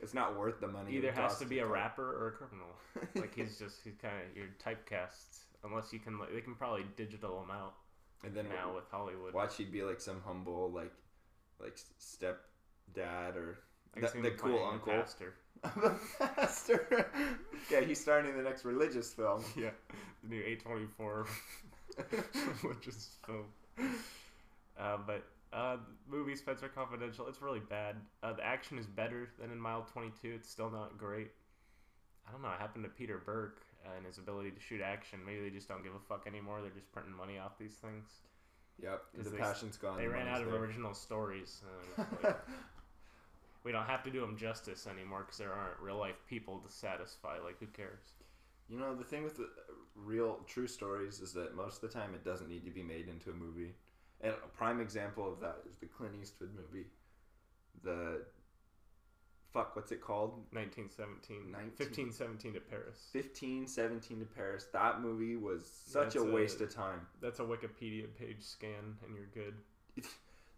It's 0.00 0.14
not 0.14 0.38
worth 0.38 0.60
the 0.60 0.68
money. 0.68 0.94
either 0.96 1.10
has 1.12 1.38
to 1.38 1.44
be 1.44 1.58
a 1.58 1.64
call- 1.64 1.72
rapper 1.72 2.04
or 2.16 2.28
a 2.28 2.32
criminal. 2.32 2.68
Like 3.20 3.34
he's 3.34 3.58
just 3.58 3.76
he's 3.84 3.94
kind 4.00 4.14
of 4.16 4.36
you're 4.36 4.46
typecast 4.64 5.44
unless 5.64 5.92
you 5.92 5.98
can 5.98 6.18
like 6.18 6.32
they 6.32 6.40
can 6.40 6.54
probably 6.54 6.84
digital 6.96 7.42
him 7.42 7.50
out 7.50 7.74
and 8.24 8.34
then 8.34 8.46
now 8.48 8.74
with 8.74 8.84
Hollywood. 8.90 9.32
watch 9.34 9.56
he'd 9.56 9.70
be 9.72 9.82
like 9.82 10.00
some 10.00 10.20
humble 10.26 10.70
like 10.72 10.92
like 11.60 11.78
step 11.98 12.40
dad 12.94 13.36
or 13.36 13.58
the, 13.94 14.20
the 14.22 14.30
cool 14.32 14.64
uncle. 14.64 14.92
pastor. 14.92 15.34
the 15.62 15.94
pastor. 16.18 17.10
yeah, 17.70 17.80
he's 17.80 18.00
starting 18.00 18.36
the 18.36 18.42
next 18.42 18.64
religious 18.64 19.12
film. 19.12 19.44
Yeah, 19.56 19.70
the 20.22 20.28
new 20.28 20.42
A24 20.42 21.26
religious 22.62 23.16
film. 23.26 23.44
Uh, 24.78 24.98
but 25.06 25.24
uh, 25.52 25.76
movie 26.08 26.36
Spencer 26.36 26.68
Confidential, 26.68 27.26
it's 27.28 27.40
really 27.42 27.60
bad. 27.60 27.96
Uh, 28.22 28.32
the 28.32 28.44
action 28.44 28.78
is 28.78 28.86
better 28.86 29.28
than 29.40 29.50
in 29.50 29.58
Mile 29.58 29.86
22. 29.92 30.32
It's 30.34 30.48
still 30.48 30.70
not 30.70 30.98
great. 30.98 31.30
I 32.26 32.32
don't 32.32 32.42
know. 32.42 32.48
It 32.50 32.60
happened 32.60 32.84
to 32.84 32.90
Peter 32.90 33.22
Berg 33.24 33.52
uh, 33.86 33.96
and 33.96 34.04
his 34.04 34.18
ability 34.18 34.50
to 34.50 34.60
shoot 34.60 34.80
action. 34.82 35.20
Maybe 35.24 35.40
they 35.42 35.50
just 35.50 35.68
don't 35.68 35.82
give 35.82 35.94
a 35.94 35.98
fuck 36.08 36.26
anymore. 36.26 36.60
They're 36.60 36.70
just 36.70 36.92
printing 36.92 37.14
money 37.16 37.38
off 37.38 37.58
these 37.58 37.74
things. 37.74 38.04
Yep, 38.82 39.02
the 39.24 39.30
they- 39.30 39.38
passion's 39.38 39.76
gone. 39.76 39.96
They 39.96 40.04
the 40.04 40.10
ran 40.10 40.28
out 40.28 40.42
of 40.42 40.50
there. 40.50 40.60
original 40.60 40.94
stories. 40.94 41.62
Like, 41.96 42.36
we 43.64 43.72
don't 43.72 43.86
have 43.86 44.04
to 44.04 44.10
do 44.10 44.20
them 44.20 44.36
justice 44.36 44.86
anymore 44.86 45.20
because 45.24 45.38
there 45.38 45.52
aren't 45.52 45.80
real 45.80 45.96
life 45.98 46.16
people 46.28 46.58
to 46.58 46.72
satisfy. 46.72 47.38
Like, 47.42 47.58
who 47.58 47.66
cares? 47.66 48.12
You 48.68 48.78
know, 48.78 48.94
the 48.94 49.02
thing 49.04 49.24
with 49.24 49.36
the 49.38 49.48
real 49.96 50.40
true 50.46 50.68
stories 50.68 51.20
is 51.20 51.32
that 51.32 51.56
most 51.56 51.82
of 51.82 51.90
the 51.90 51.98
time 51.98 52.14
it 52.14 52.24
doesn't 52.24 52.48
need 52.48 52.64
to 52.66 52.70
be 52.70 52.82
made 52.82 53.08
into 53.08 53.30
a 53.30 53.34
movie. 53.34 53.72
And 54.20 54.32
a 54.32 54.48
prime 54.56 54.80
example 54.80 55.30
of 55.32 55.40
that 55.40 55.58
is 55.68 55.76
the 55.76 55.86
Clint 55.86 56.14
Eastwood 56.20 56.50
movie. 56.54 56.86
The 57.84 58.22
fuck, 59.52 59.76
what's 59.76 59.92
it 59.92 60.00
called? 60.00 60.32
1917, 60.52 61.50
19 61.52 61.70
1517 61.76 62.54
to 62.54 62.60
Paris. 62.60 63.08
15, 63.12 63.66
17 63.66 64.18
to 64.20 64.24
Paris. 64.26 64.66
That 64.72 65.00
movie 65.00 65.36
was 65.36 65.64
such 65.86 66.16
a 66.16 66.20
a- 66.20 66.24
waste 66.32 66.60
of 66.60 66.74
time. 66.74 67.06
That's 67.20 67.38
a 67.38 67.44
Wikipedia 67.44 68.06
page 68.18 68.42
scan, 68.42 68.96
and 69.06 69.14
you're 69.14 69.26
good. 69.32 69.54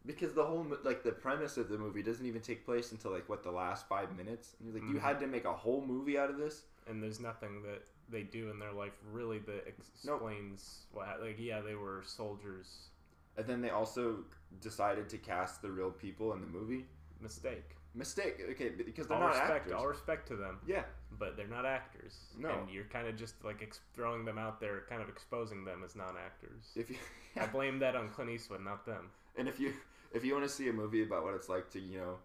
Because 0.07 0.33
the 0.33 0.45
whole 0.45 0.67
like 0.83 1.03
the 1.03 1.13
premise 1.13 1.59
of 1.59 1.69
the 1.69 1.77
movie 1.77 2.03
doesn't 2.03 2.25
even 2.25 2.41
take 2.41 2.65
place 2.65 2.91
until 2.93 3.11
like 3.11 3.29
what 3.29 3.43
the 3.43 3.51
last 3.51 3.87
five 3.87 4.17
minutes. 4.17 4.55
And 4.59 4.67
you're 4.73 4.81
like, 4.83 4.91
you 4.91 4.99
Mhm. 4.99 5.03
had 5.03 5.21
to 5.21 5.27
make 5.27 5.45
a 5.45 5.53
whole 5.53 5.85
movie 5.85 6.17
out 6.17 6.31
of 6.31 6.39
this. 6.39 6.65
And 6.87 7.03
there's 7.03 7.21
nothing 7.21 7.61
that 7.65 7.83
they 8.09 8.23
do 8.23 8.49
in 8.51 8.59
their 8.59 8.73
life 8.73 8.95
really 9.13 9.39
that 9.41 9.69
ex- 9.69 9.91
Nope. 10.05 10.15
explains 10.23 10.87
what. 10.93 11.21
Like, 11.21 11.39
yeah, 11.39 11.61
they 11.61 11.75
were 11.75 12.03
soldiers. 12.03 12.89
And 13.37 13.47
then 13.47 13.61
they 13.61 13.71
also 13.71 14.19
decided 14.61 15.09
to 15.11 15.19
cast 15.19 15.63
the 15.63 15.71
real 15.71 15.91
people 15.91 16.33
in 16.33 16.41
the 16.41 16.47
movie. 16.47 16.87
Mistake. 17.21 17.77
Mistake. 17.95 18.37
Okay, 18.51 18.71
because 18.71 19.07
they're 19.07 19.17
All 19.17 19.23
not 19.25 19.31
respect, 19.31 19.51
actors. 19.53 19.73
all 19.73 19.87
respect 19.87 20.29
to 20.29 20.37
them. 20.37 20.59
Yeah. 20.67 20.83
but 21.19 21.37
they're 21.37 21.47
not 21.49 21.67
actors. 21.67 22.19
No. 22.39 22.51
and 22.51 22.71
you're 22.71 22.85
kind 22.85 23.07
of 23.09 23.17
just 23.17 23.43
like 23.45 23.63
ex- 23.63 23.81
throwing 23.95 24.25
them 24.25 24.39
out 24.39 24.61
there, 24.61 24.83
kind 24.89 25.03
of 25.03 25.09
exposing 25.09 25.65
them 25.65 25.83
as 25.85 25.97
non-actors. 25.97 26.71
If 26.77 26.89
you, 26.91 26.97
I 27.41 27.47
blame 27.47 27.79
that 27.81 27.97
on 27.97 28.09
Clint 28.11 28.31
Eastwood, 28.31 28.63
not 28.65 28.87
them. 28.87 29.11
and 29.37 29.49
if 29.49 29.59
you 29.61 29.73
if 30.13 30.25
you 30.25 30.33
want 30.35 30.45
to 30.47 30.51
see 30.53 30.69
a 30.69 30.73
movie 30.73 31.03
about 31.03 31.25
what 31.25 31.35
it's 31.35 31.49
like 31.49 31.69
to 31.71 31.81
you 31.81 31.99
know 31.99 32.17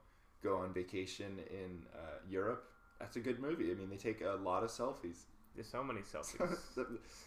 go 0.43 0.57
on 0.57 0.71
vacation 0.73 1.39
in 1.49 1.83
uh, 1.95 2.19
Europe, 2.29 2.69
that's 2.99 3.15
a 3.15 3.19
good 3.19 3.39
movie. 3.39 3.71
I 3.71 3.73
mean, 3.75 3.89
they 3.89 3.97
take 3.97 4.21
a 4.21 4.37
lot 4.43 4.63
of 4.63 4.69
selfies. 4.69 5.23
There's 5.55 5.67
so 5.67 5.83
many 5.83 6.01
selfies. 6.13 6.57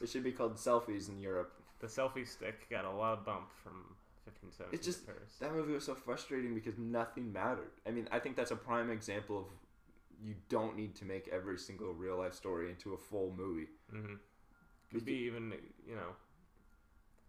it 0.01 0.09
should 0.09 0.23
be 0.25 0.33
called 0.33 0.55
selfies 0.57 1.09
in 1.09 1.21
Europe. 1.21 1.53
The 1.81 1.87
selfie 1.87 2.27
stick 2.27 2.69
got 2.71 2.85
a 2.85 2.91
lot 2.91 3.19
of 3.19 3.25
bump 3.25 3.51
from 3.62 3.97
1517 4.25 4.75
It's 4.75 4.87
just- 4.87 5.07
Paris. 5.07 5.37
That 5.41 5.53
movie 5.53 5.73
was 5.73 5.85
so 5.85 5.95
frustrating 5.95 6.55
because 6.55 6.77
nothing 6.79 7.33
mattered. 7.33 7.71
I 7.87 7.91
mean, 7.91 8.09
I 8.11 8.19
think 8.19 8.37
that's 8.37 8.51
a 8.51 8.57
prime 8.57 8.91
example 8.91 9.38
of 9.38 9.47
you 10.21 10.35
don't 10.49 10.77
need 10.77 10.97
to 10.97 11.05
make 11.05 11.29
every 11.29 11.57
single 11.59 11.95
real 11.95 12.17
life 12.19 12.35
story 12.35 12.71
into 12.71 12.95
a 12.95 12.99
full 12.99 13.33
movie. 13.37 13.69
hmm 13.91 14.14
Could 14.91 15.05
be 15.05 15.14
even, 15.14 15.53
you 15.87 15.95
know, 15.95 16.17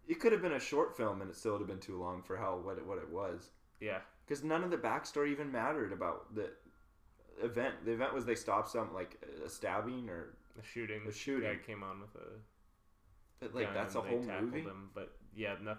It 0.08 0.18
could 0.18 0.32
have 0.32 0.42
been 0.42 0.52
a 0.52 0.60
short 0.60 0.96
film 0.96 1.20
and 1.22 1.30
it 1.30 1.36
still 1.36 1.52
would 1.52 1.60
have 1.60 1.68
been 1.68 1.78
too 1.78 1.98
long 2.00 2.22
for 2.22 2.36
how 2.36 2.56
what 2.58 2.78
it, 2.78 2.84
what 2.86 2.98
it 2.98 3.08
was. 3.08 3.50
yeah, 3.80 4.00
Because 4.26 4.42
none 4.42 4.64
of 4.64 4.70
the 4.70 4.76
backstory 4.78 5.30
even 5.30 5.52
mattered 5.52 5.92
about 5.92 6.34
the 6.34 6.50
event. 7.40 7.84
The 7.84 7.92
event 7.92 8.12
was 8.12 8.24
they 8.26 8.34
stopped 8.34 8.68
some 8.70 8.92
like 8.92 9.22
a 9.44 9.48
stabbing 9.48 10.08
or 10.10 10.34
the 10.56 10.62
shooting. 10.64 11.04
The 11.06 11.12
shooting. 11.12 11.48
guy 11.48 11.56
came 11.64 11.82
on 11.84 12.00
with 12.00 12.14
a 12.16 12.28
but 13.40 13.54
like 13.54 13.74
that's 13.74 13.94
a 13.94 14.00
whole 14.00 14.22
movie. 14.22 14.60
Him. 14.60 14.90
But 14.94 15.12
yeah, 15.34 15.54
no, 15.62 15.76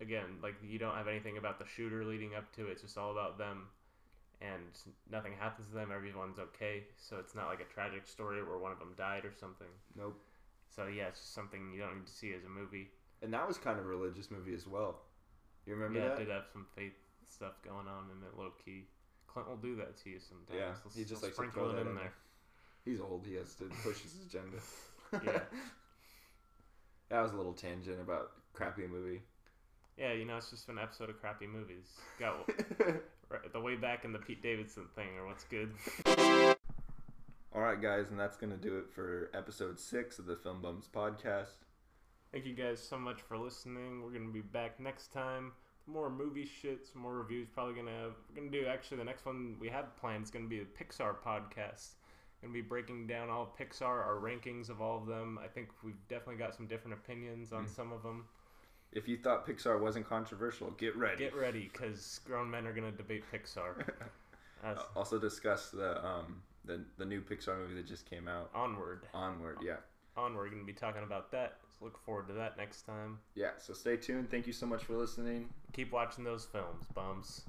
again, 0.00 0.38
like 0.42 0.54
you 0.62 0.78
don't 0.78 0.94
have 0.94 1.08
anything 1.08 1.38
about 1.38 1.58
the 1.58 1.66
shooter 1.66 2.04
leading 2.04 2.34
up 2.34 2.52
to 2.56 2.68
it. 2.68 2.72
It's 2.72 2.82
just 2.82 2.98
all 2.98 3.12
about 3.12 3.38
them, 3.38 3.68
and 4.40 4.62
nothing 5.10 5.32
happens 5.38 5.68
to 5.68 5.74
them. 5.74 5.90
Everyone's 5.94 6.38
okay, 6.38 6.84
so 6.96 7.16
it's 7.18 7.34
not 7.34 7.46
like 7.46 7.60
a 7.60 7.72
tragic 7.72 8.06
story 8.06 8.42
where 8.42 8.58
one 8.58 8.72
of 8.72 8.78
them 8.78 8.94
died 8.96 9.24
or 9.24 9.32
something. 9.38 9.70
Nope. 9.96 10.18
So 10.74 10.86
yeah, 10.86 11.08
it's 11.08 11.20
just 11.20 11.34
something 11.34 11.70
you 11.72 11.80
don't 11.80 11.96
need 11.96 12.06
to 12.06 12.12
see 12.12 12.32
as 12.32 12.44
a 12.44 12.48
movie. 12.48 12.88
And 13.22 13.32
that 13.32 13.46
was 13.46 13.58
kind 13.58 13.78
of 13.78 13.84
a 13.84 13.88
religious 13.88 14.30
movie 14.30 14.54
as 14.54 14.66
well. 14.66 15.02
You 15.66 15.74
remember 15.74 16.00
yeah, 16.00 16.08
that? 16.08 16.14
it 16.14 16.24
did 16.24 16.28
have 16.34 16.44
some 16.52 16.66
faith 16.74 16.94
stuff 17.28 17.62
going 17.62 17.86
on 17.86 18.08
in 18.10 18.26
it, 18.26 18.36
low 18.36 18.50
key. 18.64 18.86
Clint 19.28 19.48
will 19.48 19.56
do 19.56 19.76
that 19.76 19.96
to 20.02 20.10
you 20.10 20.18
sometimes. 20.18 20.58
Yeah, 20.58 20.72
He'll- 20.94 21.06
just 21.06 21.22
to 21.22 21.32
sprinkle 21.32 21.70
it 21.70 21.80
in 21.80 21.88
in 21.88 21.94
there. 21.94 22.12
He's 22.84 23.00
old. 23.00 23.24
He 23.26 23.34
has 23.34 23.54
to 23.56 23.64
push 23.84 24.00
his 24.00 24.16
agenda. 24.26 24.58
Yeah. 25.22 25.40
That 27.08 27.20
was 27.20 27.32
a 27.32 27.36
little 27.36 27.52
tangent 27.52 28.00
about 28.00 28.30
crappy 28.52 28.86
movie. 28.86 29.22
Yeah, 29.98 30.12
you 30.12 30.24
know, 30.24 30.36
it's 30.38 30.50
just 30.50 30.68
an 30.68 30.78
episode 30.78 31.10
of 31.10 31.20
crappy 31.20 31.46
movies. 31.46 31.86
Got 32.18 32.48
right, 33.28 33.52
the 33.52 33.60
way 33.60 33.76
back 33.76 34.04
in 34.04 34.12
the 34.12 34.18
Pete 34.18 34.42
Davidson 34.42 34.84
thing, 34.94 35.08
or 35.18 35.26
what's 35.26 35.44
good. 35.44 35.72
All 37.54 37.60
right, 37.60 37.80
guys, 37.80 38.10
and 38.10 38.18
that's 38.18 38.36
gonna 38.36 38.56
do 38.56 38.78
it 38.78 38.90
for 38.90 39.30
episode 39.34 39.78
six 39.78 40.18
of 40.18 40.26
the 40.26 40.36
Film 40.36 40.62
Bums 40.62 40.88
podcast. 40.92 41.66
Thank 42.32 42.46
you 42.46 42.54
guys 42.54 42.80
so 42.80 42.98
much 42.98 43.20
for 43.20 43.36
listening. 43.36 44.02
We're 44.02 44.12
gonna 44.12 44.32
be 44.32 44.40
back 44.40 44.80
next 44.80 45.12
time. 45.12 45.52
More 45.86 46.08
movie 46.08 46.46
shit, 46.46 46.86
some 46.90 47.02
more 47.02 47.14
reviews. 47.18 47.48
Probably 47.52 47.74
gonna 47.74 47.90
have. 47.90 48.14
We're 48.30 48.36
gonna 48.40 48.50
do 48.50 48.66
actually 48.66 48.96
the 48.96 49.04
next 49.04 49.26
one 49.26 49.56
we 49.60 49.68
have 49.68 49.94
planned 49.98 50.24
is 50.24 50.30
gonna 50.30 50.46
be 50.46 50.60
a 50.60 50.64
Pixar 50.64 51.16
podcast. 51.24 51.90
Gonna 52.42 52.52
be 52.52 52.60
breaking 52.60 53.06
down 53.06 53.30
all 53.30 53.42
of 53.42 53.56
Pixar, 53.56 53.82
our 53.86 54.16
rankings 54.20 54.68
of 54.68 54.82
all 54.82 54.98
of 54.98 55.06
them. 55.06 55.38
I 55.42 55.46
think 55.46 55.68
we've 55.84 55.94
definitely 56.08 56.36
got 56.36 56.54
some 56.56 56.66
different 56.66 56.94
opinions 56.94 57.52
on 57.52 57.66
Mm. 57.66 57.68
some 57.68 57.92
of 57.92 58.02
them. 58.02 58.26
If 58.90 59.06
you 59.08 59.16
thought 59.16 59.46
Pixar 59.46 59.80
wasn't 59.80 60.06
controversial, 60.06 60.72
get 60.72 60.96
ready. 60.96 61.18
Get 61.18 61.34
ready, 61.36 61.70
because 61.72 62.20
grown 62.26 62.50
men 62.50 62.66
are 62.66 62.72
gonna 62.72 62.90
debate 62.90 63.22
Pixar. 63.32 63.88
That's 64.62 64.82
also 64.96 65.18
discuss 65.20 65.70
the 65.70 66.04
um 66.04 66.42
the 66.64 66.84
the 66.98 67.04
new 67.04 67.20
Pixar 67.22 67.56
movie 67.58 67.74
that 67.74 67.86
just 67.86 68.10
came 68.10 68.26
out. 68.26 68.50
onward. 68.54 69.06
Onward, 69.14 69.58
yeah, 69.62 69.76
Onward. 70.16 70.46
We're 70.46 70.50
gonna 70.50 70.64
be 70.64 70.72
talking 70.72 71.04
about 71.04 71.30
that. 71.30 71.58
So 71.78 71.84
look 71.84 71.96
forward 72.04 72.26
to 72.28 72.34
that 72.34 72.56
next 72.56 72.82
time. 72.82 73.20
yeah. 73.36 73.52
So 73.58 73.72
stay 73.72 73.96
tuned. 73.96 74.30
Thank 74.30 74.46
you 74.48 74.52
so 74.52 74.66
much 74.66 74.82
for 74.84 74.94
listening. 74.96 75.48
Keep 75.72 75.92
watching 75.92 76.24
those 76.24 76.44
films, 76.44 76.84
bums. 76.92 77.42